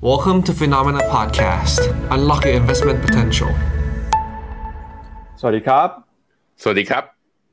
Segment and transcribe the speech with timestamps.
[0.00, 1.80] Welcome to Phenomena Podcast.
[2.14, 3.50] Unlock your investment potential.
[5.40, 5.88] สวัสดีครับ
[6.62, 7.02] สวัสดีครับ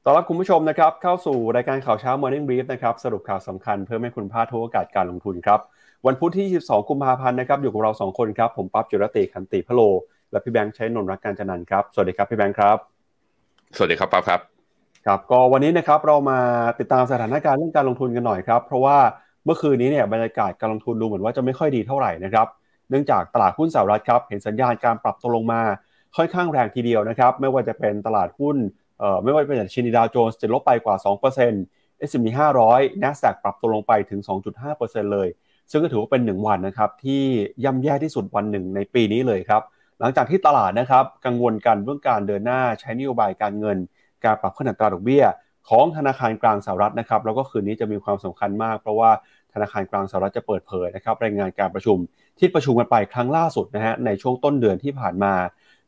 [0.04, 5.60] ต้อนรับคุณผู้ชมนะครับ เข้าสู่รายการข่าวเช้า Morning Brief นะครับ สรุปข่าวสำคัญเพื่อให้คุณพลาดทุกโอกาสการลงทุนครับ
[6.06, 9.82] วันพุธที่ 22 กุมภาพันธ์นะครับ อยู่กับเรา 2 คนครับ ผมปั๊บจุรติขันติพะโล
[10.32, 12.78] และพี่แบงค์ใช้นนท์รักการจันนันท์ครับ สวัสดีครับพี่แบงค์ครับ
[13.76, 14.40] สวัสดีครับปั๊บครับ
[15.06, 16.40] ครับ ก็วันนี้นะครับเรามา
[16.80, 18.98] ติดตามสถานการณ์เรื่องการลงทุนกันหน่อยครับ เพราะว่า
[19.46, 22.48] เมื่อคืนนี้เนี่ยบรรยากาศการลงทุนดูเหมือนว่าจะไม่ค่อยดีเท่าไหร่นะครับ
[22.90, 25.62] เนื่องจากตลาดหุ้นสหรัฐครับเห็นสัญญาณการปรับตัวลงมา
[26.16, 28.56] ค่อนข้างแรงทีเดียวนะครับไม่ว่าจะเป็นตลาดหุ้น
[29.00, 30.96] เอ่อไม่ว่าจะเป็นชินีดาวโจนส์ติดลบไปกว่า
[31.52, 32.28] 2% S&P
[32.66, 34.20] 500 NASDAQ ปรับตัวลงไปถึง
[34.68, 35.28] 2.5%เลย
[35.72, 37.24] ซึ่งก็ถือว่าเป็น 1 วันนะครับที่
[37.64, 39.62] ย่ำแย่ที่สุดวันหนึ่งในปีนี้เลยครับ
[40.00, 43.78] หลังจากที่ตลาดนะครับกังวลกันเรื่องการเดินหน้าใช้นโยบายการเงิน
[44.24, 45.24] การปรับขึ้นอัตราดอกเบี้ย
[45.70, 49.12] ของธนาคารกลางสหรัฐนะครับแล้วก็คืนนี้จะมีความสำคัญมาก เพราะว่า
[49.54, 51.98] ธนาคารกลางสหรัฐจะเปิดเผยนะครับรายงานการประชุม
[52.40, 55.34] ที่ประชุมกันไปครั้งล่าสุดนะฮะในช่วงต้นเดือนที่ผ่านมา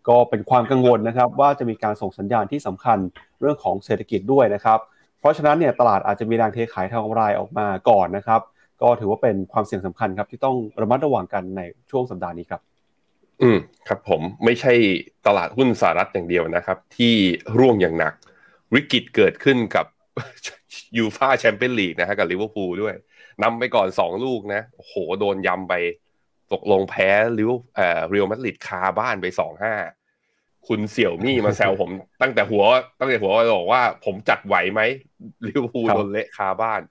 [0.09, 2.97] ก็เป็นความกังวลนะครับว่าจะมีการส่งสัญญาณที่สำคัญ
[3.41, 4.79] เรื่องของเศรษฐกิจด้วยนะครับ
[5.19, 8.41] เพราะฉะนั้นเนี่ยตลาดอาจจะมีแรงเทขายทางกำไรออกมาก่อนนะครับ
[8.81, 12.61] ก็ถือว่าเป็นความเสี่ยงสำคัญครับที่ต้องระมัดระวังกันในช่วงสัปดาห์นี้ครับ
[13.41, 14.73] อืมครับผมไม่ใช่
[15.27, 17.13] ตลาดหุ้นสหรัฐอย่างเดียวนะครับ ที่
[17.57, 18.13] ร่วงอย่างหนัก
[18.73, 19.85] วิกฤตเกิดขึ้นกับ
[20.97, 22.95] ยูฟ่าแชมเปี้ยนส์ลีกนะฮะกับลิเวอร์พูลด้วย
[23.43, 25.73] นำไปก่อนสองลูกนะโอ้โหโดนยำไป
[26.53, 29.73] ตกลงแพ้ลิเวอร์เอ่อเรอัลมาดริดคาบ้านไปสองห้า
[30.67, 31.89] คุณเสี่ยวมี่มาแซวผม
[32.21, 32.63] ตั้งแต่หัว
[32.99, 34.81] ตั้งแต่หัวบอกว่าผมจัดไหวไหม
[35.47, 36.81] ลิเวอร์พูลครับโดนเละคาบ้าน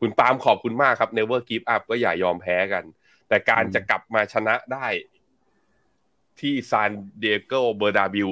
[0.00, 2.84] คุณปาล์มขอบคุณมากครับ never give up ก็อย่ายอมแพ้กัน
[3.28, 4.86] แต่การจะกลับมาชนะได้
[6.40, 8.30] ที่ซานเดียโกเบอร์ดาบิว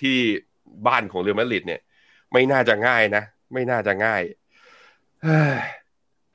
[0.00, 0.18] ที่
[0.86, 1.80] บ้านของเรอัลมาดริดเนี่ย
[2.32, 4.22] ไม่น่าจะง่ายนะ ไม่น่าจะง่าย
[5.22, 5.54] เฮ้ย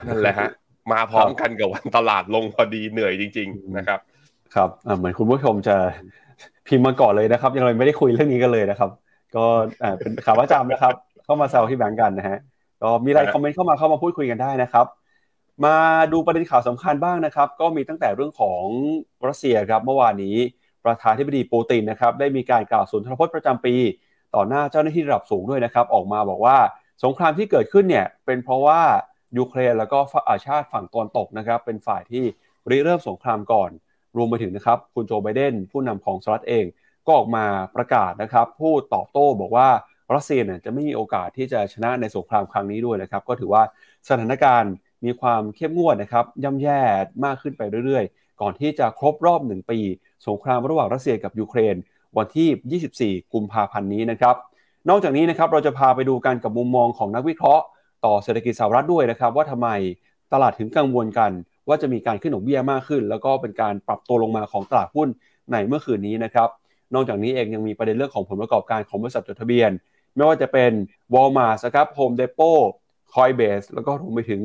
[0.07, 0.49] นั่นแหละฮะ
[0.91, 3.99] มาพร้อมกันกับวันตลาดลงพอดีเหนื่อยจริง ๆ นะครับ
[4.55, 5.77] ครับอ่าเหมือนคุณผู้ชมจะ
[6.67, 8.89] พิมพ์มาก่อนเลยนะครับ ยังไม่ได้คุยเรื่องนี้กันเลยนะครับ
[9.35, 9.45] ก็
[9.83, 12.39] อ่าเป็นข่าวประจำนะครับ เข้ามาแซวที่แบงก์กันนะฮะ
[12.81, 14.85] ก็มีอะไรครับคอมเมนต์เข้ามาเข้ามาพูดคุยกันได้นะครับ
[15.65, 15.75] มา
[16.13, 18.63] ดูประเด็นข่าวสำคัญบ้างนะครับ ก็มีตั้งแต่เรื่องของ
[19.27, 20.35] รัสเซียครับเมื่อวานนี้
[20.85, 23.75] ประธานาธิบดีปูตินนะครับ ได้มีการกล่าวสุนทรพจน์ประจำปี
[24.35, 26.57] ต่อหน้าเจ้าหน้าที่ระดับสูงด้วยนะครับ ออกมาบอกว่า
[27.03, 28.81] สงครามที่เกิดขึ้นเนี่ยเป็นเพราะว่า
[29.37, 32.23] ยูเครนแล้วก็ฝ่ายชาติฝั่งตะวันตกนะครับ เป็นฝ่ายที่
[32.69, 33.69] ริเริ่มสงครามก่อน
[34.17, 36.65] รวมไปถึงนะครับ คุณโจไบเดนผู้นำของสหรัฐเอง
[37.05, 39.69] ก็ออกมาประกาศนะครับพูดตอบโต้บอกว่า
[40.15, 43.63] รัสเซียเนี่ยจะไม่มีโอกาสที่จะชนะในสงครามครั้งนี้ด้วยนะครับ ก็ถือว่า
[44.07, 44.73] สถานการณ์
[45.05, 46.79] มีความเข้มงวดนะครับย่ำแย่
[47.25, 49.79] มากขึ้นไปเรื่อยๆ ก่อนที่จะครบรอบหนึ่งปี
[50.27, 51.75] สงครามระหว่างรัสเซียกับยูเครน
[52.17, 54.35] วันที่ 24 กุมภาพันธ์นี้นะครับ
[54.89, 57.63] นอกจากนี้นะครับเราจะพาไปดูกันกับมุมมองของนักวิเคราะห์
[58.05, 59.69] ต่อเศรษฐกิจสหรัฐด้วยนะครับ ว่าทำไม
[60.33, 61.31] ตลาดถึงกังวลกัน
[61.67, 65.07] ว่าจะมีการขึ้นดอกเบี้ยมากขึ้น แล้วก็เป็นการปรับตัวลงมาของตลาดหุ้น
[65.51, 66.49] ในเมื่อคืนนี้นะครับ
[66.93, 69.71] นอกจากนี้เองยังมีประเด็นเรื่องของผลประกอบการของบริษัทจดทะเบียน
[70.15, 70.71] ไม่ว่าจะเป็น
[71.13, 72.61] Walmart นะครับ Home Depot
[73.13, 74.41] Coinbase แล้วก็รวมไปถึง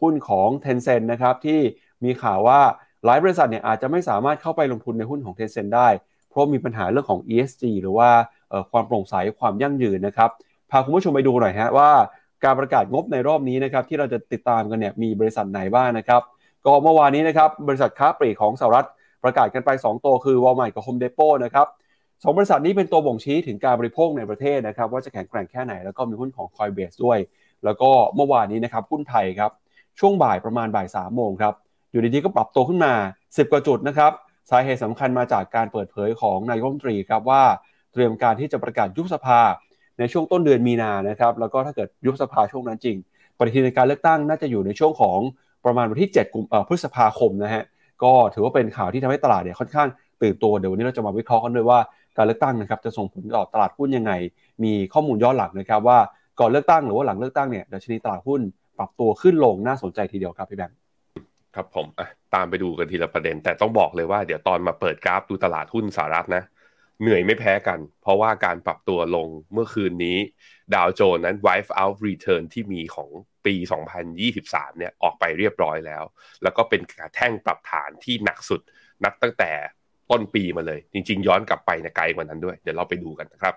[0.00, 1.60] หุ้นของ Tencent นะครับที่
[2.04, 2.60] มีข่าวว่า
[3.04, 5.88] หลายบริษัทเนี่ยอาจจะไม่สามารถเข้าไปลงทุนในหุ้นของ Tencent ได้
[6.30, 8.10] เพราะมีปัญหาเรื่องของ ESG หรือว่า
[8.70, 10.30] ความโปร่งใสความยั่งยืนนะครับ
[10.70, 11.90] พาคุณผู้ชมไปดูหน่อยฮะว่า
[12.44, 16.22] การประกาศงบในรอบนี้นะครับที่เราจะติดตามกันเนี่ยมีบริษัทไหนบ้างนะครับ
[16.66, 18.88] ก็เมื่อวานนี้นะครับบริษัทค้าปลีกของสหรัฐ
[19.24, 21.66] ประกาศกันไป 2 ตัวคือ Walmart กับ Home Depot นะครับ
[22.22, 27.18] สองบริษัทนี้เป็นตัวบ่งชี้ถึงการบริโภคในประเทศนะครับว่าจะแข็งแกร่งแค่ไหนแล้วก็มีหุ้นของ Coinbase ด้วย
[27.64, 29.50] แล้วก็เมื่อวานนี้นะครับหุ้นไทยครับ
[29.98, 31.54] ช่วงบ่ายประมาณบ่ายสามโมงครับ
[31.90, 32.92] อยู่ดีๆก็ปรับตัวขึ้นมา
[33.24, 34.12] 10 กว่าจุดนะครับ
[34.50, 37.42] สาเหตุสำคัญมาจากการเปิดเผยของนายกรัฐมนตรีครับว่า
[37.92, 39.40] เตรียมการที่จะประกาศยุบสภา
[39.98, 42.96] ในช่วงต้นเดือนมีนานะครับแล้วก็ถ้าเกิดยุบสภาช่วงนั้นจริง
[43.38, 45.18] ปฏิทินการเลือกตั้งน่าจะอยู่ในช่วงของ
[45.64, 47.64] ประมาณวันที่ 7 กุมพฤษภาคมนะฮะ
[48.02, 49.88] ก็ถือว่าเป็นข่าวที่ทำให้ตลาดเนี่ยค่อนข้าง
[50.22, 51.78] ตื่นตัวเดี๋ยววันนี้เราจะมาวิเคราะห์กันด้วยว่า
[52.16, 54.12] การเลือกตั้งนะครับจะส่งผลต่อตลาดหุ้นยังไง
[54.64, 55.98] มีข้อมูลย้อนหลังนะครับว่า
[56.40, 58.40] ก่อนเลือกตั้งหรือว่าหลังเลือกตั้งเนี่ยดัชนีตลาดหุ้น
[58.78, 60.76] ปรับตัวขึ้นลงน่าสนใจทีเดียวครับพี่แบงค์
[61.54, 66.44] ครับผมอะ ตามไปดูกันทีละประเด็น แต่ต้องบอกเลยว่าเดี๋ยวตอนมาเปิดกราฟดูตลาดหุ้นสหรัฐนะ
[67.00, 70.18] เหนื่อยไม่แพ้กัน เพราะว่าการปรับตัวลงเมื่อคืนนี้
[70.74, 73.10] ดาวโจนส์นั้น wipe out return ที่มีของ
[73.46, 73.54] ปี
[74.16, 76.04] 2023 เนี่ยออกไปเรียบร้อยแล้ว
[76.42, 78.60] แล้วก็เป็นการแท่งปรับฐานที่หนักสุด
[79.04, 79.52] นับตั้งแต่
[80.10, 83.54] ต้นปีมาเลย จริง ๆ ย้อนกลับไปนยไกลกว่านั้นด้วย เดี๋ยวเราไปดูกันนะครับ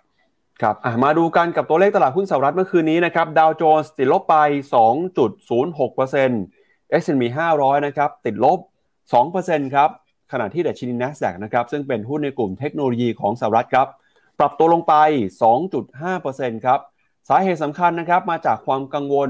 [0.61, 4.35] ครับมาดูกันกับตัวเลขตลาดหุ้นสหรัฐเมื่อคืนนี้นะครับดาวโจนส์ติดลบไป
[4.83, 6.62] 2.06%
[7.01, 7.23] S&P
[7.55, 8.59] 500 นะครับติดลบ
[9.15, 9.89] 2%ครับ
[10.31, 13.87] ขณะที่ดัชนี NASDAQ นะครับซึ่งเป็นหุ้นในกลุ่มเทคโนโลยีของสหรัฐครับ
[14.39, 14.93] ปรับตัวลงไป
[15.81, 16.79] 2.5%ครับ
[17.29, 19.29] สาเหตุสำคัญนะครับมาจากความกังวล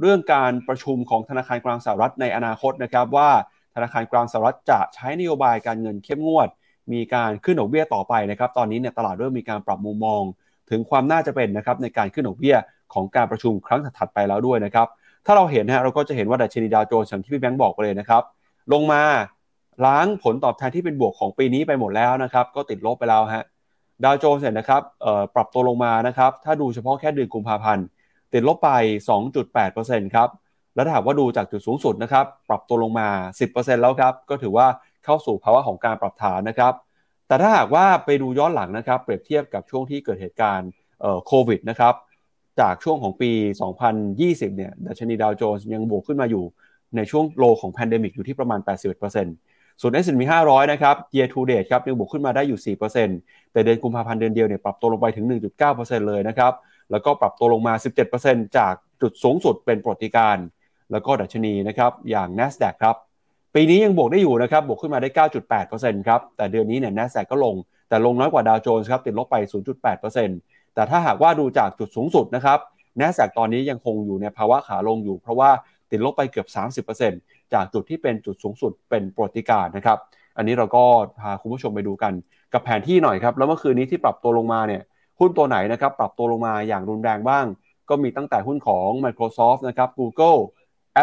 [0.00, 3.30] เรื่องการประชุมของธนาคารกลางสหรัฐในอนาคตนะครับว่า
[3.74, 6.48] ธนาคารกลางสหรัฐจะใช้นโยบายการเงินเข้มงวด
[6.92, 10.22] มีการขึ้นดอกเบี้ยต่อไปนะครับตอนนี้เนี่ยตลาดเริ่มมีการปรับมุมมอง
[10.70, 12.56] ถึงความน่าจะเป็นนะครับในการขึ้นดอกเบี้ย
[12.94, 14.88] ของการประชุมครั้งถัดไปแล้วด้วยนะครับ
[15.30, 18.22] ถ้าเราเห็นฮะเราก็จะเห็นว่าดัชนีดาวโจนส์อย่างที่พี่แบงค์บอกไปเลยนะครับ
[18.72, 19.02] ลงมา
[19.86, 23.44] ล้างผลตอบแทนที่เป็นบวกของปีนี้ไปหมดแล้วนะครับ ก็ติดลบไปแล้วฮะ
[24.04, 24.82] ดาวโจนส์เนี่ยนะครับ
[25.34, 27.84] ปรับตัวลงมานะครับ ถ้าดูเฉพาะแค่เดือนกุมภาพันธ์
[28.32, 28.70] ติดลบไป
[29.42, 30.28] 2.8%ครับ
[30.74, 33.08] แล้วถ้าหากว่าดูจากจุดสูงสุดนะครับ ปรับตัวลงมา
[33.46, 34.66] 10%แล้วครับ ก็ถือว่า
[35.04, 36.72] เข้าสู่ภาวะของการปรับฐานนะครับ
[37.28, 40.70] แต่ถ้าหากว่าไปดูย้อนหลังนะครับ เปรียบเทียบกับช่วงที่เกิดเหตุการณ์
[41.26, 41.94] โควิดนะครับ
[42.60, 43.30] จากช่วงของปี
[43.94, 46.44] 2020 เนี่ยดัชนีดาวโจนส์ยังบวกขึ้นมาอยู่
[46.96, 48.60] ในช่วง low ของ pandemic อยู่ที่ประมาณ
[49.20, 52.76] 81%ส่วน S&P 500 นะครับ year to date ครับยังบวกขึ้นมาได้อยู่
[53.10, 55.26] 4%แต่เดือนกุมภาพันธ์เดือนเดียวเนี่ยปรับตัวลงไปถึง
[55.66, 56.52] 1.9%เลยนะครับ
[56.90, 57.74] แล้วก็ปรับตัวลงมา
[58.14, 60.36] 17%จากจุดสูงสุดเป็นปรติการ
[60.92, 62.96] แล้วก็ดัชนีนะครับอย่าง NASDAQ ครับ
[63.54, 65.08] ปีนี้ยังบวกได้อยู่นะครับบวกขึ้นมาได้
[65.58, 67.54] 9.8%ครับแต่เดือนนี้เนี่ย NASDAQ ก็ลง
[67.88, 69.36] แต่ลงน้อยกว่าดาวโจนส์ครับติดลบไป
[70.02, 72.58] 0.8% แต่ถ้าหากว่าดูจากจุดสูงสุดนะครับ
[73.00, 75.50] NASDAQ ตอนนี้ยังคงอยู่ในภาวะขาลงอยู่ เพราะว่า
[75.90, 76.48] ติดลบไปเกือบ
[77.04, 79.98] 30%จากจุดที่เป็นจุดสูงสุดเป็นปรติการนะครับ
[80.36, 80.84] อันนี้เราก็
[81.20, 82.12] พาคุณผู้ชมไปดูกัน
[82.52, 84.82] กับแผนที่หน่อยครับ แล้วเมื่อคืนนี้ที่ปรับตัวลงมาเนี่ย
[85.20, 87.44] หุ้นตัวไหนนะครับปรับตัวลงมาอย่างรุนแรงบ้าง
[87.88, 90.38] ก็มีตั้งแต่หุ้นของ Microsoft นะครับ Google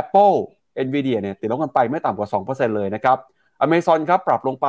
[0.01, 0.35] Apple
[0.85, 3.17] Nvidia เนี่ยติดลบกันไปไม่ต่ำกว่า 2%เลยนะครับ
[3.65, 4.67] Amazon ครับปรับลงไป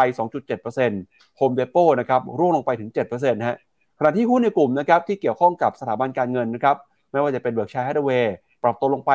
[0.69, 3.59] 2.7% Home Depot นะครับร่วงลงไปถึง 7%ฮะ
[3.99, 6.77] ขณะที่หุ้นในกลุ่มนะครับที่เกี่ยวข้องกับสถาบันการเงินนะครับ
[7.13, 8.27] ไม่ว่าจะเป็น Berkshire Hathaway
[8.63, 9.11] ปรับตัวลงไป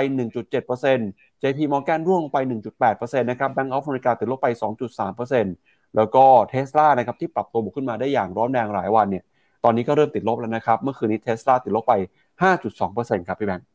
[0.70, 2.40] 1.7% JP Morgan ร่วงลงไป
[2.80, 4.48] 1.8%นะครับ Bank of America ติดลบไป
[5.22, 9.24] 2.3%แล้วก็ Tesla นะครับที่ปรับตัวบวกขึ้นมาได้อย่างร้อนแรงหลายวันเนี่ย
[9.64, 11.94] ตอนนี้ก็เริ่มติดลบแล้วนะครับ เมื่อคืนนี้เทสลาติดลบไป
[12.62, 13.68] 5.2%ครับพี่แบงค์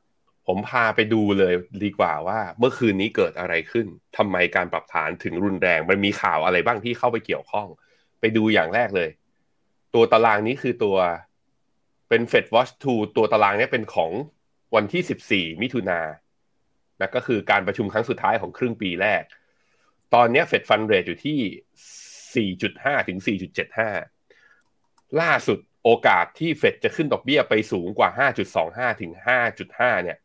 [0.46, 1.54] ผมพาไปดูเลย
[1.84, 3.86] ดีกว่าว่าเมื่อคืนนี้เกิดอะไรขึ้น
[4.16, 7.66] ทำไมการปรับฐานถึงรุนแรง มันมีข่าวอะไรบ้างที่เข้าไปเกี่ยวข้อง
[8.20, 9.08] ไปดูอย่างแรกเลย
[9.94, 10.96] ตัวตารางนี้คือตัว
[12.08, 14.12] เป็น Fed Watch 2 ตัวตารางนี้เป็นของ
[14.74, 16.00] วันที่ 14 มิถุนา
[17.00, 19.22] นะก็คือการประชุมครั้งสุดท้ายของครึ่งปีแรก
[20.14, 23.18] ตอนนี้ Fed Fund Rate อยู่ที่ 4.5 ถึง
[23.98, 28.10] 4.75 ล่าสุดโอกาสที่เฟดจะขึ้นดอกเบี้ยไปสูงกว่า
[28.94, 29.12] 5.25 ถึง
[29.58, 30.16] 5.5 เนี่ย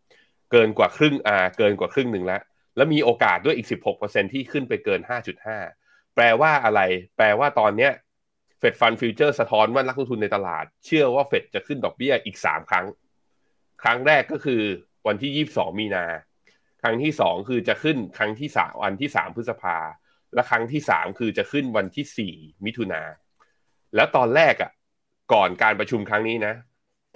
[0.51, 2.41] เกินกว่าครึ่งอ่าเกินกว่าครึ่งหนึ่งแล้ว
[2.75, 3.67] แล้วมีโอกาสด้วยอีก
[3.99, 5.01] 16%ที่ขึ้นไปเกิน
[5.57, 6.81] 5.5 แปลว่าอะไร
[7.17, 7.91] แปลว่าตอนเนี้ย
[8.61, 12.85] เฟดฟันฟิวเจอร์สะท้อนว่านักลงทุนในตลาด เชื่อว่าเฟดจะขึ้นดอกเบี้ยอีก 3 ครั้ง
[13.81, 14.61] ครั้งแรกก็คือ
[15.07, 16.05] วันที่ 22 มีนา
[16.81, 19.77] ครั้งที่ 2 คือจะขึ้นครั้งที่3วันที่ 3 พฤษภา
[20.33, 23.01] และครั้งที่ 3 คือจะขึ้นวันที่ 4 มิถุนา
[23.95, 24.71] แล้วตอนแรกอะ่ะ
[25.33, 26.53] ก่อนการประชุมครั้งนี้นะ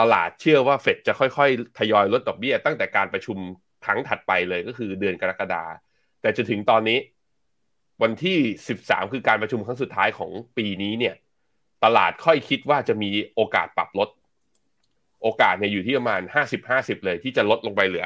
[0.01, 3.37] ตลาดเชื่อว่าเฟดจะค่อยๆ ทยอยลดดอกเบี้ยตั้งแต่การประชุม
[3.85, 5.63] ครั้งถัดไปเลยก็คือเดือนกรกฎา
[6.21, 6.97] แต่จนถึงตอนนี้
[8.03, 8.37] วันที่
[8.75, 11.15] 13 คือการประชุมครั้งสุดท้ายของปีนี้เนี่ย
[11.83, 14.09] ตลาดค่อยคิดว่าจะมีโอกาสปรับลด
[15.23, 16.21] โอกาสเนี่ยอยู่ที่ประมาณ
[16.63, 18.05] 50-50 เลยที่จะลดลงไปเหลือ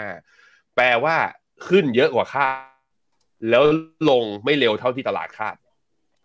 [0.00, 1.16] 5-5.25 แปลว่า
[1.68, 2.56] ขึ้นเยอะกว่าคาด
[3.50, 3.64] แล้ว
[4.10, 5.56] ลงไม่เร็วเท่าที่ตลาดคาด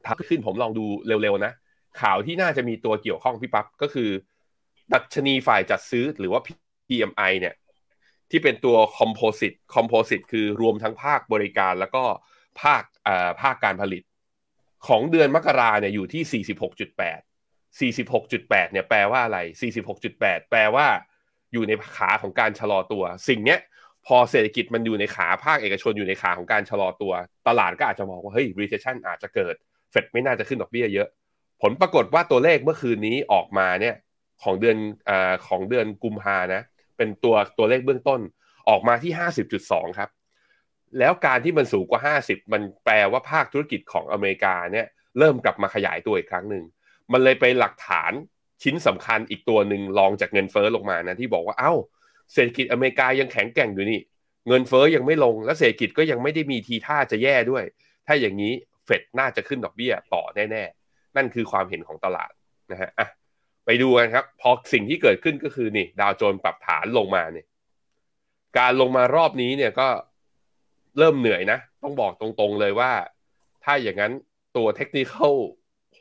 [0.06, 1.54] ถ้าขึ้นผมลองดูเร็วๆนะ
[2.02, 4.10] ข่าวที่น่าจะมีตัวเกี่ยวข้องพี่ปับ๊บก็คือ
[4.94, 6.42] ดัชนีฝ่ายจัดซื้อหรือว่า
[6.88, 7.56] PMI เนี่ย
[8.32, 12.04] ที่เป็นตัวคอมโพสิตคอมโพสิตคือรวมทั้งภาคบริการแล้วก็
[12.62, 14.04] ภาคอ่าภาคการผลิต
[14.88, 16.44] ของเดือนมกราเนี่ยอยู่ที่
[17.80, 19.40] 46.8 46.8เนี่ยแปลว่าอะไร
[19.96, 20.88] 46.8 แปลว่า
[21.54, 23.60] อยู่ในขาของการชะลอตัว สิ่งเนี้ย
[24.08, 27.14] พอเศรษฐกิจมันอยู่ในขาภาคเอกชนอยู่ในขาของการชะลอตัว
[27.48, 29.56] ตลาดก็อาจจะมองว่าเฮ้ย recession อาจจะเกิด
[29.92, 31.08] เฟดไม่น่าจะขึ้นดอกเบี้ยเยอะ
[31.62, 33.96] ผลปรากฏว่าตัวเลขเมื่อคืนนี้ออกมาเนี่ย
[34.44, 34.78] ของเดือน
[35.10, 35.12] อ
[35.48, 36.62] ของเดือนกุมภานะ
[36.98, 38.20] เป็นตัวตัวเลขเบื้องต้น
[38.70, 39.12] ออกมาที่
[39.56, 40.10] 50.2 ครับ
[41.00, 44.88] แล้วการที่มันสูงกว่า 50 มันแปลว่าภาคธุรกิจของอเมริกาเนี่ย
[45.20, 46.64] เริ่มกลับมาขยายตัวอีกครั้งหนึ่ง
[47.12, 48.12] มันเลยไปหลักฐาน
[48.64, 51.74] ชิ้นสำคัญอีกตัวหนึ่งรองจากเงินเฟอ้อลงมานะที่บอกว่าเอา้า
[52.34, 54.00] เศรษฐกิจอเมริกายังแข็งแกร่งอยู่นี่
[54.48, 57.64] เงินเฟอ้อยังไม่ลงและเศรษฐกิจก็ยังไม่ได้มีทีท่าจะแย่ด้วย
[58.08, 58.54] ถ้าอย่างนี้
[58.86, 60.66] เฟดน่าจะขึ้นดอกเบี้ยต่อแน่
[61.16, 62.32] นั่นคือความเห็นของตลาด
[62.72, 63.08] นะฮะอะ
[63.66, 67.46] ไปดูกันครับ พอสิ่งที่เกิดขึ้นก็คือนี่ ดาวโจนปรับฐานลงมาเนี่ย
[68.60, 69.88] การลงมารอบนี้เนี่ยก็
[70.98, 72.92] เริ่มเหนื่อยนะ ต้องบอกตรงๆเลยว่า
[73.64, 74.14] ถ้าอย่างนั้น
[74.58, 75.14] ตัวเทคนิค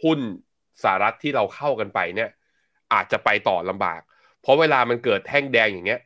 [0.02, 0.20] หุ้น
[0.82, 2.30] สหรัฐที่เราเข้ากันไปเนี่ย
[2.92, 4.00] อาจจะไปต่อลำบาก
[4.42, 6.00] เพราะเวลามันเกิดแท่งแดงอย่างเงี้ย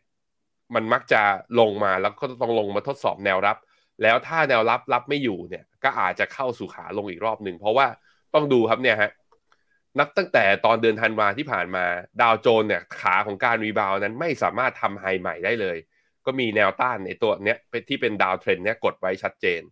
[0.75, 1.23] มันมักจะ
[1.61, 3.57] ลงมาแล้วก็ต้องลงมาทดสอบแนวรับ
[4.03, 7.87] แล้วถ้าแนวรับรับไม่อยู่เนี่ย ก็อาจจะเข้าสู่ขาลงอีกรอบหนึ่งเพราะว่า
[8.35, 9.11] ต้องดูครับเนี่ยฮะ
[9.99, 11.85] นับตั้งแต่ตอนเดือนธันวาที่ผ่านมา
[12.21, 15.77] ดาวโจนส์เนี่ยขาของการ rebound นั้นไม่สามารถทำ high ใหม่ได้เลย
[16.27, 19.63] ก็มีแนวต้านในตัวเนี้ยที่เป็น downtrend เนี้ยกดไว้ชัดเจน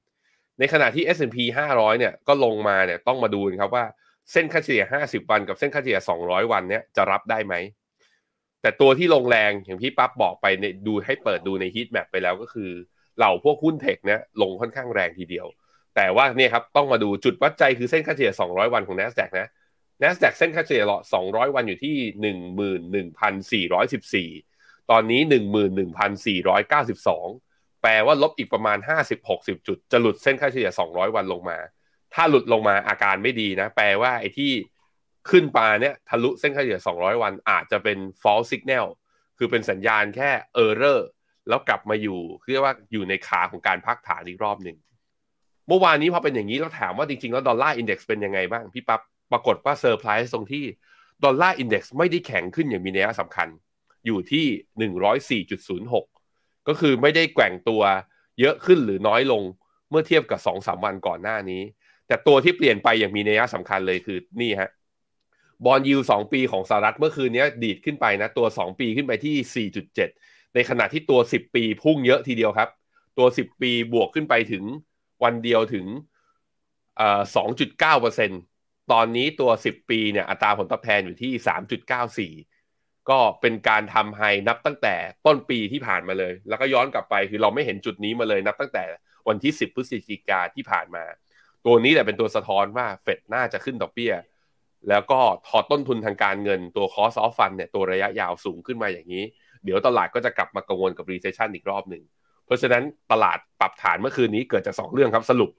[0.58, 1.38] ในขณะที่ S&P
[1.72, 3.84] 500 เนี่ยก็ลงมาเนี่ยต้องมาดูครับว่า
[4.32, 7.54] เส้นค่าเฉลี่ย 50 วันกับเส้นค่าเฉลี่ย 200 วันเนี่ยจะรับได้ไหม
[8.62, 12.70] แต่ตัวที่ลงแรงอย่างที่ปั๊บบอกไปในดูให้เปิดดูในฮีทแมปไปแล้วก็คือ
[13.16, 15.46] เหล่าพวกหุ้นเทคเนี่ยลงค่อนข้างแรงทีเดียว
[15.96, 19.48] แต่ว่าเนี่ยครับต้องมาดูจุดวัดใจคือเส้นค่าเฉลี่ย 200 วันของ NASDAQ นะ
[20.02, 20.84] NASDAQ เส้นค่าเฉลี่ย
[21.18, 21.96] 200 วันอยู่ที่
[24.42, 24.51] 11,414
[24.90, 25.20] ตอนนี้
[26.10, 28.78] 11,492 แปลว่าลบอีกประมาณ
[29.22, 31.58] 50-60 จุด จะหลุดเส้นค่าเฉลี่ย 200 วันลงมา
[32.14, 34.52] ถ้าหลุดลงมาอาการไม่ดีนะ แปลว่าไอ้ที่
[35.30, 38.86] ขึ้นมาเนี่ยทะลุเส้นค่าเฉลี่ย 200 วันอาจจะเป็น false signal
[39.38, 40.30] คือเป็นสัญญาณแค่
[40.64, 41.00] error
[41.48, 42.20] แล้วกลับมาอยู่
[42.50, 44.76] เรียกว่าอยู่ในขาของการพักฐานอีกรอบหนึ่ง
[45.68, 49.00] เมื่อวานนี้พอเป็นอย่างนี้เราถามว่าจริงๆ แล้ว Dollar Index เป็นยังไงบ้าง พี่ปั๊บ
[49.32, 50.64] ปรากฏว่าเซอร์ไพรส์ตรงที่
[51.24, 53.48] Dollar Index ไม่ได้แข็งขึ้นอย่างมีนัยสำคัญ
[54.06, 57.82] อยู่ที่ 104.06 ก็คือไม่ได้แกว่งตัว
[58.40, 59.42] เยอะขึ้นหรือน้อยลง
[59.90, 61.62] เมื่อเทียบกับ 2-3 วันก่อนหน้านี้
[62.06, 64.70] แต่ตัวที่เปลี่ยนไปอย่างมีนัยสำคัญเลยคือนี่ฮะ
[65.64, 69.68] บอลยูสองปีของสหรัฐเมื่อคืนนี้ดีดขึ้นไปนะ ตัว 2 ปีขึ้นไปที่
[70.10, 72.68] 4.7 ในขณะที่ตัว 10 ปีพุ่งเยอะทีเดียวครับ
[73.18, 74.64] ตัว 10 ปีบวกขึ้นไปถึง
[75.22, 75.86] วันเดียวถึง
[76.96, 77.20] เอ่อ
[78.26, 81.32] 2.9%ตอนนี้ตัว 10 ปีเนี่ยอัตราผลตอบแทนอยู่ที่
[82.48, 82.51] 3.94
[83.10, 84.94] ก็เป็นการทำไฮนับตั้งแต่
[85.26, 88.84] ต้นปีที่ผ่านมาเลย แล้วก็ย้อนกลับไปคือเราไม่เห็นจุดนี้มาเลยนับตั้งแต่
[89.28, 91.04] วันที่ 10 พฤศจิกาที่ผ่านมา
[91.66, 94.12] ตัวนี้แหละเป็นตัวสะท้อนว่าเฟดน่าจะขึ้นดอกเบี้ย
[94.88, 99.24] แล้วก็ถอดต้นทุนทางการเงินตัว cost of fund เนี่ยตัวระยะยาวสูงขึ้นมาอย่างนี้
[99.64, 102.02] เดี๋ยวตลาดก็จะกลับมากังวลกับ recession อีกรอบหนึ่ง
[102.46, 102.82] เพราะฉะนั้น
[103.12, 105.50] ตลาดปรับฐานเมื่อคืนนี้เกิดจาก 2 เรื่องครับสรุป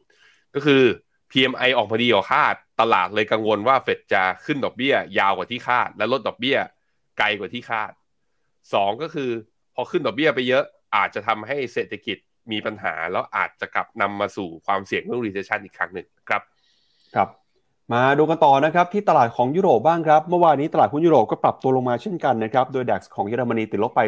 [0.56, 0.84] ก็คือ
[1.32, 6.58] PMI ออกมาดีกว่าคาด ตลาดเลยกังวลว่าเฟดจะขึ้นดอกเบี้ย ยาวกว่าที่คาด และลดดอกเบี้ย
[7.17, 7.91] ไกลกว่าที่คาด
[8.48, 9.29] 2ก็คือ
[9.75, 10.63] พอขึ้นดอกเบี้ยไปเยอะ
[10.96, 12.17] อาจจะทำให้เศรษฐกิจ
[12.51, 16.41] มีปัญหา แล้วอาจจะกลับนำมาสู่ความเสี่ยงเรื่อง recession อีกครั้งหนึ่งครับ
[17.15, 17.29] ครับ
[17.93, 24.01] มาดูกันต่อนะครับที่ตลาดของยุโรปบ้างครับ เมื่อวานนี้ตลาดหุ้นยุโรปก็ปรับตัวลงมาเช่นกันนะครับ โดยดัคของเยอรมนีติดลบไป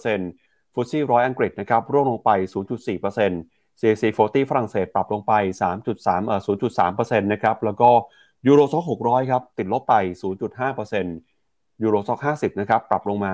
[0.00, 2.30] 0.5%ฟุตซี่ร้อยอังกฤษนะครับร่วงลงไป
[2.64, 5.32] 0.4% CAC 40 ฝรั่งเศสปรับลงไป
[5.80, 6.40] 3.3เอ่อ
[6.86, 7.90] 0.3%นะครับแล้วก็
[8.46, 9.94] ยูโรซ็อก600 ครับ ติดลบไป
[10.62, 11.35] 0.5%
[11.82, 13.32] ยูโรซ็อก50 นะครับ ปรับลงมา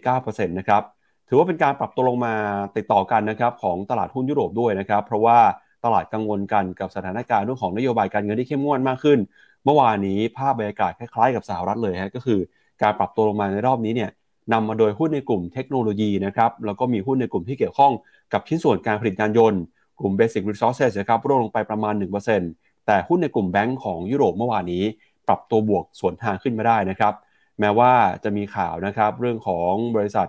[0.00, 0.82] 0.49%นะครับ
[1.28, 2.34] ถือว่าเป็นการปรับตัวลงมา
[2.76, 5.38] ติดต่อกันนะครับของตลาดหุ้นยุโรปด้วยนะครับ เพราะว่า
[5.84, 9.18] ตลาดกังวลกันกับสถานการณ์เรื่องของนโยบายการเงินที่เข้มงวดมากขึ้น
[9.64, 12.40] เมื่อวานนี้ภาพบรรยากาศคล้ายๆกับสหรัฐเลยฮะก็คือ
[12.82, 14.10] การปรับตัวลงมาในรอบนี้เนี่ย
[14.52, 17.92] นำมาโดยหุ้นในกลุ่มเทคโนโลยีนะครับแล้วก็มีหุ้นในกลุ่มที่เกี่ยวข้อง
[18.32, 19.60] กับชิ้นส่วนการผลิตยานยนต์
[20.00, 21.94] กลุ่ม Basic Resources นะครับร่วงลงไปประมาณ
[22.40, 24.84] 1%แต่หุ้นในกลุ่มแบงก์ของยุโรปเมื่อวานนี้
[25.28, 27.12] ปรับตัวบวกสวนทางขึ้นมาได้นะครับ
[27.60, 27.92] แม้ว่า
[28.24, 30.26] จะมีข่าวนะครับเรื่องของบริษัท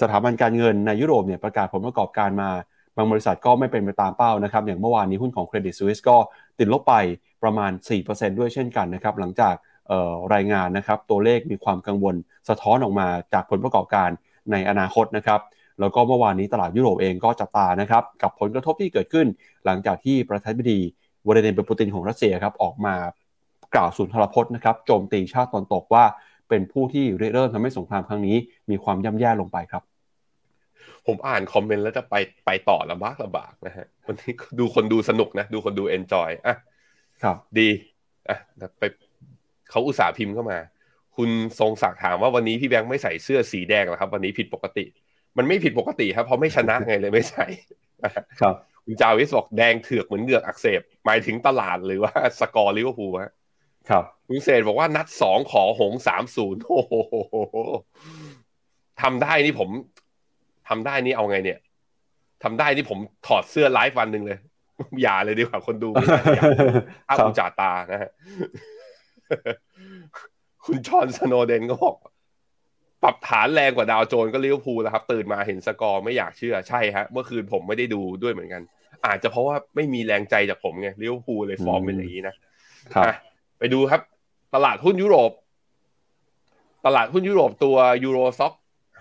[0.00, 2.50] สถาบันการเงินในยุโรปเนี่ยประกาศผลประกอบการมา
[2.96, 6.16] บางบริษัทก็ไม่เป็นไปตามเป้านะครับอย่างเมื่อวานนี้หุ้นของ Credit Suisse ก็
[6.58, 6.94] ติดลบไป
[7.42, 7.72] ประมาณ
[8.04, 9.54] 4%ด้วยเช่นกันนะครับหลังจาก
[10.34, 12.14] รายงานนะครับตัวเลขมีความกังวล
[12.48, 14.10] สะท้อนออกมาจากผลประกอบการ
[14.52, 15.40] ในอนาคตนะครับ
[15.80, 19.26] แล้วก็เมื่อวานนี้ตลาดยุโรปเองก็จับตานะครับกับผลกระทบที่เกิดขึ้น
[19.64, 20.80] หลังจากที่ประธานาธิบดี
[21.26, 22.94] วลาดิเมียร์ปูตินของรัสเซียครับออกมา
[23.74, 26.04] กล่าวสุนทรพจน์นะครับโจมตีชาติตะวันตกว่า
[26.48, 28.36] เป็นผู้ที่เริ่มทำให้สงครามครั้งนี้
[28.70, 29.82] มีความย่ำแย่ลงไปครับ
[31.06, 32.14] ผมอ่าน comment แล้วจะไป
[32.46, 36.56] ไปต่อลำบากลำบากนะฮะวันนี้ดูคนดูสนุกนะ ดูคนดู enjoy อะ
[37.22, 37.68] ครับ ดี
[38.28, 38.38] อะ
[38.78, 38.82] ไป
[39.70, 40.58] เขาอุตส่าห์พิมพ์เข้ามา
[41.16, 44.84] คุณทรงศักดิ์ถามว่าวันนี้พี่แบงค์ไม่ใส่เสื้อสีแดงหรอครับ วันนี้ผิดปกติ
[45.38, 47.46] มันไม่ผิดปกติครับเพราะไม่ชนะไงเลยไม่ใส่
[48.40, 53.32] ครับคุณจาวิสบอกแดงเถือกเหมือนเหงือกอักเสบหมายถึงตลาดหรือว่าสกอร์ลิเวอร์พูลฮะ
[53.90, 56.94] ครับคุณเศษบอกว่านัดสองขอหงสามศูนย์โอ้โห
[59.02, 59.68] ทำได้นี่ผม
[60.68, 61.58] ทำได้นี่เอาไงเนี่ย
[62.42, 64.38] ทำได้นี่ผมถอดเสื้อไลฟ์วันหนึ่งเลย
[65.02, 66.44] อย่าเลยดีกว่าคนดูไม่ได้อย่า
[67.08, 68.10] อ้าอุจจาตานะฮะ
[70.64, 71.96] คุณชอนสโนเดนก็บอก
[73.02, 78.62] ปรับฐานแรงกว่าดาวโจนส์ก็ลิเวอร์พูลแล้วครับ ตื่นมาเห็นสกอร์ไม่อยากเชื่อใช่ฮะเมื่อคืนผมไม่ได้ดูด้วยเหมือนกัน
[79.06, 82.34] อาจจะเพราะว่าไม่มีแรงใจจากผมไงลิเวอร์พูลเลยฟอร์มเป็นอย่างนี้นะ
[82.94, 83.04] ครับ
[83.62, 84.02] ไปดูครับ
[84.54, 85.32] ตลาดหุ้นยุโรป
[86.86, 88.54] ตลาดหุ้นยุโรปตัว Euro Stoxx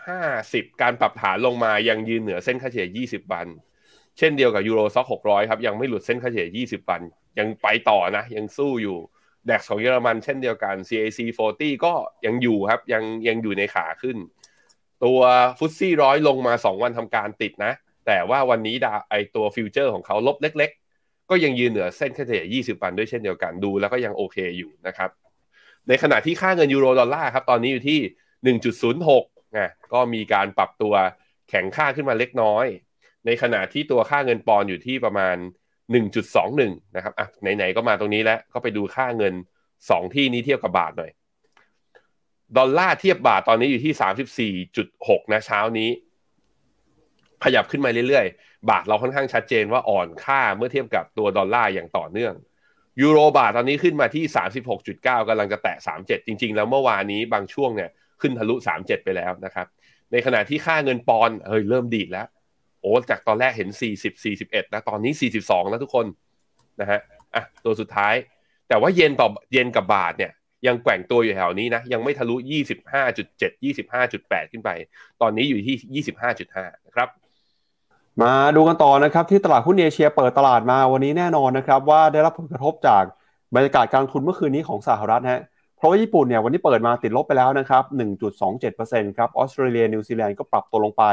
[0.08, 0.22] ห้า
[0.53, 3.48] สิบการปรับฐานลงมายังยืนเหนือเส้นค่าเฉลี่ยยี่สิบวัน
[4.18, 7.01] เช่นเดียวกับ Euro Stoxx หกร้อยครับ ยังไม่หลุดเส้นค่าเฉลี่ยยี่สิบวัน
[7.39, 8.98] ยังไปต่อนะ ยังสู้อยู่
[9.50, 11.20] DAX ของเยอรมันเช่นเดียวกัน CAC
[11.53, 11.94] 40 ก็
[12.25, 14.18] ยังอยู่ครับ ยังยังอยู่ในขาขึ้น
[15.03, 15.20] ตัว
[15.60, 17.74] FTSE ร้อยลงมาสองวันทำการติดนะ
[18.08, 20.72] แต่ว่าวันนี้ดาไอตัว future ของเขาลบเล็ก
[21.31, 25.09] ก็ยังยืนเหนือเส้นค่าเฉลี่ย 20 วันด้วยเช่นเดียวกันดู แล้วก็ยังโอเคอยู่นะครับ
[25.88, 28.00] ในขณะที่ค่าเงินยูโรดอลลาร์ครับตอนนี้อยู่ที่
[28.97, 30.93] 1.06นะก็มีการปรับตัว
[31.50, 32.65] แข็งค่าขึ้นมาเล็กน้อย
[33.25, 35.35] ในขณะที่ตัวค่าเงินปอนด์อยู่ที่ประมาณ
[36.15, 39.33] 1.21 นะครับอะไหนๆก็มาตรงนี้แล้วก็ไปดูค่าเงิน
[39.73, 41.11] 2 ที่นี้เทียบกับบาทหน่อย
[42.57, 45.89] ดอลลาร์เทียบบาทตอนนี้อยู่ที่ 34.6 นะเช้านี้
[47.43, 52.34] ขยับขึ้นมาเรื่อยๆ บาทเราค่อนข้างชัดเจนว่าอ่อนค่าเมื่อเทียบกับตัวดอลลาร์อย่างต่อเนื่อง
[53.01, 54.24] ยูโรบาทตอนนี้ขึ้นมาที่
[54.77, 57.89] 36.9กำลังจะแตะ 37 จริง ๆ แล้วเมื่อวานนี้บางช่วงเนี่ย
[58.22, 59.68] ขึ้นทะลุ 37 ไปแล้วนะครับ
[60.12, 62.27] ในขณะที่ค่าเงินปอนเฮ้ยเริ่มดีดแล้ว
[62.82, 66.06] โอ้จากตอนแรกเห็น 40 41นะตอนนี้ 42 แล้วทุกคน
[66.82, 67.00] นะฮะ
[67.36, 68.13] อะตัวสุดท้าย
[68.70, 70.32] แต่ว่าเย็นต่อเย็นกับบาทเนี่ย
[70.68, 72.36] ยังแกว่งตัวอยู่แถวนี้นะยังไม่ทะลุ
[73.01, 74.70] 25.7 25.8 ขึ้นไป
[75.22, 76.03] ตอนนี้อยู่ที่
[76.46, 77.10] 25.5 นะครับ
[78.20, 83.03] มาดูกันต่อนะครับที่ตลาดหุ้นเอเชียเปิดตลาดมาวันนี้แน่นอนนะครับว่าได้รับผลกระทบจาก
[83.56, 85.41] บรรยากาศการทุนเมื่อคืนนี้ของสหรัฐฮะ
[85.77, 87.84] เพราะว่าญี่ปุ่นเนี่ยวันนี้เปิดมาติดลบไปแล้วนะครับ
[88.50, 91.03] 1.27%ครับออสเตรเลียนิวซีแลนด์ก็ปรับตัวลงไป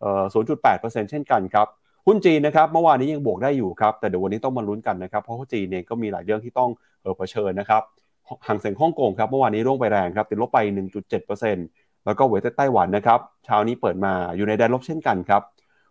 [0.00, 0.24] เอ่อ
[0.62, 1.66] 0.8%เช่นกันครับ
[2.06, 6.70] หุ้นจีนนะครับเมื่อวานนี้ยังบวกได้อยู่ครับแต่เดี๋ยววันนี้ต้องมาลุ้นกันนะครับเพราะว่าจีนเนี่ยก็มีหลายเรื่องที่ต้อง
[7.02, 7.82] เออเผชิญนะครับ
[8.46, 10.58] หางเสียงฮ่องกงครับเมื่อวานนี้ร่วงไปแรงครับติดลบไป
[11.32, 15.42] 1.7%แล้วก็เวทไต้หวันนะครับเช้านี้เปิดมาอยู่ในแดนลบเช่นกันครับ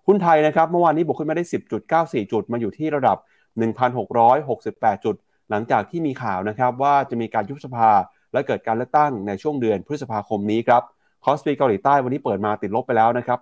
[0.08, 1.44] หุ้นไทยนะครับเมื่อวานนี้บวกขึ้นมาได้
[1.88, 3.18] 10.94 จุด มาอยู่ที่ระดับ
[3.92, 5.16] 1,668 จุด
[5.50, 7.90] หลังจากที่มีข่าวนะครับว่าจะมีการยุบสภา
[8.34, 10.84] และเกิดการเลือกตั้งในช่วงเดือนพฤษภาคมนี้ครับ
[11.26, 13.40] คอสปีเกาหลีใต้วันนี้เปิดมาติดลบไปแล้วนะครับ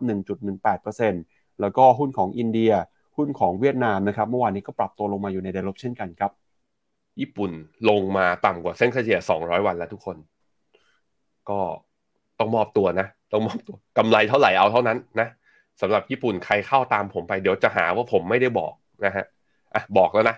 [0.79, 2.71] 1.18%แล้วก็หุ้นของอินเดีย
[3.17, 6.31] หุ้นของเวียดนามนะครับเมื่อวานนี้ก็ปรับตัวลงมาอยู่ในแดนลบเช่นกันครับ
[7.19, 7.51] ญี่ปุ่น
[7.89, 10.17] ลงมาต่ำกว่าเส้นเฉลี่ย 200 วันแล้วทุกคน
[11.49, 11.59] ก็
[12.39, 15.27] ต้องมอบตัวนะ ต้องมอบตัวกำไรเท่าไหร่เอาเท่านั้นนะ
[15.81, 18.73] สำหรับญี่ปุ่นใครเข้าตามผมไปเดี๋ยวจะหาว่าผมไม่ได้บอก
[19.05, 19.25] นะฮะ
[19.73, 20.37] อะบอกแล้วนะ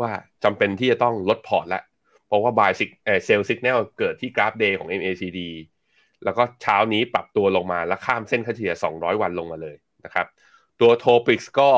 [0.00, 0.10] ว่า
[0.44, 1.82] จำเป็นที่จะต้องลดพอร์ตแล้ว
[2.26, 5.40] เพราะว่า buy sig เอ๊ย sell signal เกิดที่กราฟ day ของ MACD
[6.24, 10.26] แล้วก็เช้านี้ปรับตัวลงมาแล้วข้ามเส้นค่าเฉลี่ย 200 วันลงมาเลยนะครับ
[10.80, 11.70] ตัว TOPIX ก็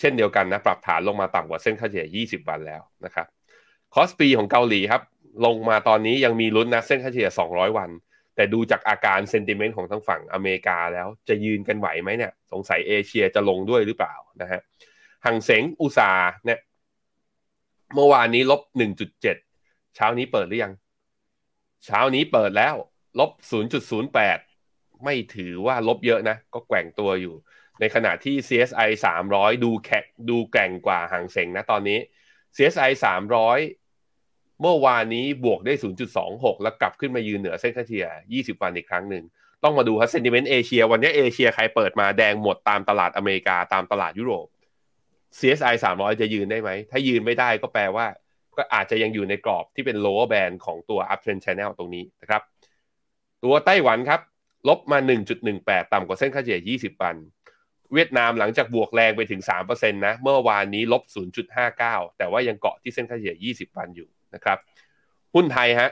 [0.00, 3.26] เช่นเดียวกันนะ ปรับฐานลงมาต่ำกว่าเส้นค่าเฉลี่ย 20 วันแล้วนะครับ
[3.94, 5.02] KOSPI ของเกาหลีครับ
[5.46, 7.90] ลงมาตอนนี้ยังมีลุ้นนะเส้นค่าเฉลี่ย 200 วัน
[8.36, 14.60] แต่ดูจากอาการเซนติเมนต์ของทั้งฝั่งอเมริกาแล้วจะยืนกันไหวไหมเนี่ย สงสัยเอเชียจะลงด้วยหรือเปล่านะฮะ
[15.26, 16.10] หังเสงอุตสา
[16.44, 16.60] เนี่ย
[17.94, 18.62] เมื่อวานนี้ลบ
[19.08, 19.22] 1.7
[19.96, 20.72] เช้านี้เปิดหรือยัง
[21.84, 22.74] เช้านี้เปิดแล้ว
[23.20, 23.30] ลบ
[23.98, 27.34] 0.08 ไม่ถือว่าลบเยอะนะ ก็แกว่งตัวอยู่
[27.80, 28.90] ในขณะที่ CSI
[29.26, 31.98] 300 ดูแข็งดูแกร่งกว่าหางเสงนะตอนนี้
[32.56, 32.90] CSI
[33.42, 33.83] 300
[34.64, 35.74] เมื่อวานนี้บวกได้
[36.18, 39.24] 0.26 แล้วกลับขึ้นมายืนเหนือเส้นค่าเฉลี่ย 20 วันอีกครั้งหนึ่ง
[39.64, 44.46] ต้องมาดูครับเซนติเมนต์เอเชีย วันนี้เอเชียใครเปิดมาแดงหมดตามตลาดอเมริกาตามตลาดยุโรป
[45.38, 48.06] CSI 300 จะยืนได้ไหม ถ้ายืนไม่ได้ก็แปลว่า
[48.56, 52.42] ก็อาจจะยังอยู่ในกรอบที่เป็น lower band ของตัว uptrend channel ตรงนี้นะครับ
[53.44, 54.20] ตัวไต้หวันครับ
[54.68, 54.98] ลบมา
[55.46, 57.16] 1.18 ต่ำกว่าเส้นค่าเฉลี่ย 20 วัน
[57.92, 61.02] เวียดนามหลังจากบวกแรงไปถึง3%นะ เมื่อวานนี้ลบ
[61.60, 64.58] 0.59 แต่ว่ายังเกาะที่เส้นค่าเฉลี่ย 20 วันอยู่ นะครับ
[65.34, 65.90] หุ้นไทยฮะ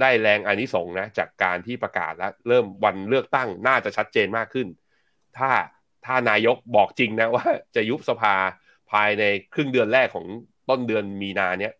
[0.00, 4.66] ได้แรงอานิสงส์นะจากการที่ประกาศแล้วเริ่มวันเลือกตั้งน่าจะชัดเจนมากขึ้น
[5.38, 5.50] ถ้า
[6.06, 8.34] ถ้านายกบอกจริงนะว่าจะยุบสภา
[8.92, 10.26] ภายในครึ่งเดือนแรกของ
[10.68, 11.72] ต้นเดือนมีนาเนี้ย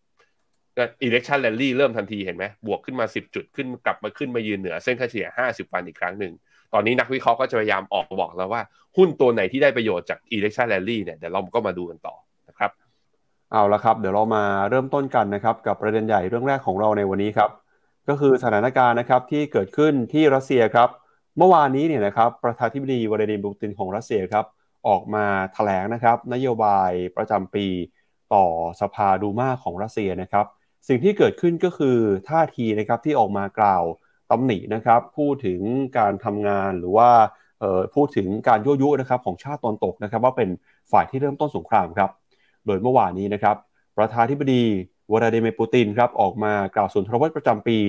[1.05, 6.33] election rally เริ่มทันทีเห็นไหมบวกขึ้นมา 10 จุดขึ้นกลับมาขึ้นมายืนเหนือเส้นค่าเฉลี่ย 50 วันอีกครั้งหนึ่ง
[6.73, 8.61] ตอนนี้นักวิเคราะห์ก็จะพยายามออกบอกแล้วว่า
[8.97, 12.15] หุ้นตัวไหนที่ได้ประโยชน์จาก election rally เนี่ยเดี๋ยวเราก็มาดูกันต่อ
[13.51, 17.49] เอาละครับ เดี๋ยวเรามาเริ่มต้นกันนะครับกับประเด็นใหญ่เรื่องแรกของเราในวันนี้ครับ
[18.09, 20.89] ก็คือสถานการณ์นะครับที่เกิดขึ้นที่รัสเซียครับ
[21.37, 24.45] เมื่อวานนี้เนี่ยนะครับประธานาธิบดีวลาดิมีร์ปูตินของรัสเซียครับ
[24.87, 27.67] ออกมาแถลงนะครับนโยบายประจำปี
[28.33, 28.45] ต่อ
[28.81, 30.45] สภาดูมาของรัสเซียนะครับ
[30.87, 31.97] สิ่งที่เกิดขึ้นก็คือ
[32.29, 33.83] ท่าทีนะครับที่ออกมากล่าว
[34.31, 35.61] ตำหนินะครับ พูดถึง
[35.97, 37.09] การทำงานหรือว่า
[37.95, 40.49] พูดถึงการยั่วยุนะครับของชาติตอนตกนะครับ ว่าเป็น
[40.91, 42.09] ฝ่ายที่เริ่มต้นสงครามครับ
[42.65, 43.55] โดยเมื่อวานนี้นะครับ
[43.97, 44.63] ประธานธิบดี
[45.11, 47.79] วลาดิเมียร์ปูตินครับออกมากล่าวสุนทรพจน์ประจำปี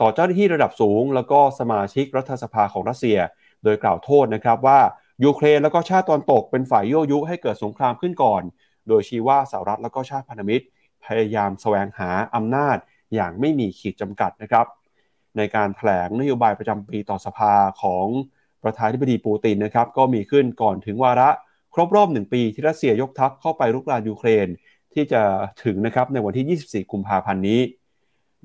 [0.00, 3.18] ต่อเจ้าหน้าที่ระดับสูง แล้วก็สมาชิกรัฐสภาของรัสเซีย
[3.64, 4.80] โดยกล่าวโทษนะครับว่า
[5.24, 8.42] ยูเครนแล้วก็ชาติตอนตกเป็นฝ่ายยั่วยุให้เกิดสงครามขึ้นก่อน
[8.88, 10.64] โดยชี้ว่าสหรัฐแล้วก็ชาติพันธมิตร
[11.04, 12.76] พยายามแสวงหาอำนาจ
[13.14, 14.66] อย่างไม่มีขีดจำกัดนะครับ
[15.36, 18.06] ในการแถลงนโยบายประจำปีต่อสภาของ
[18.62, 21.30] ประธานาธิบดีปูตินนะครับก็มีขึ้นก่อนถึงวาระ
[21.74, 24.46] ครบรอบหนึ่งปีที่รัสเซียยกทัพเข้าไปรุกรานยูเครน
[24.94, 25.22] ที่จะ
[25.64, 27.60] ถึงนะครับในวันที่ 24 กุมภาพันธ์นี้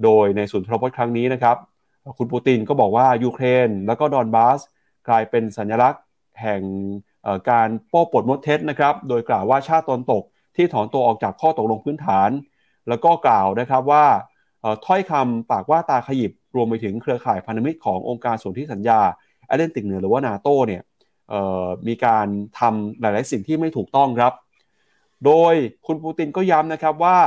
[0.04, 1.58] โดยในสุนทรพจน์ครั้งนี้นะครับ
[2.18, 4.60] คุณปูตินก็บอกว่ายูเครน แล้วก็ดอนบาส
[5.08, 6.04] กลายเป็นสัญลักษณ์
[6.42, 6.62] แห่ง
[7.50, 10.24] การโป้ปดมดเท็จนะครับ โดยกล่าวว่าชาติตนตก
[10.56, 12.30] ที่ถอนตัวออกจากข้อตกลงพื้นฐาน
[12.90, 14.06] แล้วก็กล่าวนะครับว่า
[14.86, 19.00] ถ้อยคำปากว่าตาขยิบรวมไปถึงเครือข่ายพันธมิตรขององค์การสนธิสัญญา
[19.48, 20.82] แอตแลนติกเหนือหรือว่านาโตเนี่ย
[21.88, 22.28] มีการ
[22.60, 24.34] ทำหลาย ๆ สิ่งที่ไม่ถูกต้องครับ
[25.26, 25.54] โดย
[25.88, 27.18] คุณปูตินก็ย้ำนะครับว่า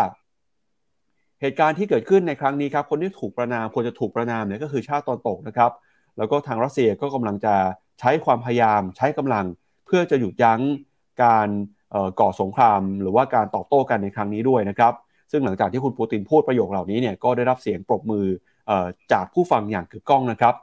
[1.41, 5.71] เหตุการณ์ที่เกิดขึ้นในครั้งนี้ครับ คนที่ถูกประนามควรจะถูกประนามเนี่ยก็คือชาติตอนตกนะครับ
[6.19, 7.55] แล้วก็ทางรัสเซียก็กำลังจะ
[8.01, 9.47] ใช้ความพยายามใช้กำลัง
[9.87, 10.61] เพื่อจะหยุดยั้ง
[11.23, 11.49] การ
[12.21, 14.93] ก่อสงคราม หรือว่าการตอบโต้กันในครั้งนี้ด้วยนะครับ
[15.31, 18.27] ซึ่งหลังจากที่คุณปูตินพูดประโยคเหล่านี้เนี่ยก็ได้รับเสียงปรบมือ
[19.12, 20.55] จากผู้ฟังอย่างกึกก้องนะครับ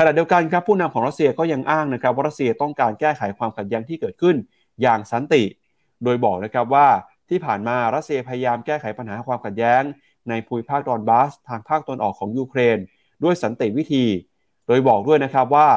[0.00, 4.36] ขณะเดียวกันครับผู้นำของรัสเซียก็ยังอ้างนะครับว่ารัสเซียต้องการแก้ไขความขัดแย้งที่เกิดขึ้น
[4.82, 5.42] อย่างสันติ
[6.04, 6.86] โดยบอกนะครับว่า
[7.30, 9.82] ที่ผ่านมารัสเซียพยายามแก้ไขปัญหาความขัดแย้ง
[10.28, 12.78] ในภูมิภาคดอนบาส ทางภาคตอนออกของยูเครน
[13.24, 14.04] ด้วยสันติวิธี
[14.66, 15.68] โดยบอกด้วยนะครับว่า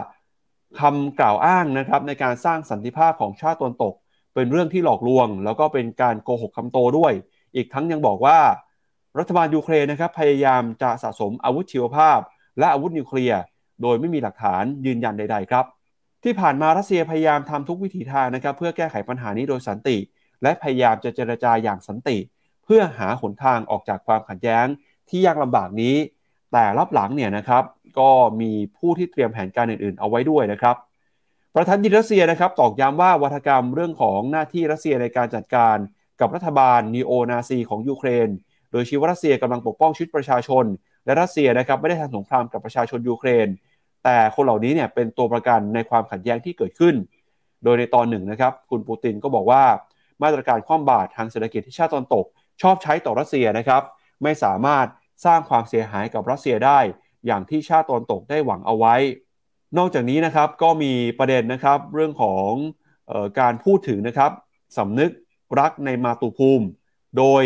[0.79, 3.93] คำกล่าวอ้างนะครับในการสร้างสันติภาพของชาติตนตก
[4.33, 7.13] เป็นเรื่องที่หลอกลวง แล้วก็เป็นการโกหกคำโตด้วย
[7.55, 8.39] อีกทั้งยังบอกว่า
[9.19, 12.19] รัฐบาลยูเครนนะครับพยายามจะสะสมอาวุธชีวภาพ
[12.59, 13.41] และอาวุธนิวเคลียร์
[13.81, 15.65] โดยไม่มีหลักฐานยืนยันใด ๆ ครับ
[16.23, 19.97] ที่ผ่านมารัสเซียพยายามทำทุกวิถีทางนะครับเพื่อแก้ไขปัญหานี้โดยสันติ
[20.43, 22.17] และพยายามจะเจรจาอย่างสันติ
[22.63, 24.65] เพื่อหาหนทางออกจากความขัดแย้ง
[25.09, 25.95] ที่ยากลำบากนี้
[26.51, 27.63] แต่รับหลังเนี่ยนะครับ
[27.99, 28.09] ก็
[28.41, 30.75] มีผู้ที่เตรียมแผนการอื่น ๆ เอาไว้ด้วยนะครับ
[31.55, 35.77] ประธานยิรัสเซียนะครับตอกย้ำว่าวัฒกรรมเรื่องของหน้าที่รัสเซียในการจัดการ
[36.19, 38.29] กับรัฐบาลนีโอนาซีของยูเครน
[38.71, 40.65] โดยชี้ว่ารัสเซียกำลังปกป้องชีวิตประชาชน
[41.05, 43.47] และรัสเซียนะครับไม่ได้ทำสงครามกับประชาชนยูเครน
[44.03, 46.95] แต่คนเหล่านี้เนี่ยเป็นตัวประกันในความขัดแย้งที่เกิดขึ้น
[47.63, 49.63] โดยในตอนหนึ่งนะครับคุณปูตินก็บอกว่า
[50.23, 52.25] มาตรการคว่ำบาตรทางเศรษฐกิจที่ชาติตอนตก
[52.61, 53.81] ชอบใช้ต่อรัสเซียนะครับ
[54.23, 54.87] ไม่สามารถ
[55.25, 56.79] สร้างความเสียหายกับรัสเซียได้
[57.25, 58.95] อย่างที่ชาติตอนตกได้หวังเอาไว้
[59.77, 62.51] นอกจากนี้นะครับก็มีประเด็นนะครับเรื่องของ
[63.09, 64.31] ออการพูดถึงนะครับ
[64.77, 65.11] สำนึก
[65.59, 66.67] รักในมาตุภูมิ
[67.17, 67.43] โดย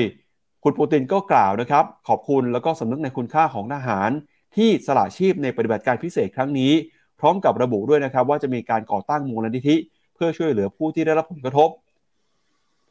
[0.63, 4.09] คุณปูตินก็กล่าวนะครับขอบคุณแล้วก็สำนึกในคุณค่าของทหาร
[4.55, 6.71] ที่สละชีพในปฏิบัติการพิเศษครั้งนี้
[7.19, 9.75] พร้อมกับระบุด้วยนะครับ ว่าจะมีการก่อตั้งมูลนิธิ
[10.15, 11.69] เพื่อช่วยเหลือผู้ที่ได้รับผลกระทบ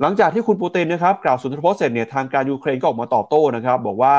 [0.00, 4.16] หลังจากที่คุณปูตินนะครับกล่าวสุนทรพจน์เสร็จเนี่ยทางการยูเครนก็ออกมาตอบโต้นะครับ บอกว่า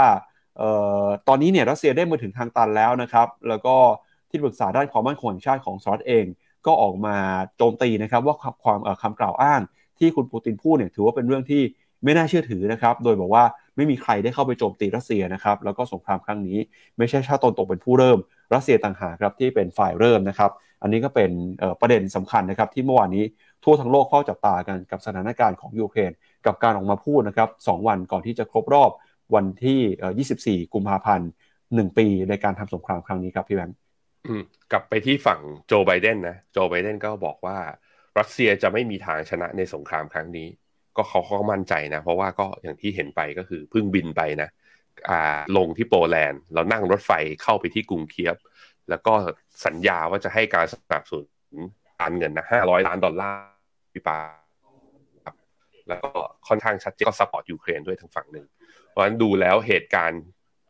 [0.61, 0.63] อ
[1.03, 3.75] อตอนนี้เนี่ยรัสเซียได้มาถึงทางตันแล้วนะครับ แล้วก็
[4.29, 6.25] ที่ปรึกษาด้านความมั่นคงแห่งชาติของสหรัฐเอง
[6.65, 7.15] ก็ออกมา
[7.57, 9.61] โจมตีนะครับ ว่าความคำกล่าวอ้าง
[9.99, 11.61] ที่คุณปูตินพูดเนี่ยถือว่าเป็นเรื่องที่
[12.03, 13.43] ไม่น่าเชื่อถือนะครับ โดยบอกว่า
[13.75, 16.57] ไม่มีใครได้เข้าไปโจมตีรัสเซียนะครับแล้วก็สงครามครั้งนี้
[16.97, 18.19] ไม่ใช่ชาติตนตกเป็นผู้เริ่ม
[18.53, 21.31] รัสเซียต่างหากครับที่เป็นฝ่ายเริ่มนะครับ อันนี้ก็เป็น
[21.81, 23.23] ประเด็นสำคัญนะครับที่เมื่อวานนี้
[23.63, 26.11] ทั่วทั้งโลกเฝ้าจับตากันกับสถานการณ์ของยูเครน
[26.45, 28.91] กับการออกมาพูดนะครับสวันก่อนที่จะครบรอบ
[29.35, 31.29] วันที่ 24 กุมภาพันธ์
[31.63, 33.77] 1ปีในการทำสงครามครั้งนี้ครับพี่แบงค์
[34.71, 37.57] กลับไปที่ฝั่งโจไบเดนนะ โจไบเดนก็บอกว่า
[38.19, 40.47] รัสเซียจะไม่มีทางชนะในสงครามครั้งนี้
[40.97, 44.49] ก็เขาเขามั่นใจนะ เพราะว่าก็อย่างที่เห็นไปก็คือเพิ่งบินไปนะ
[45.09, 47.11] อ่าลงที่โปแลนด์แล้วนั่งรถไฟ
[47.43, 48.35] เข้าไปที่กรุงเคียฟ
[48.89, 49.13] แล้วก็
[49.65, 51.25] สัญญาว่าจะให้การสนับสนุน
[52.01, 53.43] การเงินนะห้าร้อยล้านดอลลาร์
[53.93, 54.19] พิปา
[55.89, 56.11] แล้วก็
[56.47, 58.45] ค่อนข้างชัดเจนก็ support ยูเครนด้วยทั้งฝั่งหนึ่ง
[58.89, 60.21] เพราะฉะนั้นดูแล้วเหตุการณ์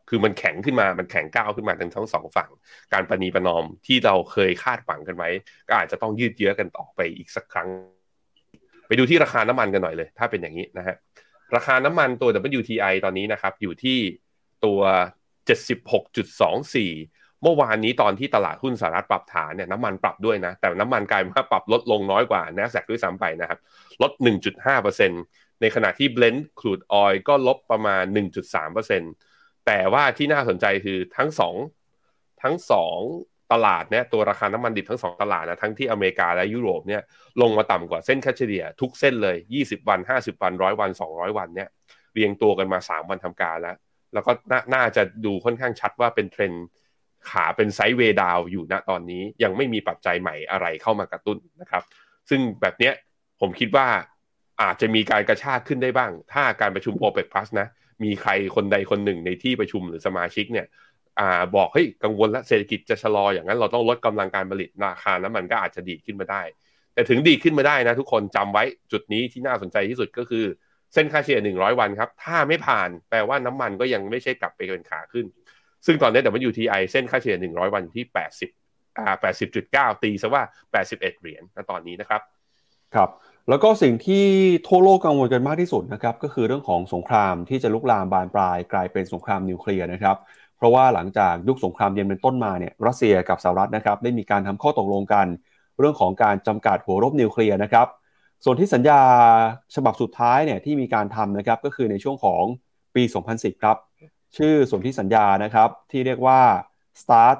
[0.08, 2.50] คือมันแข็งขึ้นมามันแข็งก้าวขึ้นมาทั้งทั้งสองฝั่ง
[2.92, 5.30] การประนีประนอมที่เราเคยคาดหวังกันไว้
[5.68, 7.68] ก็อาจจะต้องยืดเยื้อกันต่อไปอีกสักครั้ง
[8.86, 10.96] ไปดูที่ราคาน้ำมันกันหน่อยเลย ถ้าเป็นอย่างนี้นะฮะ
[11.56, 13.98] ราคาน้ำมันตัว WTI ตอนนี้นะครับ อยู่ที่
[14.64, 14.80] ตัว
[15.48, 23.58] 76.24 เมื่อวานนี้ตอนที่ตลาดหุ้นสหรัฐปรับฐานเนี่ยน้ำมันปรับด้วยนะ แต่น้ำมันกลายมาปรับลดลงน้อยกว่า n แ s กด้วยซ้ำไปนะครับ
[24.02, 24.12] ลด
[24.86, 28.04] 1.5%ในขณะที่ Blend Crude Oil ก็ลบประมาณ
[28.86, 31.54] 1.3%แต่ว่าที่น่าสนใจคือทั้งสอง
[32.42, 32.98] ทั้งสอง
[33.52, 37.02] ตลาดเนี่ยตัวราคาน้ำมันดิบทั้งสองตลาดนะทั้งที่อเมริกาและยุโรปเนี่ย
[37.42, 41.68] ลงมาต่ำกว่าเส้นค่าเฉลี่ยทุกเส้นเลย 20 วัน 50 วันร้อยวัน 200 วันเนี่ย
[42.14, 43.76] เรียงตัวกันมา 3 วันทำการแล้ว
[44.12, 44.32] แล้วก็
[44.74, 46.52] น่าจะดูค่อนข้างชัดว่าเป็นเทรน
[47.30, 51.82] ขาเป็น sideway down อยู่ณตอนนี้ยังไม่มีปัจจัยใหม่อะไรเข้ามากระตุ้นนะครับ
[52.30, 52.94] ซึ่งแบบเนี้ย
[53.40, 53.86] ผมคิดว่า
[54.62, 57.68] อาจจะมีการกระชากขึ้นได้บ้าง ถ้าการประชุมโอเปกพลัสนะ
[58.04, 60.66] มีใครคนใดคนหนึ่งในที่ประชุมหรือสมาชิกเนี่ย
[61.20, 66.42] อ่าบอกเฮ้ยกังวลแล้วเศรษฐกิจจะชะลออย่างนั้นเราต้องลดกำลังการผลิตราคาน้ำมันก็อาจจะดีขึ้นมาได้
[66.94, 70.44] แต่ถึงดีขึ้นมาได้นะทุกคนจำไว้จุดนี้ที่น่าสนใจที่สุดก็คือ
[70.94, 75.26] เส้นค่าเฉลี่ย100 วันครับ ถ้าไม่ผ่านแปลว่าน้ำมันก็ยังไม่ใช่กลับไปเป็นขาขึ้น
[75.86, 78.06] ซึ่งตอนนี้ WTI เส้นค่าเฉลี่ย100 วันอยู่ที่
[78.52, 79.14] 80อ่า
[79.58, 82.20] 80.9 ตีซะว่า 81 เหรียญณตอนนี้นะครับ
[82.94, 83.10] ครับ
[83.48, 84.24] แล้วก็สิ่งที่
[84.68, 90.16] ทั่วโลกกังวลกันมากที่สุดนะครับ ก็คือเรื่องของสงครามที่จะลุกลามบานปลายกลายเป็นสงครามนิวเคลียร์นะครับ
[90.56, 95.26] เพราะว่าหลังจากยุคสงครามเย็นเป็นต้นมาเนี่ยรัสเซียกับสหรัฐนะครับได้มีการทำข้อตกลงกัน
[95.78, 97.86] เรื่องของการจำกัดหัวรบนิวเคลียร์นะครับ
[98.44, 99.00] ส่วนที่สัญญา
[99.74, 102.42] ฉบับสุดท้ายเนี่ยที่มีการทำนะครับก็คือในช่วงของ
[102.94, 103.76] ปี 2010 ครับ
[104.36, 106.40] ชื่อส่วนที่สัญญานะครับที่เรียกว่า
[107.00, 107.36] START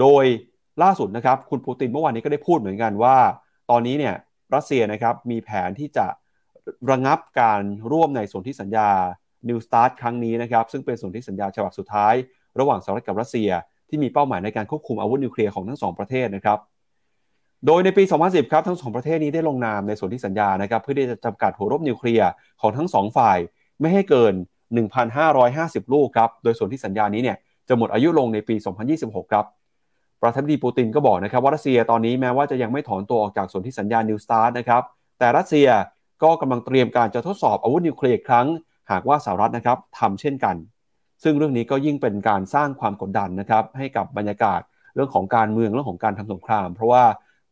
[0.00, 0.24] โดย
[0.82, 3.16] ล่าสุดนะครับคุณปูตินเมื่อวานนี้ก็ได้พูดเหมือนกันว่า
[3.70, 4.14] ตอนนี้เนี่ย
[4.54, 6.06] รัสเซียนะครับมีแผนที่จะ
[6.90, 7.60] ระงับการ
[7.92, 8.90] ร่วมในส่วนธิสัญญา
[9.48, 12.14] New Start ครั้งนี้นะครับซึ่งเป็นส่วนธิสัญญาฉบับสุดท้าย
[12.58, 13.50] ระหว่างสหรัฐกับรัสเซีย
[13.88, 16.58] ที่มีเป้าหมายในการควบคุมอาวุธนิวเคลียร์ของทั้งสองประเทศนะครับ
[17.66, 22.28] โดยในปี 2010 ครับทั้งสองประเทศนี้ได้ลงนามในส่วนธิสัญญานะครับเพื่อที่จะจำกัดหัวรบนิวเคลียร์
[22.60, 23.38] ของทั้งสองฝ่าย
[23.80, 24.34] ไม่ให้เกิน
[25.14, 27.36] 1,550 ลูกครับโดยส่วนธิสัญญานี้เนี่ย
[27.68, 28.54] จะหมดอายุลงในปี
[28.94, 29.44] 2026 ครับ
[30.22, 34.82] ประธานาธิบดีปูตินก็บอกนะครับว่ารัสเซียตอนนี้แม้ว่าจะยังไม่ถอนตัวออกจากส่วนธิสัญญา New Start นะครับ
[35.18, 35.68] แต่รัสเซีย
[36.22, 38.46] ก็กำลังเตรียมการจะทดสอบอาวุธนิวเคลียร์ครั้ง
[38.90, 40.56] หากว่าสหรัฐนะครับทำเช่นกัน
[41.22, 44.60] ซึ่งเรื่องนี้ก็ยิ่งเป็นการสร้างความกดดันนะครับให้กับบรรยากาศ
[44.94, 47.02] เรื่องของการเมืองเรื่องของการทำสงคราม เพราะว่า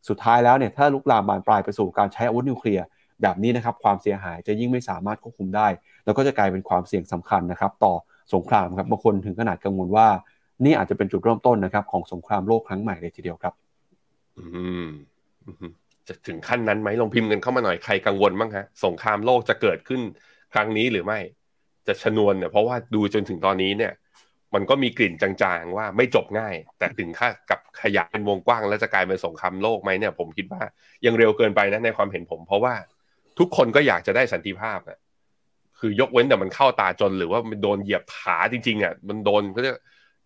[0.09, 2.85] สุดท้ายแล้วเนี่ยถ้าลุกลามบานปลายไปสู่การใช้อาวุธนิวเคลียร์
[3.21, 5.67] แบบนี้นะครับความเสียหายจะยิ่งไม่สามารถควบคุมได้
[6.05, 7.93] แล้วก็จะกลายเป็นความเสี่ยงสำคัญนะครับต่อ
[8.33, 10.07] สงครามครับบางคนถึงขนาดกังวลว่า
[10.65, 13.53] นี่อาจจะเป็นจุดเริ่มต้นนะครับของสงครามโลกครั้งใหม่เลยทีเดียวครับ
[14.37, 14.45] อื
[14.85, 14.87] ม
[15.45, 15.71] อืม
[16.07, 20.01] จะถึงขั้นนั้นไหมลองพิมพ์กันเข้ามาหน่อยใครกังวลบ้างฮะสงครามโลกจะเกิดขึ้น
[20.53, 21.19] ครั้งนี้หรือไม่
[21.87, 23.93] จะชนวนเนี่ยเพราะว่าดูจนถึงตอนนี้เนี่ย
[24.55, 30.61] มันก็มีกลิ่นจางๆว่าไม่จบง่าย แต่ถึงค่ากับขยายเป็นวงกว้าง แล้วจะกลายเป็นสงครามโลกไหมเนี่ย ผมคิดว่า
[31.05, 32.73] ยังเร็วเกินไปนะในความเห็นผม เพราะว่า
[33.39, 34.97] ทุกคนก็อยากจะได้สันติภาพอะ
[35.79, 39.77] คือยกเว้นแต่มันเข้าตาจนหรือว่ามันโดนเหยียบขาจริงๆอะมันโดนเขาเรียก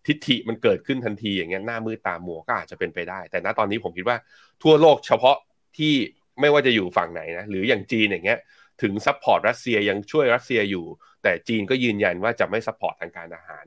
[0.06, 4.16] ทิฐิมันเกิดขึ้นทันทีอย่างเงี้ยหน้ามืดตามัวก็อาจจะเป็นไปได้ แต่ณตอนนี้ผมคิดว่า
[4.62, 5.36] ทั่วโลกเฉพาะ
[5.76, 5.92] ที่
[6.40, 8.38] ไม่ว่าจะอยู่ฝั่งไหนนะหรืออย่างจีนอย่างเงี้ย
[8.82, 10.84] ถึง support รัสเซียยังช่วยรัสเซียอยู่
[11.22, 13.64] แต่จีนก็ยืนยันว่าจะไม่ support ทางการทหาร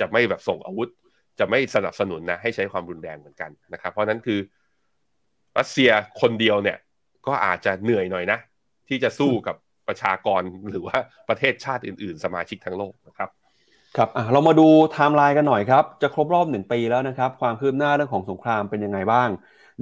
[0.00, 0.88] จะไม่แบบส่งอาวุธ
[1.38, 4.40] จะไม่สนับสนุนนะให้ใช้ความรุนแรงเหมือนกันนะครับ เพราะนั้นคือ
[5.58, 6.78] รัสเซียคนเดียวเนี่ย
[7.26, 8.38] ก็อาจจะเหนื่อยหน่อยนะ
[8.88, 9.56] ที่จะสู้กับ
[9.88, 10.96] ประชากรหรือว่า
[11.28, 13.30] ประเทศชาติอื่น ๆ สมาชิกทั้งโลกนะครับ
[13.96, 19.28] ครับเรามาดูไทม์ไลน์กันหน่อยครับ จะครบรอบหนึ่งปีแล้วนะครับ ความคืบหน้าเรื่องของสงครามเป็นยังไงบ้าง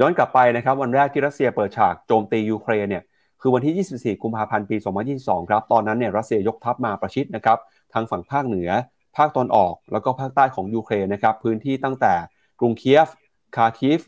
[0.00, 3.02] ย้อนกลับไปนะครับ วันแรกที่รัสเซียเปิดฉากโจมตียูเครนเนี่ย
[3.46, 4.76] คือวันที่ 24 กุมภาพันธ์ ปี
[5.12, 7.58] 2022 ครับ ตอนนั้นเนี่ยรัสเซียยกทัพมาประชิดนะครับ
[7.92, 8.70] ทางฝั่งภาคเหนือ
[9.16, 12.14] ภาคตะวันออก แล้วก็ภาคใต้ของยูเครนนะครับ พื้นที่ตั้งแต่
[12.60, 13.08] กรุงเคียฟ
[13.56, 14.00] คาร์คิฟ โ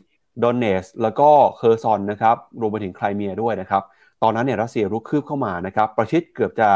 [0.43, 3.83] ดเนตสก์ แล้วก็เคอร์ซอนนะครับ รวมไปถึงไครเมียด้วยนะครับ
[4.23, 6.69] ตอนนั้นเนี่ยรัสเซียรุกคืบเข้ามานะครับ ประชิดเกือบจะ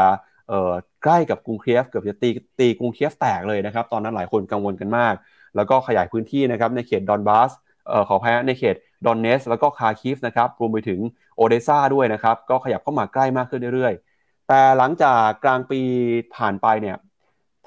[1.02, 5.14] ใกล้กับกรุงเคียฟ เกือบจะตีตีกรุงเคียฟแตกเลยนะครับ ตอนนั้นหลายคนกังวลกันมาก
[5.56, 7.50] แล้วก็ขยายพื้นที่นะครับในเขตดอนบาส
[8.08, 11.00] ขออภัยในเขตโดเนตสก์ แล้วก็คาร์คิฟนะครับ รวมไปถึง
[11.36, 15.80] โอเดซาด้วยนะครับ ก็ขยับเข้ามาใกล้มากขึ้นเรื่อยๆ แต่หลังจากกลางปี
[16.36, 16.96] ผ่านไปเนี่ย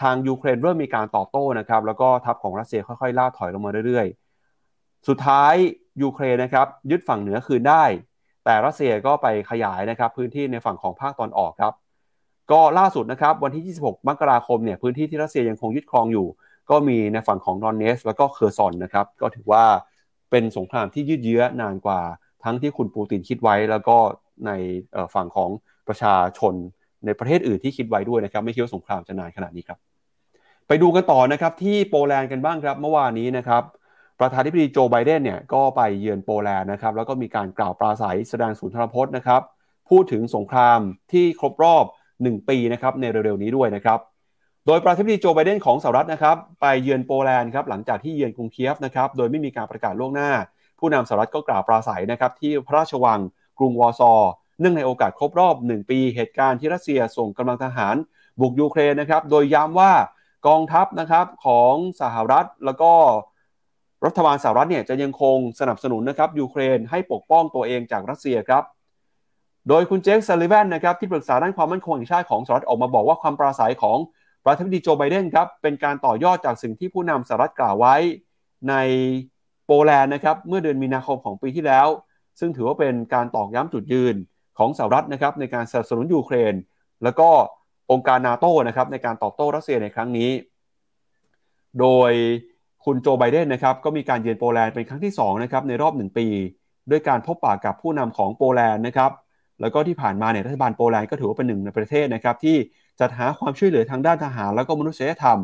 [0.02, 5.54] ทางยูเครนเริ่มมีการตอบโต้นะครับ แล้วก็ทัพของรัสเซียค่อยๆล่าถอยลงมาเรื่อยๆ สุดท้าย
[6.02, 7.84] ยูเครนนะครับยึดฝั่งเหนือคืนได้
[8.46, 11.74] แต่รัสเซียก็ไปขยายนะครับพื้นที่ในฝั่งของภาคตะวันออกครับ
[12.52, 16.28] ก็ล่าสุดนะครับวันที่ 26 มกราคมเนี่ยพื้นที่ที่รัสเซียยังคงยึดครองอยู่
[16.70, 19.64] ก็มีในฝั่งของดอนเนส แล้วก็เคอร์ซอนนะครับ ก็ถือว่า
[20.32, 22.02] เป็นสงครามที่ยืดเยื้อนานกว่า
[22.44, 23.98] ทั้งที่คุณปูตินคิดไว้แล้วก็
[24.46, 24.52] ใน
[25.14, 25.50] ฝั่งของ
[25.88, 26.54] ประชาชน
[27.06, 29.80] ในประเทศอื่นที่คิดไว้ด้วยนะครับ ไม่คิดว่าสงครามจะนานขนาดนี้ครับ
[30.68, 33.64] ไปดูกันต่อนะครับที่โปแลนด์กันบ้างครับเมื่อวานนี้นะครับ
[34.20, 39.42] ประธานาธิบดีโจไบเดนเนี่ยก็ไปเยือนโปแลนด์นะครับแล้วก็มีการกล่าวปราศัยแสดงสุนทรพจน์นะครับ
[39.90, 40.80] พูดถึงสงคราม
[41.12, 41.86] ที่ครบรอบ
[42.18, 44.00] 1 ปีนะครับในเร็วๆนี้ด้วยนะครับ
[44.66, 50.32] โดยประธานาธิบดีโจไบเดนของสหรัฐนะครับ ไปเยือนโปแลนด์ครับหลังจากที่เยือนกรุงเคียฟนะครับโดยไม่มีการประกาศล่วงหน้า
[50.80, 53.20] ผู้นำสหรัฐก็กล่าวปราศัยนะครับที่พระราชวัง
[53.60, 54.14] กรุงวอร์ซอ
[54.60, 57.96] เนื่องในโอกาสครบรอบ 1 ปีเหตุการณ์ที่รัสเซียส่งกำลังทหาร
[58.40, 59.92] บุกยูเครนนะครับ โดยย้ำว่า
[60.48, 62.92] กองทัพนะครับของสหรัฐแล้วก็
[64.06, 68.64] รัฐบาลสหรัฐเนี่ยจะยังคงสนับสนุนนะครับยูเครนให้ปกป้องตัวเองจากรัสเซียครับ
[69.70, 73.98] โดยคุณเจคซัลลิแวนนะครับที่ปรึกษาด้านความมั่นคงแห่งชาติของสหรัฐออกมาบอกว่าความปราศัยของ
[74.44, 77.96] ประธานาธิบดีโจไบเดนครับเป็นการต่อยอดจากสิ่งที่ผู้นำสหรัฐกล่าวไว้
[78.70, 78.74] ใน
[79.68, 81.88] โปแลนด์นะครับเมื่อเดือนมีนาคมของปีที่แล้ว
[82.40, 84.16] ซึ่งถือว่าเป็นการตอกย้ำจุดยืน
[84.58, 86.54] ของสหรัฐนะครับในการสนับสนุนยูเครน
[87.04, 87.30] แล้วก็
[87.92, 90.30] องค์การนาโต้นะครับในการตอบโต้รัสเซียในครั้งนี้
[91.80, 92.12] โดย
[92.86, 96.28] คุณโจไบเดนนะครับก็มีการเยือนโปแลนด์เป็นครั้งที่2นะครับในรอบ 1 ปี
[96.90, 99.12] ด้วยการพบปะกับผู้นำของโปแลนด์นะครับ
[99.62, 102.58] แล้วก็ที่ผ่านมาเนี่ยรัฐบาลโปแลนด์ก็ถือว่าเป็นหนึ่งในประเทศนะครับที่
[103.00, 105.40] จัดหาความช่วยเหลือทางด้านทหาร แล้วก็มนุษยธรรม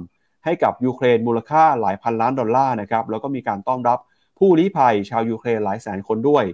[0.45, 3.99] ให้กับยูเครนมูลค่าหลายพันล้านดอลลาร์นะครับแล้วก็มีการต้อนรับ
[4.45, 6.45] ผู้ลี้ภัยชาวยูเครนหลายแสนคนด้วย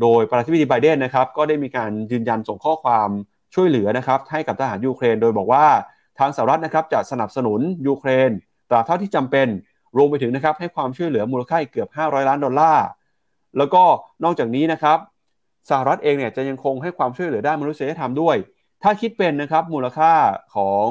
[0.00, 3.08] โดยประธานาธิบดีไบเดนนะครับก็ได้มีการยืนยันส่งข้อความ
[3.54, 5.66] ช่วยเหลือนะครับให้กับทหารยูเครน โดยบอกว่า
[6.18, 8.30] ทางสหรัฐนะครับจะสนับสนุนยูเครน
[8.70, 9.48] ตราเท่าที่จำเป็น
[9.96, 12.86] รวมไปถึงนะครับให้ความช่วยเหลือมูลค่าเกือบ 500 ล้านดอลลาร์
[13.58, 13.82] แล้วก็
[14.24, 14.98] นอกจากนี้นะครับ
[15.70, 18.36] สหรัฐเองเนี่ยจะยังคงให้ความช่วยเหลือด้านมนุษยธรรมด้วย
[18.82, 20.12] ถ้าคิดเป็นนะครับมูลค่า
[20.56, 20.86] ของ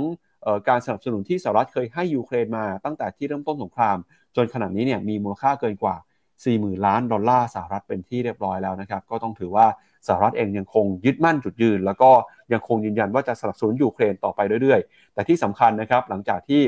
[0.46, 3.98] ออการสนับสนุนที่สหรัฐเคยให้ยูเครนมาตั้งแต่ที่เริ่มต้นสงคราม
[4.36, 5.96] จนขณะนี้เนี่ยมีมูลค่าเกินกว่า
[6.42, 9.66] 40,000 ล้านดอลลาร์สหรัฐเป็นที่เรียบร้อยแล้วนะครับ ก็ต้องถือว่า
[10.08, 12.10] สหรัฐเองยังคงยึดมั่นจุดยืน แล้วก็
[12.54, 16.62] ยังคงยืนยันว่าจะสนับสนุนยูเครนต่อไปเรื่อยๆ แต่ที่สำคัญนะครับหลังจากที่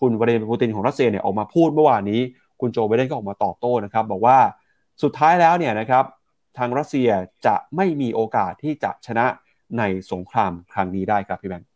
[0.00, 2.20] คุณวลาดิเมียร์ปูตินของรัสเซียเนี่ยออกมาพูดเมื่อวานนี้
[2.60, 4.38] คุณโจไบเดนก็ออกมาตอบโต้นะครับบอกว่า
[5.02, 6.04] สุดท้ายแล้วเนี่ยนะครับ
[6.58, 7.08] ทางรัสเซีย
[7.46, 9.26] จะไม่มีโอกาสที่จะชนะ
[9.78, 11.68] ในสงครามครั้งนี้ได้ครับพี่แบงค์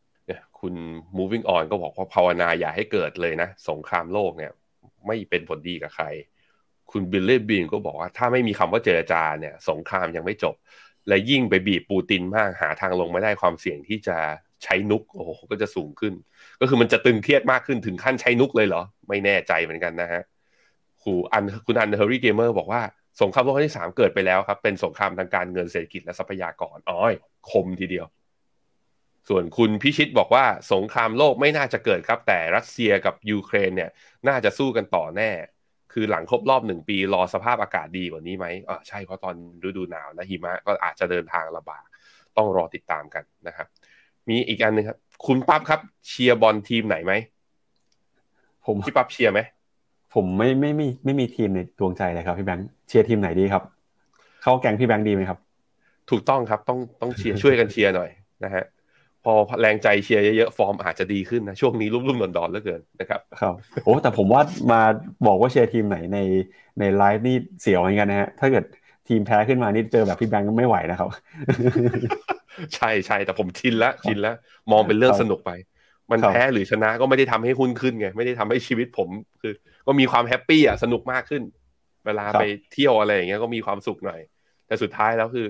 [0.58, 0.74] คุณ
[1.18, 4.52] moving on ก็บอกว่าภาวนาอย่าให้เกิดเลยนะ สงครามโลกเนี่ย
[5.06, 6.06] ไม่เป็นผลดีกับใคร
[6.90, 10.54] คุณบิลเล่บีนก็บอกว่าถ้าไม่มีคำว่าเจรจาเนี่ยสงครามยังไม่จบ
[11.08, 14.16] และยิ่งไปบีบปูตินมากหาทางลงไม่ได้ความเสี่ยงที่จะ
[14.62, 16.14] ใช้ nuke โอ้โหก็จะสูงขึ้น
[16.60, 20.22] ก็คือมันจะตึงเครียดมากขึ้นถึงขั้นใช้ nuke เลยเหรอ ไม่แน่ใจเหมือนกันนะฮะ
[21.02, 22.82] ครูอันคุณอันเฮอร์รี่เกมเมอร์บอกว่า
[23.20, 27.14] สงครามโลกครั้งที่สามเกิดไปแล้วครับ เป็นสงครามทางการเงินเศรษฐกิจและทรัพยากรโอ้ย
[27.50, 28.06] คมทีเดียว
[29.28, 33.90] ส่วนคุณพิชิตบอกว่าสงครามโลกไม่น่าจะเกิดครับ แต่รัสเซียกับยูเครนเนี่ย
[34.28, 35.30] น่าจะสู้กันต่อแน่
[35.92, 41.84] คือหลังครบรอบหนึ่งปีรอสภาพอากาศดีกว่านี้ไหมอ่าใช่เพราะตอนฤดูหนาวนะหิมะก็อาจจะเดินทางลำบาก
[42.36, 43.66] ต้องรอติดตามกันนะครับ
[44.28, 47.12] มีอีกอันนึงครับ คุณปั๊บครับเชียร์บอลทีมไหนไหม
[48.66, 49.40] ผมพี่ปั๊บเชียร์ไหม
[50.14, 53.62] ผมไม่ไม่ไม่ไม่มีทีมในดวงใจเลยครับพี่แบงค์เชียร์ทีมไหนดีครับ
[54.42, 55.38] เข้าแก๊งพี่แบงค์ดีไหมครับ
[56.10, 58.10] ถูกต้องครับต้องต้องเชียร์ช่วยกันเชียร์หน่อย
[58.44, 58.64] นะฮะ
[59.24, 63.54] พอแรงใจเชียร์เยอะๆฟอร์มอาจจะดีขึ้นนะช่วงนี้รุ่มรุ่มดอนดอนเหลือเกินนะครับครับ
[63.84, 64.80] โอ้แต่ผมว่ามา
[65.26, 66.18] บอกว่าเชียร์ทีมไหนใน
[66.80, 68.64] ในไลฟ์นี่เสียวเหมือนกันนะฮะถ้าเกิด
[69.08, 71.08] ทีมแพ้ขึ้นมานี่เจอแบบพี่แบงค์ก็ไม่ไหวนะครับ
[72.74, 74.34] ใช่ใช่แต่ผมชินแล้วชินแล้ว
[74.72, 75.50] มองเป็นเรื่องสนุกไป
[76.10, 79.08] มันแพ้หรือชนะก็ไม่ได้ทำให้หุ้นขึ้นไงไม่ได้ทำให้ชีวิตผม
[79.40, 79.52] คือ
[79.86, 81.42] ก็มีความ happy อะสนุกมากขึ้น
[82.06, 84.20] เวลาไปเที่ยวอะไรอย่างเงี้ยก็มีความสุขหน่อย
[84.66, 85.46] แต่สุดท้ายแล้วคือ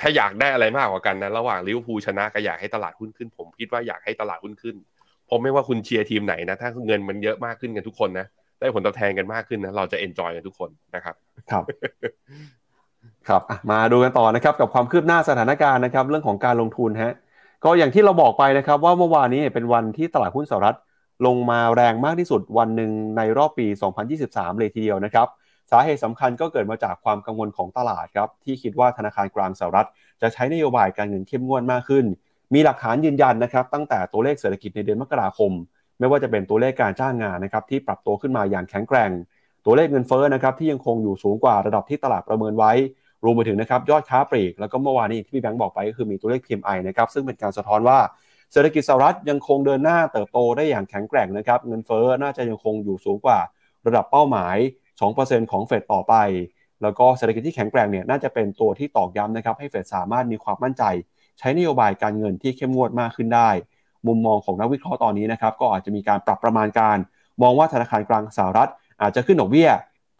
[0.00, 4.76] ถ้าอยากได้อะไรมากกว่ากันนะระหว่างลิเวอร์พูลชนะก็อยากให้ตลาดหุ้นขึ้น ผมคิดว่าอยากให้ตลาดหุ้นขึ้น
[5.30, 8.26] ผมไม่ว่าคุณเชียร์ทีมไหนนะถ้าเงินมันเยอะมากขึ้นกันทุกคนนะ
[8.60, 11.14] ได้ผลตอบแทนกันมากขึ้นนะเราจะเอนจอยกันทุกคนนะครับ
[11.50, 11.64] ครับ
[13.28, 17.12] ครับมาดูกันต่อนะครับกับความคืบหน้าสถานการณ์นะครับเรื่องของการลงทุนฮะ
[17.64, 20.76] ก็อย่างที่เราบอกไปนะครับ ว่าเมื่อวานนี้เป็นวันที่ตลาดหุ้นสหรัฐ
[21.26, 23.66] ลงมาแรงมากที่สุดวันหนึ่งในรอบปี
[24.12, 25.28] 2023 เลยทีเดียวนะครับ
[25.70, 29.88] สาเหตุสำคัญก็เกิดมาจากความกังวลของตลาดครับที่คิดว่าธนาคารกลางสหรัฐ
[30.22, 32.04] จะใช้นโยบายการเงินเข้มงวดมากขึ้น
[32.54, 35.52] มีหลักฐานยืนยันนะครับตั้งแต่ตัวเลขเศรษฐกิจในเดือนมกราคม
[35.98, 39.10] ไม่ว่าจะเป็นตัวเลขการจ้างงานนะครับที่ปรับตัวขึ้นมาอย่างแข็งแกร่ง
[39.64, 42.72] ตัวเลขเงินเฟ้อนะครับที่ยังคงอยู่สูงกว่าระดับที่ตลาดประเมินไว้
[43.24, 47.98] รวมไปถึงนะครับยอดค้าปลีกแล้วก็เมื่อวานนี้ที่พี่แบงค์บอกไปก็คือมีตัวเลข PMI นะครับซึ่งเป็นการสะท้อนว่า
[48.52, 53.38] เศรษฐกิจสหรัฐยังคงเดินหน้าเติบโตได้อย่างแข็งแกร่งนะครับเงินเฟ้อน่าจะยังคงอยู่สูงกว่า
[53.86, 54.56] ระดับเป้าหมาย
[55.00, 56.14] 2%ของเฟดต่อไป
[56.82, 60.84] แล้วก็เศรษฐกิจที่แข็งแกร่งเนี่ยน่าจะเป็นตัวที่ตอกย้ำนะครับให้เฟดสามารถมีความมั่นใจ
[61.38, 63.50] ใช้นโยบายการเงินที่เข้มงวดมากขึ้นได้
[64.06, 66.96] มุมมองของนักวิเคราะห์ตอนนี้นะครับก็อาจจะมีการปรับประมาณการ
[67.42, 68.70] มองว่าธนาคารกลางสหรัฐ
[69.02, 69.70] อาจจะขึ้นดอกเบี้ย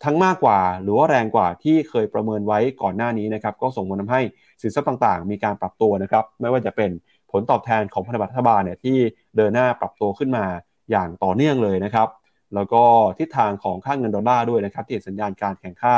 [0.04, 4.20] ทั้งมากกว่าหรือว่าแรงกว่าที่เคยประเมินไว้ก่อนหน้านี้นะครับก็ส่งผลทาให้
[4.62, 6.90] สินทรัพย์ต่างๆ มีการปรับตัวนะครับไม่ว่าจะเป็น
[7.30, 8.98] ผลตอบแทนของพันธบัตรรัฐบาลเนี่ยที่
[9.36, 10.44] เดินหน้าปรับตัวขึ้นมา
[10.90, 12.08] อย่างต่อเนื่องเลยนะครับ
[12.54, 12.82] แล้วก็
[13.18, 15.96] ทิศทางของค่างเงินดอลลาร์ด้วยนะครับที่เห็นสัญญาณการแข่งค่า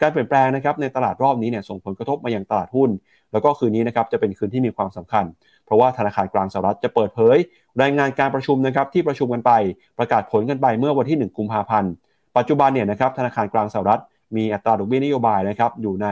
[0.00, 2.90] การเปลี่ยนแปลงนะครับในตลาดรอบนี้เนี่ยส่งผลกระทบมาอย่างตลาดหุ้น
[3.32, 5.24] แล้วก็คืนนี้นะครับจะเป็นคืนที่มีความสำคัญ
[5.64, 7.36] เพราะว่าธนาคารกลางสหรัฐจะเปิดเผย
[7.82, 9.52] รายงานการประชุมนะครับที่ประชุมกันไป
[9.98, 11.92] ประกาศผลกันไปเมื่อวันที่ 1 กุมภาพันธ์
[12.36, 14.00] ปัจจุบันเนี่ยนะครับธนาคารกลางสหรัฐ
[14.36, 16.08] มีอัตราดอกเบี้ยนโยบายนะครับอยู่ใน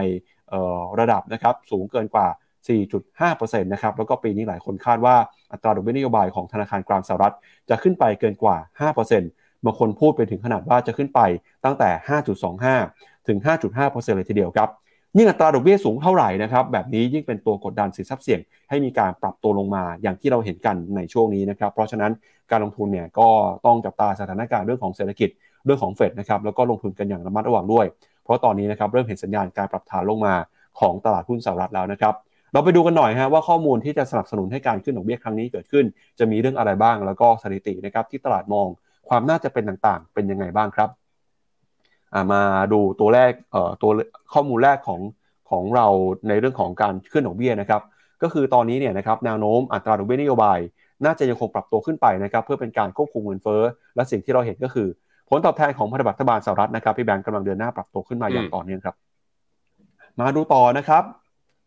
[1.01, 2.29] ระดับนะครับสูงเกินกว่า
[2.69, 5.17] 4.5%นะครับแล้วก็ปีนี้หลายคนคาดว่า
[5.53, 7.35] อัตราดอกเบี้ยนโยบายของธนาคารกลางสหรัฐ
[7.69, 8.57] จะขึ้นไปเกินกว่า
[8.93, 11.21] 5% บางคนพูดไปถึงขนาดว่าจะขึ้นไป
[11.65, 11.91] ตั้งแต่
[12.59, 14.69] 5.25 ถึง 5.5%เลยทีเดียวครับ
[15.17, 22.13] ยิ่งอัตราดอกเบี้ยสูงเท่าไหร่นะครับแบบนี้ยิ่งเป็นตัวกดดันสินทรัพย์เสี่ยง ให้มีการปรับตัวลงมาอย่างที่เราเห็นกันในช่วงนี้นะครับเพราะฉะนั้น
[22.51, 23.29] การลงทุนเนี่ยก็
[23.67, 25.29] ต้องจับตาสถานการณ์เรื่องของเศรษฐกิจ
[25.65, 27.87] เรื่องของเฟดนะครับแล้วก็ลงทุนกันอย่างระมัดระวังด้วย
[28.25, 30.35] เพราะตอนนี้นะครับเริ่มเห็นสัญญาณการปรับฐานลงมา
[30.81, 32.15] ของตลาดหุ้นสหรัฐแล้วนะครับ
[32.53, 35.85] เราไปดูกันหน่อยฮะว่าข้อมูลที่จะสนับสนุนให้การขึ้นดอกเบี้ยครั้งนี้เกิดขึ้น
[36.19, 38.69] จะมีเรื่องอะไรบ้างแล้วก็สถิตินะครับที่ตลาดมอง
[39.09, 40.91] ความน่าจะเป็นต่างๆ เป็นยังไงบ้างครับ
[42.33, 43.91] มาดูตัวแรกเอ่อตัว
[44.33, 45.01] ข้อมูลแรกของ
[45.51, 45.87] ของเรา
[46.29, 47.83] ในเรื่องของการขึ้นดอกเบี้ยนะครับ
[48.23, 50.59] ก็คือตอนนี้เนี่ยนะครับแนวโน้มอัตราดอกเบี้ยนโยบาย
[51.05, 53.63] น่าจะยังคงปรับตัวขึ้นไปนะครับ เพื่อเป็นการควบคุมเงินเฟ้อ
[53.97, 54.89] และสิ่งที่เราเห็นก็คือ
[55.29, 58.95] ผลตอบแทนของพันธบัตรรัฐบาลสหรัฐนะครับพี่แบงก์กำลังเดินหน้าปรับตัวขึ้นมาอย่างต่อเนื่องครับ
[60.21, 61.03] มาดูต่อนะครับ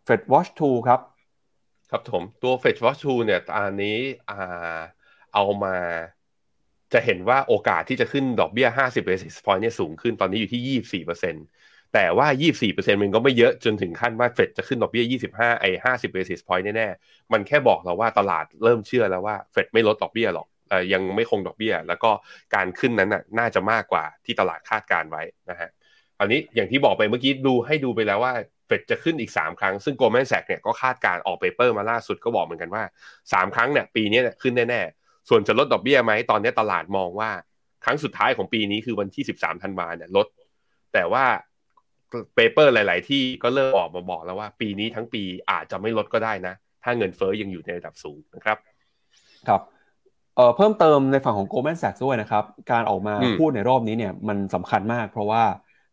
[0.07, 0.99] Fed Watch 2 ครับ
[1.91, 3.97] ครับผมตัว Fetch Watch 2 เนี่ยอันนี้
[4.29, 4.79] อ่า
[5.33, 5.75] เอามา
[6.93, 20.47] จะเห็นว่าโอกาสที่จะขึ้นดอกเบี้ย 50 basis point เนี่ยสูงขึ้นตอนนี้อยู่ที่ 24%แต่ว่า 24%มันก็ไม่เยอะจนถึงขั้นว่าเฟดจะขึ้นดอกเบี้ย 25 ไอ้ 50 basis point แน่ๆ มันแค่บอกเราว่าตลาดเริ่มเชื่อแล้วว่าเฟดไม่ลดดอกเบี้ยหรอก
[20.93, 22.11] ยังไม่คงดอกเบี้ย แล้วก็
[22.55, 25.69] การขึ้นนั้นน่ะน่าจะมากกว่าที่ตลาดคาดการไว้นะฮะ
[26.19, 28.33] อันนี้อย่างที่บอกไปเมื่อกี้ดูให้ดูไปแล้วว่า
[28.67, 32.83] เฟดจะขึ้นอีก 3 ครั้ง ซึ่ง Goldman Sachs เนี่ยก็คาดการออก paper มาล่าสุดก็บอกเหมือนกันว่า
[33.21, 37.29] 3 ครั้งเนี่ยปีนี้เนี่ยขึ้นแน่ๆ ส่วนจะลดดอกเบี้ยไหมตอนนี้ตลาดมองว่า
[37.85, 40.27] ครั้งสุดท้ายของปีนี้คือวันที่ 13ธันวาเนี่ยลด
[40.93, 41.25] แต่ว่า
[42.35, 46.53] paper หลาย ๆ ที่ก็เริ่มออกมาบอกแล้วว่า ปีนี้ทั้งปีอาจจะไม่ลดก็ได้นะ
[46.83, 48.57] ถ้าเงินเฟ้อยังอยู่ในระดับสูงนะครับ
[49.47, 49.61] ครับ
[50.35, 55.43] เอ่อเพิ่มเติมในฝั่งของ Goldman Sachs ด้วยนะครับ การออกมาอืมพูดในรอบนี้เนี่ยมันสำคัญมาก เพราะว่า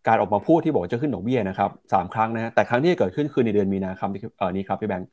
[0.08, 5.08] การออกมาพูดที่บอกว่าจะขึ้นดอกเบี้ยนะครับสามครั้งนะฮะแต่ครั้งที่เกิดขึ้นคือในเดือนมีนาคมเอ่อนี้ครับพี่แบงค์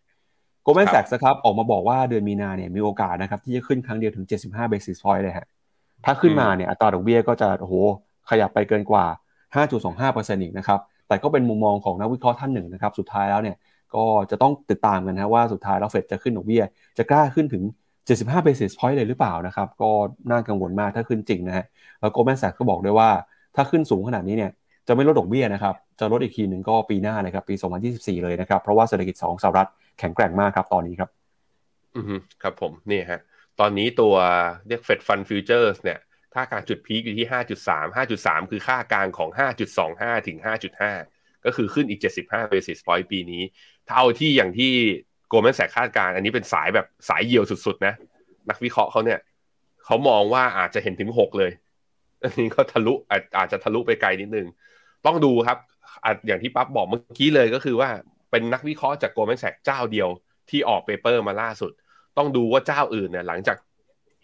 [0.65, 5.47] Goldman Sachs นะครับออกมาบอกว่าเดือนมีนาเนี่ยมีโอกาสนะครับที่จะขึ้นครั้งเดียวถึง 75 basis point เลยฮะ
[6.05, 7.73] ถ้าขึ้นมาเนี่ยอัตราดอกเบี้ยก็จะโอ้โห
[8.29, 9.05] ขยับไปเกินกว่า
[9.53, 13.55] 5.25%อีกนะครับแต่ก็เป็นมุมมองของนักวิเคราะห์ท่านหนึ่งนะครับสุดท้ายแล้วเนี่ย
[13.95, 16.63] ก็จะต้องติดตามกันนะว่าสุดท้ายแล้วเฟดจะขึ้นดอกเบี้ย
[16.97, 17.63] จะกล้าขึ้นถึง
[18.07, 19.91] 75 basis point เลยหรือเปล่านะครับ ก็
[20.31, 21.65] น่ากังวลมากถ้าขึ้นจริงนะฮะ
[21.99, 23.09] แล้ว Goldman Sachs ก็บอกด้วยว่า
[23.55, 24.51] ถ้าขึ้นสูงขนาดนี้เนี่ย
[24.87, 27.55] จะไม่ลดดอกเบี้ยนะครับ จะลดอีกทีหนึ่งก็ปีหน้าเลยครับปี
[27.89, 29.69] 2024 เลยนะครับ เพราะว่าเศรษฐกิจของสหรัฐ
[29.99, 31.09] แข็งแกร่งมากครับตอนนี้ครับ
[31.95, 32.11] อือ
[32.43, 33.21] ครับผมนี่ฮะ
[33.59, 34.15] ตอนนี้ตัว
[34.67, 35.99] เรียก Fed Fund Futures เนี่ย
[36.33, 39.29] ค่าการจุดพีคอยู่ที่ 5.3 5.3 คือค่ากลางของ
[39.79, 40.37] 5.25 ถึง
[40.91, 43.43] 5.5 ก็คือขึ้นอีก 75 basis point ปีนี้
[43.87, 44.73] เท่าที่อย่างที่
[45.31, 47.93] Goldman Sachs คาดการ อันนี้เป็นสายแบบสายเยียวสุดๆ นะ
[48.49, 49.19] นักวิเคราะห์เขาเนี่ย
[49.85, 51.51] เขามองว่าอาจจะเห็นถึง 6 เลย
[52.23, 52.93] อันนี้ก็ทะลุ
[53.37, 54.47] อาจจะทะลุไปไกลนิดนึง
[55.05, 55.57] ต้องดูครับ
[56.03, 57.89] ออย่างที่ปั๊บบอกเมื่อกี้เลยก็คือว่า
[58.31, 60.09] เป็นนักวิเคราะห์จาก Goldman Sachs เจ้าเดียว
[60.49, 61.71] ที่ออกเปเปอร์มาล่าสุด
[62.17, 63.57] ต้องดูว่าเจ้าอื่นเนี่ยหลังจาก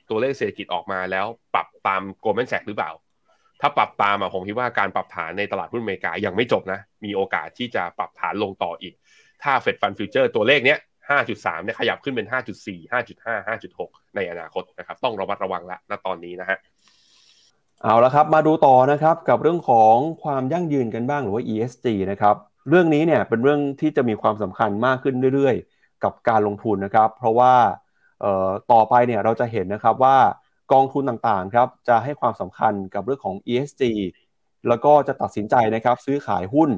[0.10, 2.92] ตัวเลขเศรษฐกิจออกมาแล้วปรับตาม Goldman Sachs หรือเปล่า
[3.62, 8.94] ถ้าปรับตามอะผมคิดว่าการปรับฐานในตลาดหุ้นอเมริกายังไม่จบนะ มีโอกาสที่จะปรับฐานลงต่ออีก
[9.44, 10.80] ถ้า Fed Fund Future ตัวเลขเนี้ย
[11.10, 16.58] 5.3เนี่ยขยับขึ้นเป็น 5.4 5.5 5.6 ในอนาคตนะครับ ต้องระมัดระวังละณตอนนี้นะฮะ
[17.84, 22.36] เอาละครับ มาดูต่อนะครับกับเรื่องของความยั่งยืนกันบ้างหรือว่า ESG นะครับ
[22.70, 27.54] เรื่องนี้เนี่ยเป็นเรื่องที่จะมีความสำคัญมากขึ้นเรื่อยๆ กับการลงทุนนะครับ เพราะว่า
[28.72, 30.18] ต่อไปเนี่ยเราจะเห็นนะครับว่า
[30.74, 33.84] กองทุนต่างๆครับจะให้ความสำคัญกับเรื่องของ ESG
[34.68, 36.70] แล้วก็จะตัดสินใจนะครับซื้อขายหุ้น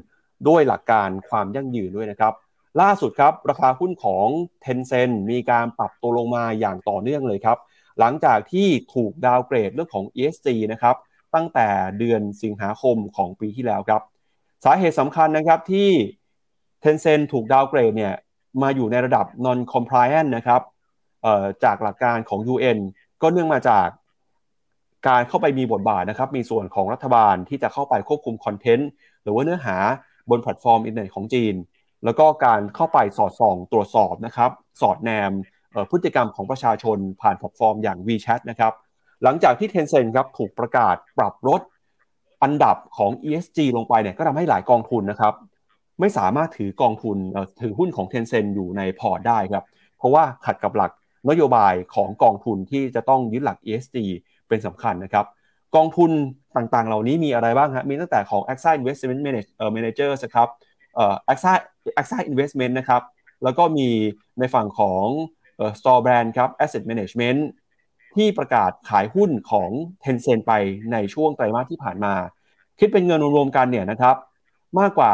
[0.48, 2.34] ด้วยหลักการความยั่งยืนด้วยนะครับ
[2.82, 4.28] ล่าสุดครับราคาหุ้นของ
[4.64, 7.58] Tencent มีการปรับตัวลงมาอย่างต่อเนื่องเลยครับ
[8.00, 10.96] หลังจากที่ถูกดาวเกรดเรื่องของ ESG นะครับ
[11.36, 11.68] ตั้งแต่
[12.00, 14.02] เดือนสิงหาคมของปีที่แล้วครับ
[14.64, 15.89] สาเหตุสำคัญนะครับที่
[16.84, 18.14] Tencent ถูกดาวเกรดเนี่ย
[18.62, 20.62] มาอยู่ในระดับ non compliant นะครับ
[21.64, 22.80] จากหลักการของ UN
[23.22, 23.88] ก็เนื่องมาจาก
[25.07, 28.89] การเข้าไปมีบทบาทนะครับ มีส่วนของรัฐบาลที่จะเข้าไปควบคุม content
[29.24, 29.76] หรือว่าเนื้อหา
[30.30, 31.55] บนแพลตฟอร์มอินเทอร์เน็ตของจีน
[32.05, 34.51] แล้วก็การเข้าไปสอดส่องตรวจสอบนะครับ
[34.82, 35.32] สอดแนม
[35.91, 38.74] พฤติกรรมของประชาชนผ่านแพลตฟอร์มอย่าง WeChat นะครับ
[39.24, 41.62] หลังจากที่ Tencent ครับถูกประกาศปรับลด
[42.44, 45.34] อันดับของ ESG ลงไปเนี่ยก็ทำให้หลายกองทุนนะครับ
[46.00, 47.18] ไม่สามารถถือกองทุน
[47.62, 49.66] ถือหุ้นของ Tencent อยู่ในพอร์ตได้ครับ
[49.98, 50.92] เพราะว่าขัดกับหลัก
[51.30, 53.98] นโยบายของกองทุนที่จะต้องยึดหลัก ESG
[54.48, 55.26] เป็นสำคัญนะครับ
[55.76, 56.12] กองทุน
[56.58, 60.48] ต่างๆ เหล่านี้มีอะไรบ้างครมีตั้งแต่ของ AXA Investment Manage- เอ่อ Managers นะครับ
[60.96, 61.54] เอ่อ AXA
[62.00, 63.02] AXA Investment นะครับ
[63.44, 63.88] แล้วก็มี
[64.40, 65.06] ในฝั่งของ
[65.80, 67.40] Store Brand ครับ Asset Management
[68.16, 69.70] ที่ประกาศขายหุ้นของ
[70.03, 70.53] Tencent ไป
[70.91, 72.14] ในช่วงไตรมาสที่ผ่านมา
[72.80, 74.16] คิดเป็นเงินรวมๆกันเนี่ยนะครับ
[74.80, 75.12] มากกว่า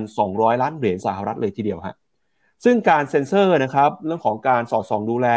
[0.00, 1.96] 1,200 ล้านเหรียญสหรัฐเลยทีเดียวฮะ
[2.64, 5.28] ซึ่งการเซ็นเซอร์นะครับเรื่องของการสอดส่องดูแล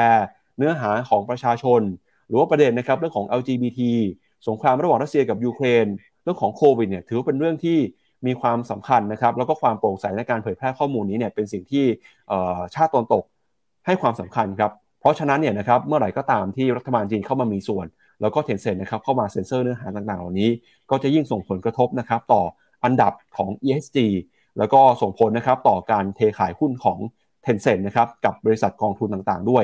[0.58, 1.82] เนื้อหาของประชาชน
[2.28, 3.82] หรือว่าประเด็นนะครับเรื่องของ LGBT
[4.48, 5.86] สงครามระหว่างรัสเซียกับยูเครน
[6.24, 7.78] เรื่องของโควิดเนี่ยถือว่าเป็นเรื่องที่
[8.28, 11.86] มีความสำคัญนะครับแล้วก็ความโปร่งใสในการเผยแพร่ข้อมูลนี้เนี่ยเป็นสิ่งที่
[12.76, 13.24] ชาติตนตก
[13.86, 17.86] ให้ความสำคัญครับ เพราะฉะนั้นเนี่ยนะครับเมื่อไหร่ก็ตามที่รัฐบาลจีนเข้ามามีส่วน
[18.22, 20.50] แล้วก็ Tencent นะครับเข้ามาเซ็นเซอร์เนื้อหาต่างๆ เหล่านี้
[20.90, 22.42] ก็จะยิ่งส่งผลกระทบนะครับต่อ
[22.84, 23.98] อันดับของ ESG
[24.58, 26.98] แล้วก็ส่งผลนะครับต่อการเทขายหุ้นของ
[27.46, 29.64] Tencent นะครับกับบริษัทกองทุนต่างๆ ด้วย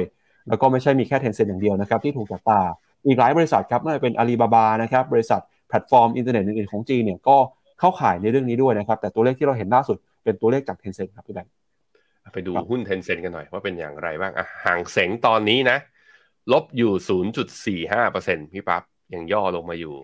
[0.50, 2.60] แล้วก็ไม่ใช่มีแค่ Tencent อย่างเดียวนะครับที่ถูกจับตา
[3.06, 7.38] อีกหลายบริษัทครับไม่ว่าจะเป็น Alibaba นะครับบริษัทแพลตฟอร์มอินเทอร์เน็ตอื่นๆของจีนเนี่ยก็
[7.80, 11.52] เข้าข่ายในเรื่องนี้ด้วยนะครับแต่ตัวเลขที่เราเห็นล่าสุดเป็นตัวเลขจาก Tencent ครับพี่แบงค์
[12.34, 15.78] ไปดูครับหุ้น Tencent กันหน่อยว่าเป็นอย่างไรบ้างอะฮั่งเส็งตอนนี้นะ
[16.54, 16.92] ลบอยู่
[17.84, 19.96] 0.45%พี่ปั๊บยังย่อลงมาอยู่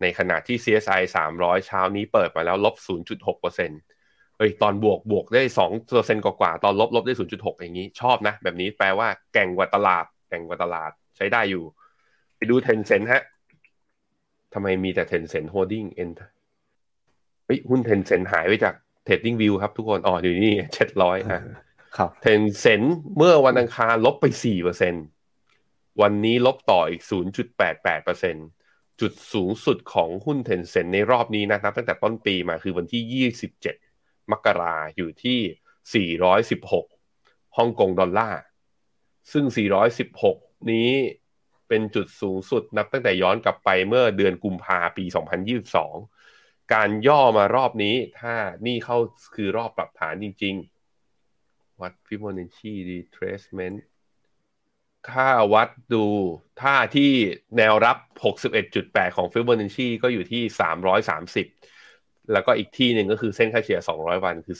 [0.00, 1.02] ในขณะที่ CSI
[1.34, 2.74] 300 เช้านี้เปิดมาแล้วลบ
[3.36, 5.42] 0.6%เฮ้ยตอนบวกบวกได้
[5.84, 11.64] 2%กว่าๆตอนลบลบได้ 0.6 อย่างนี้ ชอบนะ แบบนี้แปลว่าแกร่งกว่าตลาด แกร่งกว่าตลาดใช้ได้อยู่
[12.36, 13.22] ไปดู Tencent ฮะ
[14.54, 16.10] ทำไมมีแต่ Tencent Holding N
[17.44, 18.74] เฮ้ยหุ้น Tencent หายไปจาก
[19.06, 21.42] Trading View ครับทุกคนอ๋ออยู่นี่เจ็ดร้อยอะ
[21.96, 22.82] ครับเทนเซ็น
[23.16, 24.24] เมื่อวันอังคารลบไป
[25.12, 27.02] 4%วันนี้ลบต่ออีก
[27.80, 33.30] 0.88%จุดสูงสุดของหุ้นเทนเซ็นในรอบนี้นะครับ ตั้งแต่ต้นปีมาคือวันที่
[33.88, 36.10] 27มกราอยู่ที่
[36.80, 38.42] 416ฮ่องกงดอลลาร์
[39.32, 39.44] ซึ่ง
[40.08, 40.90] 416นี้
[41.68, 45.04] เป็นจุดสูงสุดนับตั้งแต่ย้อนกลับไปเมื่อเดือนกุมภาปี
[45.70, 46.21] 2022
[46.74, 48.34] การย่อมารอบนี้ ถ้า
[48.66, 48.96] นี่เข้า
[49.34, 50.54] คือรอบปรับฐานจริง
[51.18, 53.78] ๆ วัด Fibonacci retracement
[55.10, 56.04] ถ้าวัดดู
[56.62, 57.10] ถ้าที่
[57.56, 57.96] แนวรับ
[58.56, 60.42] 61.8 ของ Fibonacci ก็อยู่ที่
[61.56, 64.56] 330 แล้วก็อีกที่หนึ่งก็คือเส้นค่าเฉลี่ย 200 วันคือ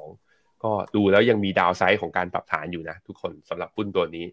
[0.00, 4.26] 302 ก็ดูแล้วยังมีดาวไซด์ของการปรับฐานอยู่นะ ทุกคนสำหรับหุ้นตัวนี้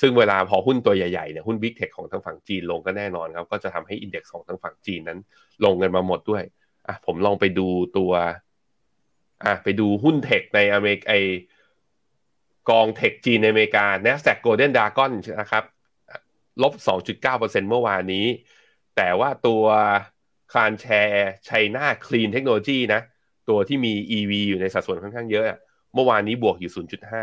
[0.00, 5.18] ซึ่งเวลาพอหุ้นตัวใหญ่ๆเนี่ยหุ้น Big Tech ของทางฝั่งจีนลงก็แน่นอนครับ ก็จะทำให้อินเด็กซ์ของทางฝั่งจีนนั้น
[5.64, 6.42] ลงกันมาหมดด้วย
[6.86, 7.68] อะผมลองไปดู
[7.98, 8.12] ตัว
[9.44, 11.18] อะไปดูหุ้นเทคในอเมริกา
[12.70, 15.64] กองเทคจีนในอเมริกา NASDAQ Golden Dragon นะครับ
[16.62, 16.74] ลบ
[17.20, 18.26] 2.9%เมื่อวานนี้
[18.96, 19.64] แต่ว่าตัว
[20.52, 23.00] คานแชร์ไชน่าคลีนเทคโนโลยีนะ
[23.48, 25.44] ตัวที่มี EV อยู่ในสัดส่วนค่อนข้างเยอะ
[25.94, 26.72] เมื่อวานนี้บวกอยู่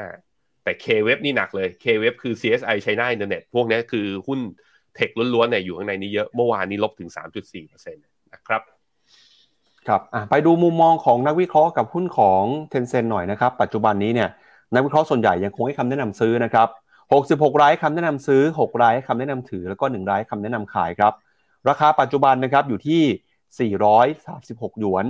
[0.06, 4.40] 0.5 แต่ K-Web นี่หนักเลย K-Web คือ CSI China Internet พวกนี้คือหุ้น
[4.96, 7.10] เทคล้วนๆเนี่ยอยู่ข้างในนี้เยอะ เมื่อวานนี้ลบถึง
[7.52, 8.62] 3.4%นะครับ
[9.88, 14.30] ครับไปดูมุมมองของนักวิเคราะห์กับหุ้นของ Tencent หน่อยนะครับ ปัจจุบันนี้เนี่ย
[14.74, 16.68] นักวิเคราะห์ส่วนใหญ่ยังคงให้คำแนะนำซื้อนะครับ
[17.16, 21.14] 66 รายคำแนะนำซื้อ 6 รายคำแนะนำถือ แล้วก็ 1 รายคำแนะนำขายครับ
[21.70, 23.72] ราคาปัจจุบันนะครับอยู่ที่
[24.12, 25.06] 436 หยวน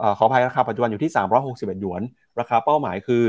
[0.00, 1.10] อขออภัยราคาปัจจุบันอยู่ที่
[1.46, 2.02] 361 หยวน
[2.40, 3.24] ราคาเป้าหมายคือ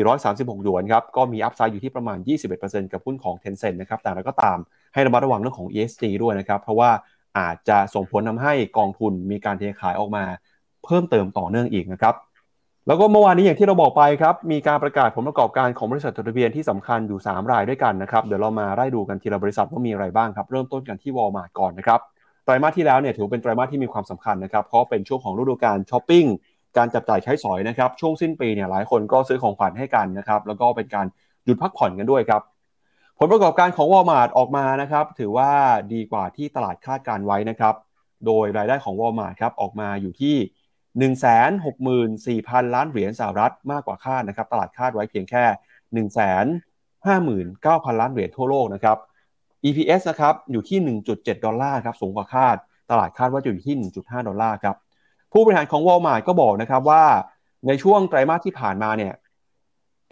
[0.00, 2.18] 436 หยวนครับ ก็มีอัพไซด์อยู่ที่ประมาณ
[2.54, 4.58] 21%กับหุ้นของ Tencent นะครับ แต่เราก็ตาม
[4.94, 6.90] ให้ระมัดระวังเรื่องของ ESG ด้วยนะครับ เพราะว่า
[7.38, 10.24] อาจจะส่งผลทำให้กองทุนมีการเทขายออกมา
[10.84, 12.14] เพิ่มเติมต่อเนื่องอีกนะครับ
[12.86, 22.00] แล้วก็เมื่อวานนี้อย่างที่เราบอกไปครับ มีการประกาศผลประกอบการของบริษัทจดทะเบียนที่สำคัญอยู่ 3 รายด้วยกันนะครับ เดี๋ยวเรามาไล่ดูกันทีละบริษัทว่ามีอะไรบ้างครับ เริ่มต้นกันที่วอลมาร์ทก่อนนะครับ
[22.44, 26.24] ไตรมาสที่แล้วเนี่ยถือเป็นไตรมาสที่มีความสำคัญนะครับ เพราะเป็นช่วงของฤดูกาลช้อปปิ้ง
[26.76, 31.06] การจับจ่ายใช้สอยนะครับ ช่วงสิ้นปีเนี่ยหลายคนก็ซื้อของขวัญให้กันนะครับ แล้วก็เป็นการ
[31.44, 32.42] หยุดพักผ่อนกันด้วยครับ
[33.20, 35.50] ผลประกอบการของวอลมาร์ทออกมานะครับ ถือว่า
[35.92, 37.74] ดีกว่าที่ตลาดคาดการไว้นะครับ
[38.26, 40.36] โดยรายได้ของวอลมาร์ทครับออกมาอยู่ที่
[42.44, 45.44] 164,000 ล้านเหรียญสหรัฐมากกว่าคาดนะครับ ตลาดคาดไว้เพียงแค่
[46.06, 48.96] 159,000 ล้านเหรียญทั่วโลกนะครับ
[49.64, 52.56] EPS นะครับอยู่ที่ 1.7 ดอลลาร์ครับสูงกว่าคาด
[52.90, 54.76] ตลาดคาดว่าจะอยู่ที่ 1.5 ดอลลาร์ครับ
[55.32, 57.04] ผู้บริหารของ Walmart ก็บอกนะครับว่า
[57.66, 59.12] ในช่วงไตรมาสที่ผ่านมาเนี่ย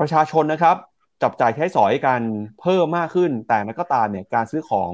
[0.01, 0.77] ประชาชนนะครับ
[1.23, 2.21] จับจ่ายใช้สอยกัน
[2.61, 4.93] เพิ่มมากขึ้น แต่นัก็ตามเนี่ยการซื้อของ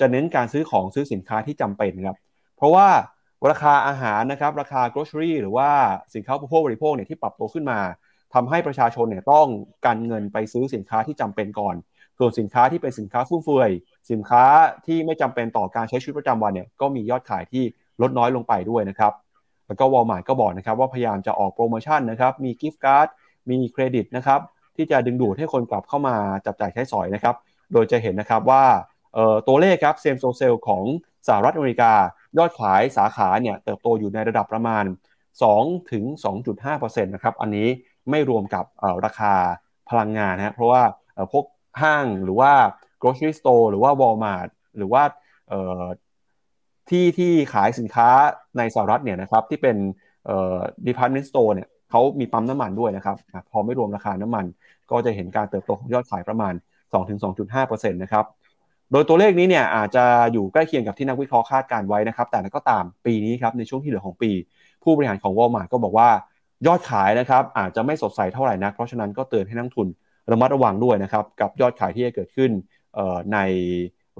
[0.00, 2.16] จะเน้นการซื้อของซื้อสินค้าที่จำเป็นครับ
[2.56, 2.88] เพราะว่า
[3.50, 5.68] ราคาอาหารนะครับราคา grocery หรือว่า
[6.14, 7.80] สินค้าอุปโภคบริโภคเนี่ยที่ปรับตัวขึ้นมา
[8.34, 9.46] ทำให้ประชาชนเนี่ยต้อง
[9.86, 11.74] การเงินไปซื้อสินค้าที่จำเป็นก่อน
[12.18, 13.70] ส่วนสินค้าที่เป็นสินค้าฟุ่มเฟือย
[14.10, 14.44] สินค้า
[14.86, 17.64] ที่ไม่จำเป็นต่อการใช้ชีวิตประจำวันเนี่ยก็มียอดขายที่
[18.02, 19.12] ลดน้อยลงไปด้วยนะครับ
[19.66, 23.08] แล้วก็วอลมาร์ก็บอกนะครับว่าพยายามจะออกโปรโมชั่นนะครับมี gift card
[23.50, 24.40] มีเครดิตนะครับ
[24.76, 26.16] ที่จะดึงดูดให้คนกลับเข้ามา
[26.46, 27.34] จับจ่ายใช้สอยนะครับ
[27.72, 28.64] โดยจะเห็นนะครับว่า
[29.48, 30.82] ตัวเลขครับ same store sales ของ
[31.28, 31.92] สหรัฐอเมริกา
[32.38, 34.84] ยอดขายสาขาเนี่ยเติบโตอยู่ในระดับประมาณ
[35.38, 36.04] 2 ถึง
[36.54, 37.68] 2.5%นะครับอันนี้
[38.10, 38.64] ไม่รวมกับ
[39.04, 39.34] ราคา
[39.90, 40.82] พลังงานนะเพราะว่า
[41.32, 41.44] พวก
[41.82, 42.52] ห้างหรือว่า
[43.02, 45.02] grocery store หรือว่า Walmart หรือว่า
[46.90, 48.08] ที่ที่ขายสินค้า
[48.58, 49.76] ในสหรัฐเนี่ยนะครับที่เป็น
[50.86, 53.16] department store เนี่ย เขามีปั๊มน้ำมันด้วยนะครับ
[53.52, 54.44] พอไม่รวมราคาน้ำมัน
[54.90, 56.54] ก็จะเห็นการเติบโตของยอดขายประมาณ
[57.02, 58.24] 2-2.5%นะครับ
[58.92, 64.30] โดยตัวเลขนี้เนี่ยอาจจะอยู่ใกล้เคียงกับที่นักวิเคราะห์คาดการไว้นะครับ แต่ก็ตามปีนี้ครับในช่วงที่เหลือของปี
[64.82, 66.08] ผู้บริหารของวอลมาร์ก็บอกว่า
[66.66, 69.88] ยอดขายนะครับอาจจะไม่สดใสเท่าไหร่นัก เพราะฉะนั้นก็เตือนให้นักทุน
[70.30, 72.50] ระมัดระวังด้วยนะครับกับยอดขายที่จะเกิดขึ้น
[73.32, 73.38] ใน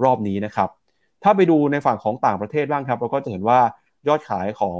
[0.03, 0.69] รอบนี้นะครับ
[1.23, 3.59] ถ้าไปดูในฝั่งของต่างประเทศบ้างครับ เราก็จะเห็นว่า
[4.07, 4.79] ยอดขายของ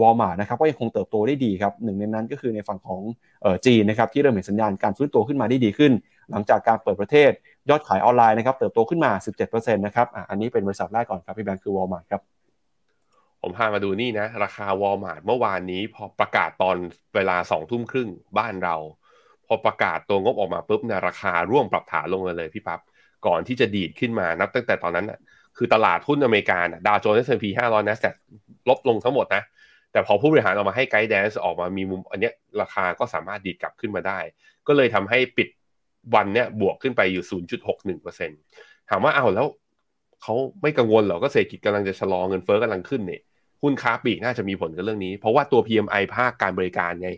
[0.00, 3.00] วอลมาร์นะครับก็ยังคงเติบโตได้ดีครับหนึ่งในนั้นก็คือในฝั่งของ
[3.66, 5.92] จีนนะครับที่เริ่มเห็นสัญญาณการฟื้นตัวขึ้นมาได้ดีขึ้น
[6.30, 7.30] หลังจากการเปิดประเทศ
[7.70, 9.10] ยอดขายออนไลน์นะครับเติบโตขึ้นมา
[9.48, 12.22] 17%นะครับอันนี้เป็นบริษัทแรกก่อนครับพี่แบงค์คือวอลมาร์ทครับ
[13.42, 16.76] ผมพามาดูนี่นะ ราคาวอลมาร์ทเมื่อวานนี้พอประกาศตอน
[17.14, 18.08] เวลาสองทุ่มครึ่ง
[18.38, 18.76] บ้านเรา
[19.46, 22.80] พอประกาศตัวงบออกมาปุ๊บเนี่ยราคาร่วงปรับฐานลงเลยพี่ปั๊บ
[23.26, 25.18] ก่อนที่จะดีดขึ้นมานับตั้งแต่ตอนนั้นนะ
[25.56, 28.10] คือตลาดหุ้นอเมริกาดาวโจนส์เอสพีห้าร้อยนะแต่
[28.68, 29.42] ลบลงทั้งหมดนะ
[29.92, 34.18] แต่พอผู้บริหารออกมาให้ guidance ออกมามีมุมอันเนี้ยราคาก็สามารถดีดกลับขึ้นมาได้
[34.66, 35.48] ก็เลยทำให้ปิด
[36.14, 37.24] วันเนี้ยบวกขึ้นไปอยู่
[37.86, 39.46] 0.61%ถามว่าเอาแล้ว
[40.22, 43.22] เขาไม่กังวลหรอก็เศรษฐกิจกำลังจะชะลอเงินเฟ้อกำลังขึ้นเนี่ย
[43.62, 47.10] หุ้นค้าปลีกน่าจะมีผลกับเรื่องนี้ เพราะว่าตัว PMI ภาคการบริการไง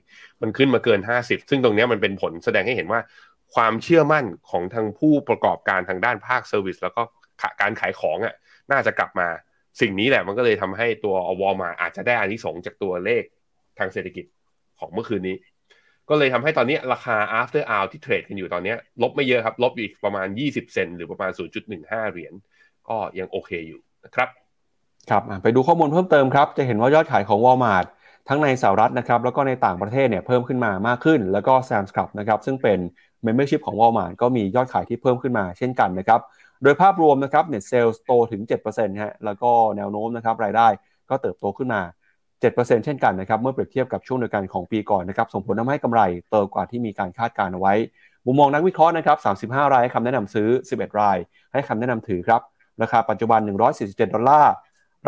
[0.42, 3.00] มันขึ้นมาเกิน 50 ซึ่งตรงนี้มันเป็นผลแสดงให้เห็นว่า
[3.54, 7.02] ความเชื่อมั่นของทางผู้ประกอบการทางด้านภาคเซอร์วิสแล้วก็
[7.60, 8.34] การขายของอะ
[8.70, 9.28] น่าจะกลับมา
[9.80, 13.22] สิ่งนี้แหละมันก็เลยทำให้ตัวอวมาอาจจะได้อานิสงจากตัวเลข
[13.78, 14.24] ทางเศรษฐกิจ
[14.78, 15.36] ของเมื่อคืนนี้
[16.08, 21.30] ก็เลยทำให้ตอนนี้ราคา after hour ที่เทรดกันอยู่ตอนนี้ลบไม่เยอะครับ ลบอีกประมาณ 20 เซนหรือประมาณ
[21.72, 22.32] 0.15 เหรียญ
[22.88, 24.28] ก็ยังโอเคอยู่นะครับ
[25.10, 27.86] ครับไปดูข้อมูลเพิ่มเติมครับ จะเห็นว่ายอดขายของ Walmart
[28.28, 32.78] ทั้งในสหรัฐนะครับแล้วก็ในต่างประเทศเนี่ยเพิ่มขึ้นมามากขึ้น แล้วก็ Sam's Club นะครับซึ่งเป็น
[33.26, 36.20] Membership ของ Walmart ก็มียอดขายที่เพิ่มขึ้นมาเช่นกันนะครับ
[36.62, 40.68] โดยภาพรวมนะครับ Net Sales โตถึง 7%ฮะแล้วก็แนวโน้มนะครับรายได้
[41.10, 41.82] ก็เติบโตขึ้นมา
[42.32, 46.00] 7%เช่นกันนะครับ เมื่อเปรียบเทียบกับช่วงเดียวกันของปีก่อนนะครับ ส่งผลทำให้กำไร
[46.30, 47.74] เติบกว่าที่มีการคาดการเอาไว้
[48.26, 51.18] มุมมองนักวิเคราะห์นะครับ 35 รายให้คำแนะนำซื้อ 11 ราย
[51.52, 52.40] ให้คำแนะนำถือครับ
[52.82, 53.40] ราคาปัจจุบัน
[53.78, 54.54] 147 ดอลลาร์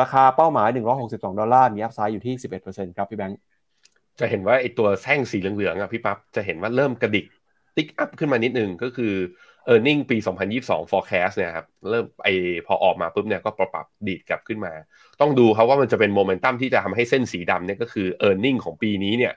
[0.00, 0.68] ราคาเป้าหมาย
[1.02, 2.34] 162 ดอลลาร์มี upside อยู่ที่
[2.66, 3.38] 11%ครับพี่แบงค์
[4.20, 7.26] จะเห็นว่าไอตัวแท่งสีเหลืองๆอะพี่ปั๊บ จะเห็นว่าเริ่มกระดิก
[7.76, 9.14] tick up ขึ้นมานิดนึงก็คือ
[9.72, 10.16] earning ปี
[10.54, 12.28] 2022 forecast เนี่ยครับเริ่มไอ
[12.66, 14.72] พอออกมาปุ๊บเนี่ยก็ปรับดีดกลับขึ้นมา
[15.20, 19.34] ต้องดูครับว่ามันจะเป็นโมเมนตัมที่จะทำให้เส้นสีดำเนี่ยก็คือ e a r n i n g ของปีนี้เนี่ย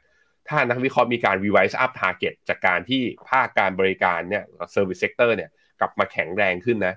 [0.48, 5.50] ถ้านักวิเคราะห์มีการ revise up target จากการที่ภาคการบริการเนี่ย service sector เนี่ย
[5.80, 6.96] กลับมาแข็งแรงขึ้นนะ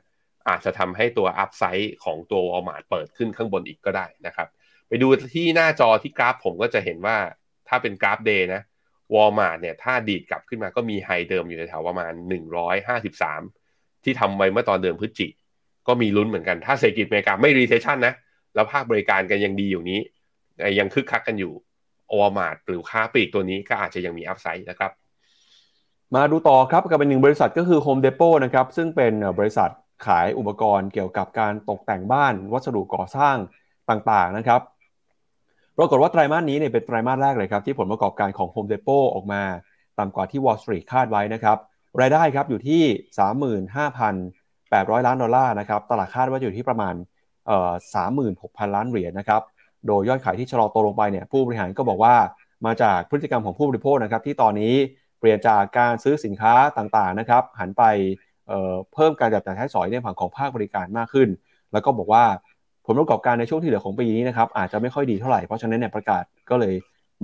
[0.48, 4.48] อาจจะทำให้ตัว upside ของตัว Walmart เปิดขึ้นข้างบนอีกก็ได้นะครับ
[4.88, 7.16] ไปดูที่หน้าจอที่กราฟผมก็จะเห็นว่า
[7.68, 8.62] ถ้าเป็นกราฟ day นะ
[9.14, 12.12] วอลมาร์ทเนี่ยถ้าดีดกลับขึ้นมาก็มี high เดิมอยู่ในแถวประมาณ
[12.88, 15.28] 153 ที่ทำไว้เมื่อตอนเดิมพฤศจิ
[15.86, 18.14] ก็มีลุ้นเหมือนกัน ถ้าเศรษฐกิจอเมริกาไม่ recession นะ
[18.54, 20.00] แล้วภาคบริการกันยังดีอยู่นี้
[20.78, 21.52] ยังคึกคักกันอยู่
[22.18, 24.92] วอลมาร์หรือค้าปลีกตัวนี้ก็อาจจะยังมีอัพไซด์นะครับ
[26.14, 29.70] มาดูต่อครับกับเป็นหนึ่งบริษัทก็คือ Home Depot นะครับ ซึ่งเป็นบริษัท
[30.06, 33.36] ขายอุปกรณ์เกี่ยวกับการตกแต่งบ้านวัสดุก่อสร้าง
[33.90, 34.60] ต่างๆนะครับ
[35.82, 39.42] ปรากฏว่าไตรมาสนี้เนี่ยเป็นไตรมาสแรกเลยครับที่ผลประกอบการของ Home Depot ออกมา
[39.98, 41.58] ต่ำกว่าที่ Wall Street คาดไว้นะครับ
[42.00, 42.82] รายได้ครับอยู่ที่
[44.98, 46.94] 35,800 ล้านดอลลาร์นะครับตลาดคาดว่าอยู่ที่ประมาณ
[47.46, 47.72] เอ่อ
[48.24, 49.42] 36,000 ล้านเหรียญนะครับ
[49.86, 52.14] โดยยอดขายที่ชะลอตัวลงไปเนี่ยผู้บริหารก็บอกว่า
[52.66, 54.74] มาจากพฤติกรรมของผู้บริโภคนะครับที่ตอนนี้
[55.18, 57.82] เปลี่ยนจากการซื้อสินค้าต่างๆนะครับหันไป
[58.48, 61.28] เเพิ่มการจับจ่ายใช้สอยในฝั่งของภาคบริการมากขึ้น
[61.72, 62.24] แล้วก็บอกว่า
[62.86, 66.74] ผลประกอบการในช่วงที่เหลือของปีนี้นะครับอาจจะไม่ค่อยดีเท่าไหร่ เพราะฉะนั้นเนี่ยประกาศก็เลย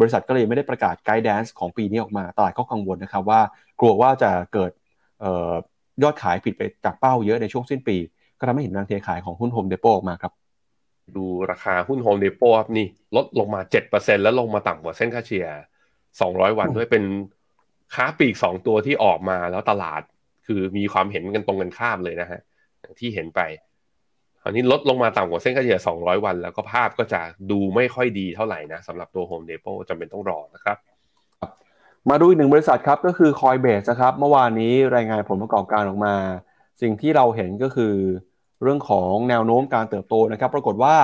[0.00, 3.40] บริษัทก็เลยไม่ได้ประกาศไกด์แดนซ์ของปีนี้ออกมา ตลาดก็กังวลนะครับว่า
[3.80, 4.72] กลัวว่าจะเกิด
[6.02, 7.96] ยอดขายผิดไปจากเป้าเยอะในช่วงสิ้นปี
[8.38, 10.32] ก็ทำให้เห็นแรงเทขายของหุ้น Home Depot ออกมาครับ
[11.16, 12.86] ดูราคาหุ้น Home Depot ครับนี่
[13.16, 13.61] ลดลงมา
[13.92, 15.46] 7%แล้วลงมาต่ำกว่าเส้นค่าเฉลี่ย
[16.02, 17.04] 200 วันด้วยเป็น
[17.94, 20.02] ค้าปลีก 2 ตัวที่ออกมาแล้วตลาด
[20.46, 22.40] คือมีความเห็นกันตรงกันข้ามเลยนะฮะ
[23.00, 23.40] ที่เห็นไป
[24.49, 27.20] อันนี้ลดลงมาต่ำกว่าเส้นค่าเฉลี่ย 200 วัน แล้วก็ภาพก็จะ
[27.51, 30.76] ดูไม่ค่อยดีเท่าไหร่นะสำหรับตัว Home Depot จำเป็นต้องรอนะครับ
[32.11, 36.14] มาดูอีกหนึ่งบริษัทครับก็คือ Coinbase นะครับ เมื่อวานนี้รายงานผลประกอบการออกมา
[36.82, 37.94] สิ่งที่เราเห็นก็คือ
[38.62, 40.96] เรื่องของแนวโน้มการเติบโตนะครับ ปรากฏว่า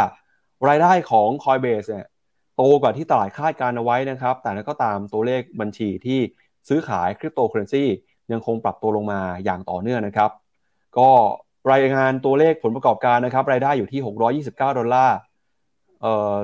[0.68, 2.06] รายได้ของ Coinbase เนี่ย
[2.56, 6.20] โตกว่าที่ตลาดคาดการเอาไว้นะครับ แต่นั้นก็ตามตัวเลขบัญชีที่
[6.68, 7.84] ซื้อขายคริปโตเคอเรนซี
[8.32, 10.30] ยังคงปรับตัวลงมาอย่างต่อเนื่องนะครับ
[10.98, 11.10] ก็
[11.72, 14.00] รายงานตัวเลขผลประกอบการนะครับรายได้อยู่ที่
[14.44, 15.16] 629 ดอลลาร์
[16.00, 16.34] เอ่อ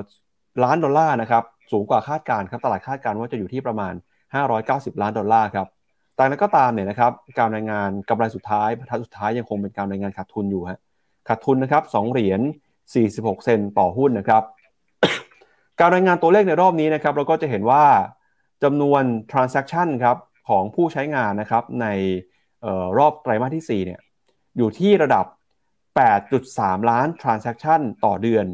[0.63, 3.93] ล้านดอลลาร์นะครับสูงกว่าคาดการครับตลาดคาดการว่าจะอยู่ที่ประมาณ
[4.47, 5.67] 590 ล้านดอลลาร์ครับ
[6.15, 10.79] แต่นั้นก็ตามเนี่ยนะครับการรายงานกำไรสุดท้ายบรรทัสุดท้ายยังคงเป็นการรายงานขาดทุนอยู่ฮะ
[11.27, 12.41] ขาดทุนนะครับ2เหรียญ
[12.91, 14.43] 46 เซนต่อหุ้นนะครับ
[15.79, 17.83] การรายงานตัวเลขในรอบนี้นะครับเราก็จะเห็นว่า
[18.63, 20.17] จำนวน transaction ครับ
[20.49, 21.87] ของผู้ใช้งานนะครับใน
[22.97, 23.99] รอบไตรมาสที่4เนี่ย
[24.57, 25.25] อยู่ที่ระดับ
[26.07, 28.45] 8.3 ล้าน transaction ต่อเดือน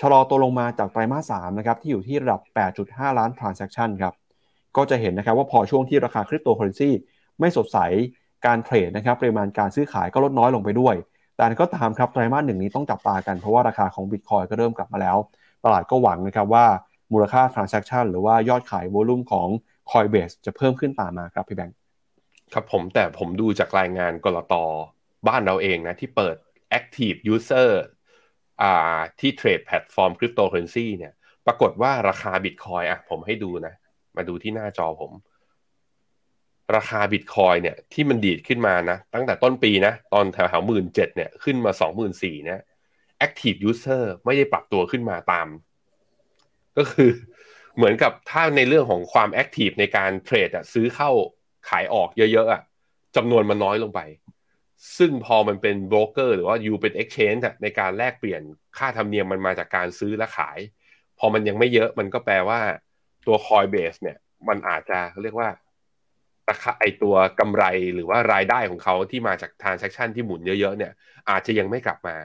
[0.00, 2.40] ชะลอตัวลงมาจากไตรมาส3นะครับที่อยู่ที่ระดับ
[2.80, 4.14] 8.5 ล้าน transaction ครับ
[4.76, 6.90] ก็จะเห็นนะครับว่าพอช่วงที่ราคาคริปโตเคอเรนซี
[7.40, 7.78] ไม่สดใส
[8.46, 10.94] การเทรดนะครับปริมาณการซื้อขายก็ลดน้อยลงไปด้วย
[11.36, 15.16] แต่ก็ตามครับไตรมาสหนึ่งนี้ต้องจับตากันเพราะว่าราคาของบิตคอยน์ก็เริ่มกลับมาแล้ว
[15.64, 16.66] ตลาดก็หวังนะครับว่า
[17.12, 19.48] มูลค่า transaction หรือว่ายอดขาย volume ของ
[19.90, 21.76] Coinbase จะเพิ่มขึ้นตามมาครับพี่แบงค์
[22.52, 24.54] ครับผมแต่ผมดูจากรายงานกลต
[25.28, 26.36] บ้านเราเองนะที่เปิด
[26.78, 27.70] Active User
[28.62, 31.12] อ่าที่เทรดแพลตฟอร์มคริปโตเคอเรนซีเนี่ย
[31.46, 33.74] ปรากฏว่าราคาบิตคอยน์อะผมให้ดูนะ
[34.16, 35.12] มาดูที่หน้าจอผม
[36.76, 42.60] ราคาบิตคอยน์เนี่ยที่มันดีดขึ้นมานะ ตั้งแต่ต้นปีนะ ตอนแถวแถวหมื่นเจ็ดเนี่ยขึ้นมาสองหมื่นสี่เนี่ย
[43.26, 45.48] Active User ไม่ได้ปรับตัวขึ้นมาตาม
[46.76, 47.10] ก็คือ
[47.76, 51.10] เหมือนกับถ้าในเรื่องของความแอคทีฟในการเทรดอะซื้อเข้า
[51.68, 52.62] ขายออกเยอะๆอะ
[53.16, 54.00] จำนวนมันน้อยลงไป
[54.98, 58.42] ซึ่งพอมันเป็นโบรกเกอร์หรือว่ายูเป็น exchange ในการแลกเปลี่ยน
[58.78, 60.58] ค่าธรรมเนียมมันมาจากการซื้อและขาย
[61.18, 62.60] พอมันยังไม่เยอะมันก็แปลว่า
[63.26, 64.18] ตัว Coinbase เนี่ย
[64.48, 65.48] มันอาจจะเรียกว่า
[66.50, 67.64] ราคาไอตัวกำไร
[67.94, 70.92] หรือว่ารายได้ของเขาที่มาจาก transaction ที่หมุนเยอะๆเนี่ย
[71.30, 72.16] อาจจะยังไม่กลับมา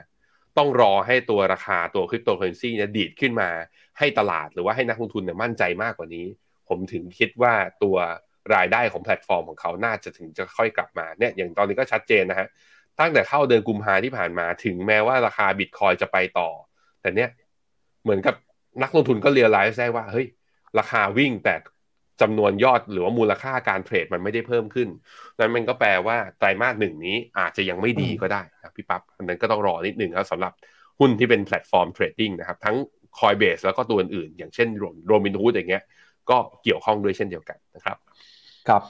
[0.58, 3.48] ต้องรอให้ตัวราคาตัวคริปโตเคอเรนซีเนี่ยดีดขึ้นมา
[3.98, 6.26] ให้ตลาดหรือว่าให้นักลงทุนเนี่ยมั่นใจมากกว่านี้
[6.68, 7.96] ผมถึงคิดว่าตัว
[8.54, 12.48] รายได้ของแพลตฟอร์มของเขาน่าจะถึงจะค่อยกลับมาเนี่ยอย่างตอนนี้ก็ชัดเจนนะฮะ
[13.00, 16.48] ตั้งแต่เข้าเดือนกุมภาที่ผ่านมาถึงแม้ว่าราคาบิตคอยน์จะไปต่อ
[17.00, 17.30] แต่เนี้ย
[18.02, 18.34] เหมือนกับ
[18.82, 20.26] นักลงทุนก็ realize ได้ว่าเฮ้ย
[20.78, 21.54] ราคาวิ่งแต่
[22.20, 24.88] จำนวนยอดหรือว่ามูลค่าการเทรดมันไม่ได้เพิ่มขึ้น
[25.38, 30.52] นั้นมันก็แปลว่าไตรมาสหนึ่งนี้อาจจะยังไม่ดีก็ได้นะพี่ปั๊บอันนั้นก็ต้องรอนิดหนึ่งครับสำหรับ
[30.98, 32.76] หุ้นที่เป็นแพลตฟอร์ม trading นะครับ ทั้ง
[33.18, 34.68] Coinbase แล้วก็ตัวอื่นๆอย่างเช่น
[35.06, 35.82] โรมินฮูดอย่างเงี้ย
[36.30, 37.96] ก็เกี่ยวข้องด้วยเช่นเดียวกันนะครับ
[38.68, 38.82] ครับ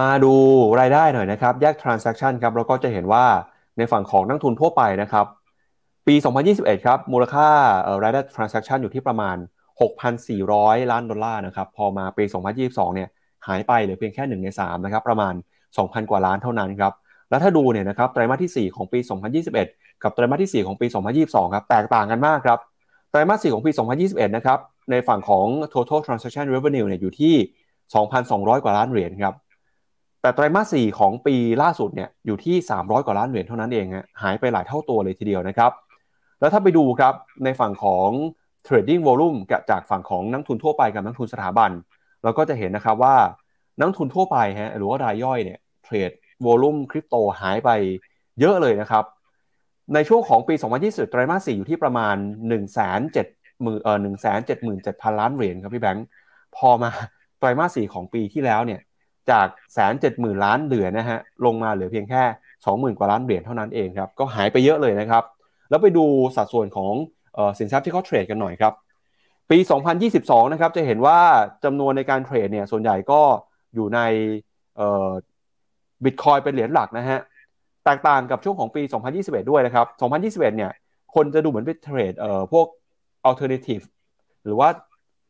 [0.00, 0.32] มาดู
[0.80, 3.24] รายได้หน่อยนะครับ แยก transaction ครับเราก็จะเห็นว่า
[3.78, 5.26] ในฝั่งของนักทุนทั่วไปนะครับ
[6.06, 6.14] ปี
[6.50, 7.48] 2021 ครับ มูลค่า
[8.02, 9.36] รายได้ transaction อยู่ที่ประมาณ
[10.14, 12.24] 6,400 ล้านดอลลาร์นะครับ พอมาปี
[12.60, 13.08] 2022 เนี่ย
[13.46, 15.34] หายไปเหลือเพียงแค่ 1 ใน 3 นะครับ ประมาณ
[15.70, 16.92] 2,000 กว่าล้านเท่านั้นครับ
[17.30, 18.98] แล้วถ้าดูเนี่ยนะครับ ไตรมาสที่ 4 ของปี
[19.50, 20.86] 2021 กับไตรมาสที่ 4 ของปี
[21.20, 22.58] 2022 ครับ แตกต่างกันมากครับ
[23.10, 23.70] ไตรมาส 4 ของปี
[24.02, 24.58] 2021 นะครับ
[24.90, 27.34] ในฝั่งของ total transaction revenue เนี่ยอยู่ที่
[27.98, 29.34] 2,200 กว่าล้านเหรียญครับ
[30.22, 35.72] แต่ไตรมาสสี่ของปีล่าสุดเนี่ยอยู่ที่ 300 กว่าล้านเหรียญเท่านั้นเองฮะหายไปหลายเท่าตัวเลยทีเดียวนะครับ
[36.40, 37.14] แล้วถ้าไปดูครับ
[37.44, 38.10] ในฝั่งของ
[38.66, 39.38] trading volume
[39.70, 41.70] จากฝั่งของนักทุนทั่วไปกับนักทุนสถาบัน
[42.22, 43.16] เราก็จะเห็นนะครับว่า
[43.78, 46.10] นักทุนทั่วไปฮะหรือว่ารายย่อยเนี่ยเทรด
[46.44, 47.70] วอลุ่มคริปโตหายไป
[48.40, 49.04] เยอะเลยนะครับ
[49.94, 53.24] ในช่วงของปี 2020 ไตรมาส 4 อยู่ที่ประมาณ 1 7 0 0 0
[53.76, 53.98] 0เอ่อ
[54.58, 56.06] 177,000 ล้านเหรียญครับพี่แบงค์
[56.56, 56.90] พอมา
[57.40, 58.80] ไตรมาส4ของปีที่แล้วเนี่ย
[59.30, 62.22] จากแสนเจ็ดหมื่นล้านเหรียญนะฮะลงมาเหลือเพียงแค่
[62.66, 65.24] สองหมื่นกว่าล้านเหรียญเท่านั้นเองครับก็หายไปเยอะเลยนะครับ
[65.70, 66.04] แล้วไปดู
[66.36, 66.92] สัดส่วนของ
[67.58, 68.72] สินทรัพย์ที่เขาเทรดกันหน่อยครับ
[69.50, 69.58] ปี
[70.06, 71.18] 2022 นะครับจะเห็นว่า
[71.64, 73.20] จำนวนในการเทรดเนี่ยส่วนใหญ่ก็
[73.74, 74.00] อยู่ใน
[76.04, 77.20] บิตคอยเป็นเหรียญหลักนะฮะ
[77.84, 78.82] แตกต่างกับช่วงของปี
[79.16, 79.86] 2021 ด้วยนะครับ
[80.40, 80.72] 2021 เนี่ย
[81.14, 82.66] คนจะดูเหมือนไปเทรดเอ่อพวก
[83.28, 83.84] alternative
[84.44, 84.68] หรือว่า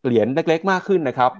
[0.04, 1.32] เหรียญเล็กๆ มากขึ้นนะครับ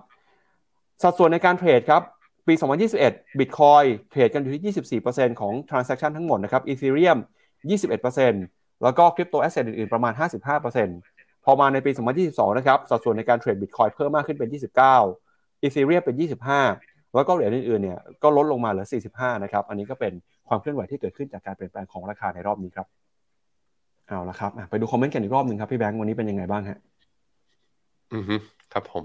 [1.03, 2.03] สัดส่วนในการเทรดครับ
[2.47, 2.55] ปี
[2.97, 7.19] 2021 Bitcoin เทรดกันอยู่ที่ 24%ของ transaction ทั้งหมดนะครับ Ethereum
[8.01, 10.13] 21%แล้วก็ Crypto Asset อื่นๆ ประมาณ
[10.79, 11.91] 55%พอมาในปี
[12.25, 14.49] 2022 นะครับ สัดส่วนในการเทรด Bitcoin เพิ่มมากขึ้นเป็น
[15.09, 16.17] 29 Ethereum เป็น
[16.61, 20.13] 25 แล้วก็เหรียญอื่นๆ เนี่ยก็ลดลงมาเหลือ 45 นะครับ อันนี้ก็เป็น
[20.49, 22.87] ความเคลื่อนไหวที่เกิดขึ้นจากการเปลี่ยนแปลงของราคาในรอบนี้ครับ
[24.09, 26.79] เอาละครับไปดูคอมเมนต์กันอีกรอบหนึ่งครับพี่แบงค์วันนี้เป็นยังไงบ้างฮะ
[28.15, 28.37] อือฮึ
[28.73, 29.05] ครับผม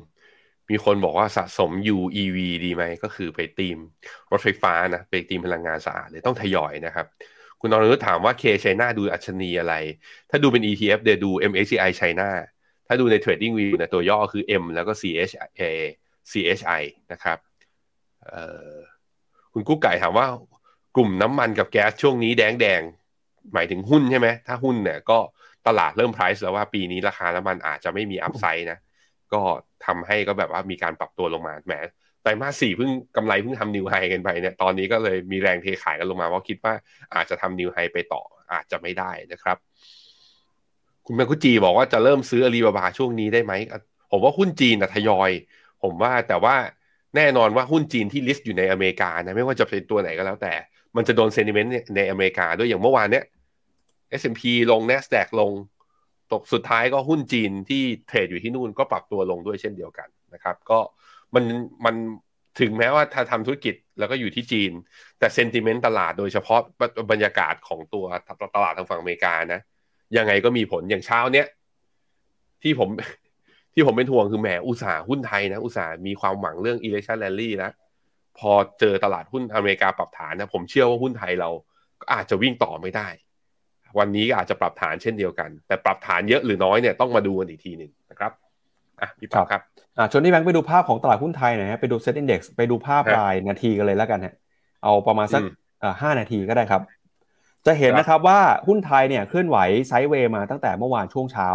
[0.69, 3.77] มีคนบอกว่าสะสม UEV ดีไหม ก็คือไปตีม
[4.31, 7.05] รถไฟฟ้านะ ไปตีมพลังงานสะอาดเลยต้องทยอยนะครับ
[7.59, 9.75] คุณนรนุชถามว่าเคชัยนาดูอัชนีอะไร
[10.29, 12.29] ถ้าดูเป็น ETF เดี๋ยวดู MSCI ไชน่า
[12.87, 15.63] ถ้าดูใน Trading View นะตัวย่อคือ M แล้วก็ CHA
[16.31, 17.37] CHI นะครับ
[19.53, 20.27] คุณกุ๊กไก่ถามว่า
[20.95, 22.81] กลุ่มน้ำมันกับแก๊สช่วงนี้แดงแดง
[23.53, 25.19] หมายถึงหุ้นใช่ไหม ถ้าหุ้นเนี่ยก็
[25.67, 28.79] ตลาดเริ่ม price แล้วว่าปีนี้ราคาน้ำมันอาจจะไม่มีอัพไซด์นะ
[29.33, 29.41] ก็
[29.85, 31.73] ทำให้ก็แบบว่ามีการปรับตัวลงมาแหม
[32.21, 36.73] ไตรมาสสี่เพิ่งกำไรเพิ่งทำ new high กันไปเนี่ยตอนนี้ก็เลยมีแรงเทขายกันลงมาเพราะคิดว่า
[37.15, 38.21] อาจจะทำ new high ไปต่อ
[38.53, 39.57] อาจจะไม่ได้นะครับ
[41.05, 43.53] คุณแมคุจีบอกว่าจะเริ่มซื้ออาลีบาบาช่วงนี้ได้ไหม
[44.11, 45.31] ผมว่าหุ้นจีนทยอย
[45.83, 46.55] ผมว่าแต่ว่า
[47.15, 50.53] แน่นอนว่าหุ้นจีนที่ list อยู่ในอเมริกานะไม่ว่าจะเป็นตัวไหนก็แล้วแต่
[50.95, 53.25] มันจะโดน sentiment ในอเมริกาด้วยอย่างเมื่อวานเนี้ย
[54.19, 55.51] S&P ลง NASDAQ ลง
[56.33, 60.79] ตกสุดท้ายก็หุ้นจีนที่เทรดอยู่ที่นู่นก็ปรับตัวลงด้วยเช่นเดียวกันนะครับ ก็
[61.35, 61.43] มัน
[61.85, 61.95] มัน
[62.59, 64.71] ถึงแม้ว่าถ้าทำธุรกิจแล้วก็อยู่ที่จีน
[65.19, 66.59] แต่เซนติเมนต์ตลาดโดยเฉพาะ
[67.11, 68.05] บรรยากาศของตัว
[68.55, 69.61] ตลาดทางฝั่งอเมริกานะ
[70.17, 71.47] ยังไงก็มีผลอย่างเช้าเนี้ย
[72.63, 72.89] ที่ผม
[73.73, 77.71] ที่ผมเป็นห่วงคือแหมอุตสาห์หุ้นไทยนะ อุตสาห์มีความหวังเรื่อง election rally แล้ว
[78.39, 81.49] พอเจอตลาดหุ้นอเมริกาปรับฐานนะ ผมเชื่อว่าหุ้นไทยเรา
[82.01, 83.07] ก็อาจจะวิ่งต่อไม่ได้
[83.97, 88.31] วันนี้อาจจะปรับฐานเช่นเดียวกัน แต่ปรับฐานเยอะหรือน้อยเนี่ยต้องมาดูกันอีกทีหนึ่งนะครับ
[89.01, 89.61] อะพี่ปั๊บครับ
[89.97, 94.33] อ่าชวนที่แบงค์ไปดูภาพของตลาดหุ้นไทยหน่อยฮะไปดู SET Index ไปดูภาพรายนาทีกันเลยแล้วกันฮะ
[94.83, 95.41] เอาประมาณสัก
[95.83, 96.81] อ่าห้านาทีก็ได้ครับ
[97.65, 99.57] จะเห็นนะครับว่าหุ้นไทยเนี่ยเคลื่อนไหว
[99.87, 101.47] sideway มาตั้งแต่เมื่อวานช่วงเช้า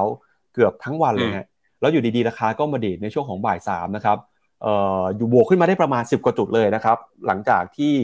[0.55, 1.47] เกือบทั้งวันเลยฮะ
[1.81, 4.19] แล้วอยู่ดีๆราคาก็มาดีดในช่วงของบ่ายสามนะครับ
[4.63, 7.95] เอ่ออยู่บวกขึ้นมาได้ประมาณ 10 กว่าจุดเลยนะครับ หลังจากที่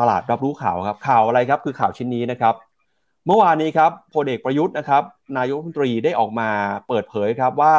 [0.00, 2.54] ตลาดรับรู้ข่าวครับข่าวอะไรครับคือข่าวชิ้นนี้นะครับ
[3.28, 5.02] เมื่อวานนี้ครับพลเอกประยุทธ์นะครับ
[5.38, 6.50] นายกรัฐมนตรีได้ออกมา
[6.88, 7.76] เปิดเผยครับว่า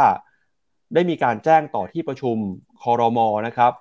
[0.94, 2.38] ได้มีการแจ้งต่อที่ประชุม
[2.84, 3.72] คอรมอนะครับ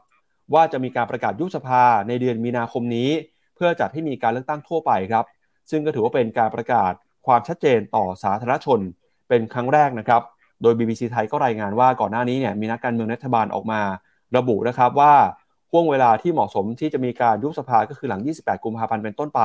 [0.54, 3.10] ว่าจะมีการประกาศยุบสภาในเดือนมีนาคมนี้
[3.54, 5.24] เพื่อจัดให้มีการเลือกตั้งทั่วไปครับ
[5.70, 6.92] ซึ่งก็ถือว่าเป็นการประกาศ
[7.26, 8.80] ความชัดเจนต่อสาธารณชน
[9.28, 10.22] เป็นครั้งแรกนะครับ
[10.62, 13.80] โดย BBC ไทยก็รายงานว่าก่อนหน้านี้เนี่ยมีนักการเมืองรัฐบาลออกมา
[14.36, 15.14] ระบุนะครับว่า
[15.70, 19.42] ห่วงเวลาที่เหมาะสมที่จะมีการยุบสภาก็คือหลัง 28 กุมภาพันธ์เป็นต้นไป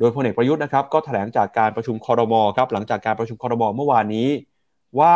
[0.00, 4.28] ดยพลเอกประยุทธ์นะครับก็แถลงจากการประชุมคอรมอครับหลังจากการประชุมคอรมอเมื่อวานนี้
[5.00, 5.14] ว่า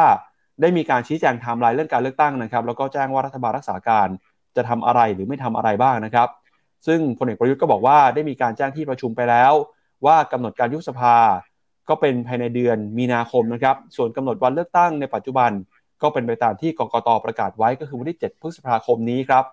[0.60, 4.08] ได้มีการชี้แจงไทม์ไลน์เรื่องการเลือกตั้งนะครับ แล้วก็แจ้งว่ารัฐบาลรักษาการ
[4.56, 6.28] จะทำอะไรหรือไม่ทำอะไรบ้างนะครับ
[6.86, 9.52] ซึ่งพลเอกประยุทธ์ก็บอกว่าได้มีการแจ้งที่ประชุมไปแล้ว
[10.06, 11.16] ว่ากำหนดการยุบสภา
[11.88, 15.50] ก็เป็นภายในเดือนมีนาคมนะครับ ส่วนกำหนดวันเลือกตั้งในปัจจุบัน
[16.02, 19.44] ก็เป็นไปตามที่กกตประกาศไว้ก็คือวันที่ 7 พฤษภาคมนี้ครับ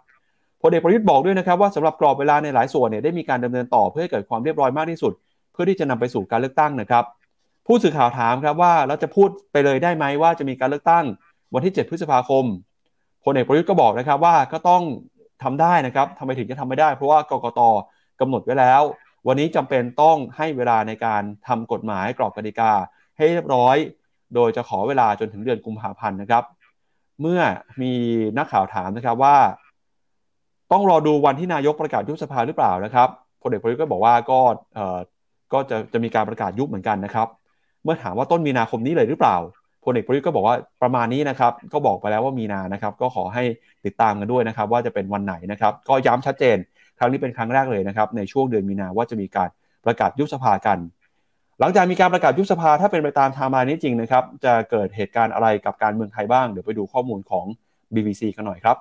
[0.67, 5.13] พลเอกประยุทธ์บอกด้วยนะครับว่าสำหรับกรอบเวลาในหลายส่วนเนี่ยได้มีการดำเนินต่อเพื่อให้เกิดความเรียบร้อยมากที่สุด
[5.53, 7.03] เพื่อที่จะนำไปสู่การเลือกตั้งนะครับ
[7.67, 11.05] ผู้สื่อข่าวถามครับว่าเราจะพูดไปเลยได้ไหมว่าจะมีการเลือกตั้ง
[11.53, 12.45] วันที่ 7 พฤษภาคม
[13.25, 14.83] พลเอกประยุทธ์ก็บอกนะครับว่าก็ต้อง
[15.43, 17.61] ทำได้นะครับทำไมถึงจะทำไม่ได้ เพราะว่ากกต
[18.19, 18.81] กำหนดไว้แล้ว
[19.27, 22.71] วันนี้จำเป็นต้องให้เวลาในการทำกฎหมายกรอบกติกา
[23.17, 23.75] ให้เรียบร้อย
[24.35, 26.43] โดยจะขอเวลาจนถึงเดือนกุมภาพันธ์นะครับ
[27.21, 27.41] เมื่อ
[27.81, 27.93] มี
[28.37, 29.37] นักข่าวถามนะครับว่า
[30.71, 33.09] ต้องรอดูวันที่นายกประกาศยุบสภาหรือเปล่านะครับ
[33.41, 34.39] พลเอกประยุทธ์ก็บอกว่าก็
[34.75, 34.97] เอ่อ
[35.53, 37.27] ก็จะจะมีการประกาศยุบเหมือนกันนะครับ
[37.83, 39.37] เมื่อถามว่าต้นมีนาคมนี้เลยหรือเปล่า
[39.85, 43.43] พลเอกประยุทธ์ก็บอกว่าประมาณนี้นะครับ ก็บอกไปแล้วว่ามีนานะครับ ก็ขอให้
[43.85, 46.57] ติดตามกันด้วยนะครับ ว่าจะเป็นวันไหนนะครับ ก็ย้ำชัดเจน
[46.99, 49.49] ครั้งนี้เป็นครั้งแรกเลยนะครับ ในช่วงเดือนมีนาว่าจะมีการ
[49.85, 50.77] ประกาศยุบสภากัน
[51.59, 57.45] หลังจากมีการประกาศยุบสภาถ้าเป็นไปตามไทม์ไลน์นี้จริงนะครับ จะเกิดเหตุการณ์อะไรกับการเมืองไทยบ้าง เดี๋ยวไปดูข้อมูลของ
[57.95, 58.77] BBC กันหน่อยครับ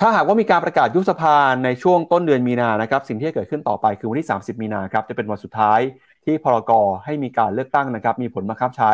[0.00, 5.80] ถ้าหากว่ามีการประกาศยุบสภาในช่วงต้นเดือนมีนานะครับสิ่งที่จะเกิดขึ้นต่อไปคือวันที่ 30 มีนาครับจะเป็นวันสุดท้าย
[6.24, 8.92] ที่พรฎให้มีการเลือกตั้งนะครับมีผลบังคับใช้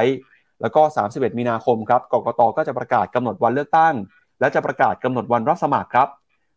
[0.61, 3.95] แล้วก็ 31 มีนาคมครับกกตก็จะประกาศกำหนดวันเลือกตั้ง
[4.41, 6.09] และจะประกาศกำหนดวันรับสมัครครับ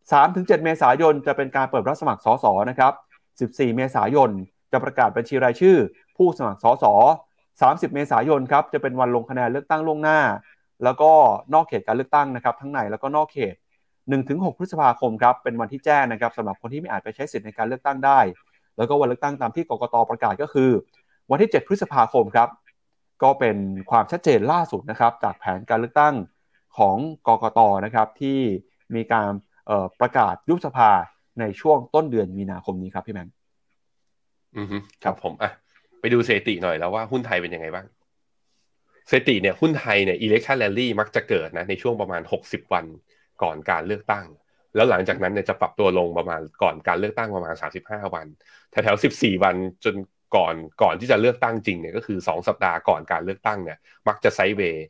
[0.07, 2.93] 3-7 เมษายนจะเป็นการเปิดรับสมัครสสนะครับ
[3.39, 4.29] 14 เมษายน
[4.71, 5.77] จะประกาศบัญชีรายชื่อ
[6.17, 6.85] ผู้สมัครสส
[7.41, 10.19] 30 เมษายนครับจะเป็นวันลงคะแนนเลือกตั้งล่วงหน้า
[10.83, 11.11] แล้วก็
[11.53, 13.55] นอกเขตการเลือกตั้งนะครับทั้งในแล้วก็นอกเขต
[14.09, 18.19] 1-6 พฤษภาคมครับเป็นวันที่แจ้งนะครับสำหรับคนที่ไม่อาจไปใช้สิทธิ์ในการเลือกตั้งได้
[18.77, 20.69] แล้วก็วันเลือกตั้งตามที่กกตประกาศก็คือ
[21.31, 22.49] วันที่ 7 พฤษภาคมครับ
[23.23, 23.57] ก็เป็น
[23.91, 26.15] ความชัดเจนล่าสุดนะครับจากแผนการเลือกตั้ง
[26.77, 26.97] ของ
[27.27, 28.39] กกตนะครับที่
[28.95, 29.29] มีการ
[29.99, 30.91] ประกาศยุบสภา
[31.39, 33.29] ในช่วงต้นเดือนมีนาคมนี้ครับพี่แมน
[34.57, 35.51] อือฮึครับผมอะ
[35.99, 37.85] ไปดูเศรษฐีหน่อยแล้วว่าหุ้นไทยเป็นยังไงบ้าง
[39.09, 42.85] เศรษฐีเนี่ยหุ้นไทยเนี่ย election rally มักจะเกิดนะในช่วงประมาณ 60 วัน
[43.43, 44.25] ก่อนการเลือกตั้ง
[44.75, 48.27] แล้วหลังจากนั้นเนี่ยจะปรับตัวลงประมาณก่อนการเลือกตั้งประมาณ 35 วัน
[48.71, 49.95] แถวๆ14 วันจน
[50.35, 53.77] ก่อนก่อนที่จะเลือกตั้งจริงเนี่ยก็คือ 2 สัปดาห์ก่อนการเลือกตั้งเนี่ย
[54.07, 54.85] มักจะไซเวย์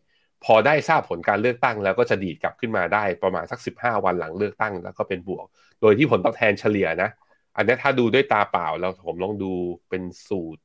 [0.46, 5.46] พอได้ทราบผลการเลือกตั้ง แล้วก็จะดีดกลับขึ้นมาได้ประมาณสัก 15 วันหลังเลือกตั้ง แล้วก็เป็นบวก
[5.82, 7.10] โดยที่ผลตอบแทนเฉลี่ยนะ
[7.56, 9.54] อันนี้ถ้าดูด้วยตาเปล่าแล้วผมลองดู
[9.90, 10.62] เป็นสูตร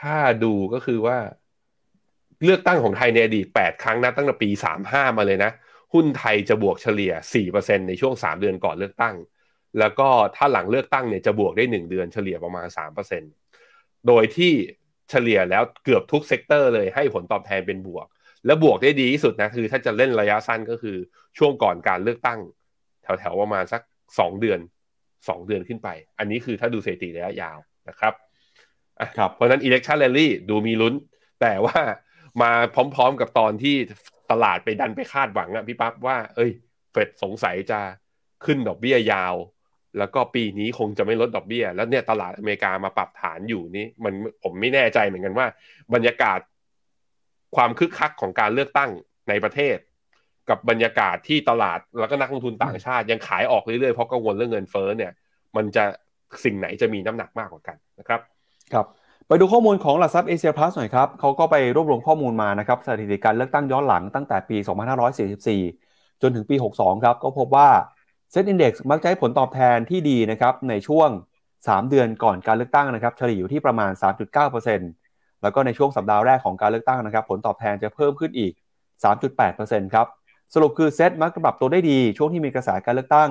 [0.00, 1.18] ถ้าดูก็คือว่า
[2.44, 4.48] เลือกตั้งของไทยในอดีต8ครั้งนะตั้งแต่ปี
[4.84, 5.50] 35 มาเลยนะ
[5.92, 7.12] หุ้นไทยจะบวกเฉลี่ย
[7.50, 9.16] 4%ในช่วง 3 เดือนก่อนเลือกตั้ง
[9.78, 12.66] แล้วก็ถ้าหลังเลือกตั้งเนี่ยจะบวกได้ 1 เดือนเฉลี่ยประมาณ
[13.16, 14.52] 3%โดยที่
[15.10, 18.06] เฉลี่ยแล้วเกือบทุก sector เลยให้ผลตอบแทนเป็นบวก
[18.46, 20.96] และบวกได้ดีที่สุดนะคือ ถ้าจะเล่นระยะสั้นก็คือ
[21.38, 22.40] ช่วงก่อนการเลือกตั้ง
[23.02, 23.82] แถวๆประมาณสัก
[24.12, 24.60] 2 เดือน
[25.04, 27.58] 2 เดือนขึ้นไป อันนี้คือถ้าดูสถิติระยะยาว
[27.88, 28.14] นะครับ
[29.18, 30.94] ครับเพราะนั้น election rally ดูมีลุ้น
[31.40, 31.78] แต่ว่า
[32.42, 32.50] มา
[32.94, 33.76] พร้อมๆกับตอนที่
[34.30, 36.50] ตลาดไปดันไปคาดหวังอะพี่ปั๊บว่า เอ้ย
[36.92, 37.80] เฟดสงสัยจะ
[38.44, 39.34] ขึ้นดอกเบี้ยยาว
[39.98, 45.46] แล้วก็ปีนี้คงจะไม่ลดดอกเบี้ย แล้วเนี่ยตลาดอเมริกามาปรับฐานอยู่นี่มันผมไม่แน่ใจเหมือนกันว่า
[45.94, 46.40] บรรยากาศ
[47.56, 48.90] ความคึกคักของการเลือกตั้ง
[49.28, 49.76] ในประเทศ
[50.48, 55.12] กับบรรยากาศที่ตลาดแล้วก็นักลงทุนต่างชาติ ยังขายออกเรื่อยๆเพราะกังวลเรื่องเงินเฟ้อเนี่ย
[55.56, 55.84] มันจะ
[56.44, 58.20] สิ่งไหนจะมีน้ำหนักมากกว่ากันนะครับ
[58.72, 58.86] ครับ
[59.30, 64.56] ไปดูข้อมูลของหลักทรัพย์เอเชียพลัสหน่อยครับเขาก็ไปรวบรวมข้อมูลมานะครับสถิติการเลือกตั้งย้อนหลังตั้งแต่ปี
[65.38, 67.68] 2544 จนถึงปี 62 ครับ ก็พบว่า
[68.30, 71.08] เซ็ตอินดี x มักจะให้ผลตอบแทนที่ดีนะครับในช่วง
[71.54, 73.92] 3 เดือนก่อนการเลือกตั้งนะครับเฉลี่ยอยู่ที่ประมาณ
[74.66, 78.52] 3.9%แล้วก็ในช่วงสัปดาห์แรกของการเลือกตั้งนะครับ ผลตอบแทนจะเพิ่มขึ้นอีก
[79.28, 80.06] 3.8%ครับ
[80.54, 83.30] สรุปคือเซ็ตมักจะปรับตัวได้ดีช่วงที่มีกระแสการเลือกตั้ง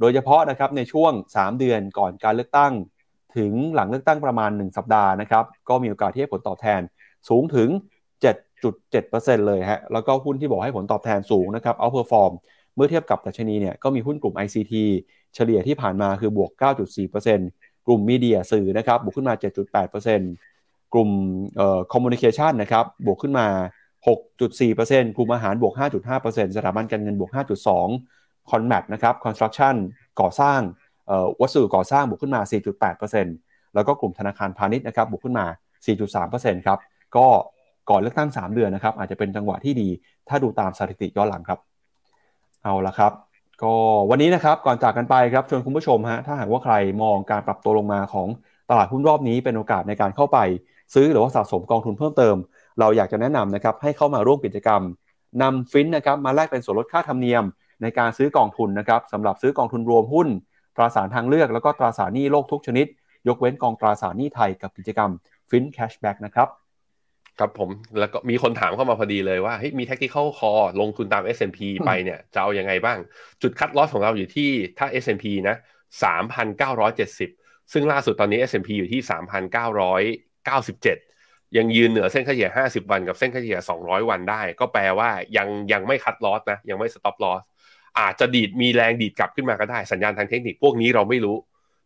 [0.00, 2.72] โดยเฉพาะนะครับในช่วง 3 เดือนก่อนการเลือกตั้ง
[3.38, 6.80] ถึงหลังเลือกตั้งประมาณ 1 สัปดาห์นะครับ ก็มีโอกาสที่ให้ผลตอบแทน
[7.28, 7.68] สูงถึง
[8.62, 12.32] 7.7%เลยฮะ แล้วก็หุ้นที่บอกให้ผลตอบแทนสูงนะครับ outperform
[12.74, 14.74] เมื่อเทียบกับดัชนีเนี่ยก็มีหุ้นกลุ่ม ICT
[15.34, 16.50] เฉลี่ยที่ผ่านมาคือบวก
[17.18, 19.34] 9.4%กลุ่ม media สื่อนะครับบวกขึ้นมา
[19.94, 21.10] 7.8%กลุ่ม
[21.56, 23.46] เอ่อ communication นะครับบวกขึ้นมา
[24.26, 25.74] 6.4%กลุ่มอาหารบวก
[26.14, 27.30] 5.5%สถาบันการเงินบวก
[27.90, 29.74] 5.2 CONMAT นะครับ construction
[30.20, 30.60] ก่อสร้าง
[31.40, 32.40] วัสดุก่อสร้างบวกขึ้นมา
[33.08, 35.46] 4.8%แล้วก็กลุ่มธนาคารพาณิชย์นะครับบวกขึ้นมา
[36.06, 36.78] 4.3%ครับ
[37.16, 37.26] ก็
[37.90, 39.88] ก่อนเลือกตั้ง 3 เดือนนะครับอาจจะเป็นจังหวะที่ดี
[40.28, 41.58] ถ้าดูตามสถิติย้อนหลังครับ
[42.64, 43.12] เอาละครับ
[43.62, 43.74] ก็
[44.10, 48.28] วันนี้นะครับก่อนจากกันไปครับชวนคุณผู้ชมฮะถ้าหากว่าใครมองการปรับตัวลงมาของ
[48.70, 50.38] ตลาดหุ้นรอบนี้เป็นโอกาสในการเข้าไป
[50.94, 52.36] ซื้อหรือว่าสะสมกองทุนเพิ่มเติม
[52.80, 54.82] เราอยากจะแนะนำนะครับให้เข้ามาร่วมกิจกรรม
[55.42, 57.44] นำฟินนะครับมาแลกเป็นส่วนลดค่าธรรมเนียม
[57.82, 60.28] ในการซื้อกองทุนนะครับสำหรับซื้อกองทุนรวมหุ้น
[60.76, 62.86] ตราสารทางเลือกแล้วก็ตราสารหนี้โลกทุกชนิด
[63.28, 65.10] ยกเว้นกองตราสารหนี้ไทยกับกิจกรรม
[65.50, 66.48] Fin Cashback นะครับ
[67.38, 72.98] ครับผมแล้วก็มีคนถามเข้ามาพอดีเลยว่าเฮ้ยมี tactical call ลงทุนตาม S&P ไปเนี่ยจะเอาอยังไงบ้าง
[73.42, 75.56] จุด cut loss ของเราอยู่ที่ถ้า S&P นะ
[76.04, 79.00] 3,970 ซึ่งล่าสุดตอนนี้ S&P อยู่ที่
[80.24, 91.36] 3,997 ยังยืนเหนือเส้นเฉลี่ย 50 วันกับเส้นเฉลี่ย 200 วันได้ ก็แปลว่ายังยังไม่ cut loss นะยังไม่ stop loss อาจจะดีดมีแรงดีดกลับขึ้นมาก็ได้สัญญาณทางเทคนิคพวกนี้เราไม่รู้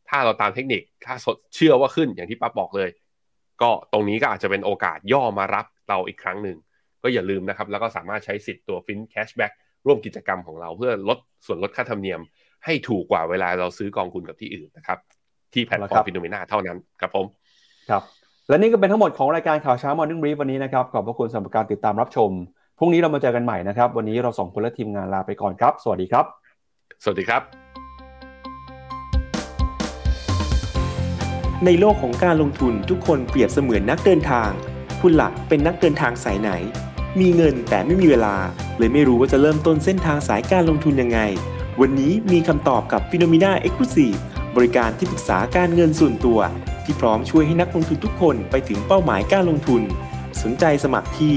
[0.08, 1.14] ถ้าเราตามเทคนิคถ้า
[1.54, 2.90] เชื่อว่าขึ้นอย่างที่ปั๊บบอกเลย
[3.62, 6.56] ก็ตรงนี้ก็อาจจะเป็นโอกาสย่อมารับเราอีกครั้งหนึ่ง
[7.02, 9.52] ก็อย่าลืมนะครับ แล้วก็สามารถใช้สิทธิ์ตัว Fin Cashback
[9.86, 12.20] ร่วมกิจกรรมของเราเพื่อลดส่วนลดค่าธรรมเนียม
[12.64, 14.98] ให้ถูกกว่าเวลาเราซื้อกองทุนกับที่อื่นนะครับ
[15.52, 17.26] ที่แพลตฟอร์ม FINNOMENA เท่านั้นครับผม
[17.90, 18.02] ครับ
[18.48, 22.30] และนี่ก็เป็นทั้งหมดของรายการข่าวเช้า Morning Brief วันนี้นะครับขอบพระคุณสำหรับการติดตามรับชม
[22.82, 26.24] พรุ่งนี้เรามาเจอกันใหม่นะครับ วันนี้เราสองคนและทีมงานลาไปก่อนครับ สวัสดีครับ
[27.02, 27.42] สวัสดีครับ
[31.64, 34.50] ในโลกของการลงทุนทุกคนเปรียบเสมือนนักเดินทาง
[35.00, 36.50] คุณหลักเป็นนักเดินทางสายไหน
[37.20, 38.36] มีเงินแต่ไม่มีเวลา
[38.78, 41.20] เลยไม่รู้ว่าจะเริ่มต้นเส้นทางสายการลงทุนยังไง
[41.80, 43.86] วันนี้มีคำตอบกับ p h e n o m e n a e x c l u
[43.94, 44.18] s i v e
[44.56, 46.40] บริการที่ปรึกษาการเงินส่วนตัว
[46.84, 49.82] ที่พร้อมช่วยให้นักลงทุนทุกคนไปถึงเป้าหมายการลงทุน
[50.42, 51.36] สนใจสมัครที่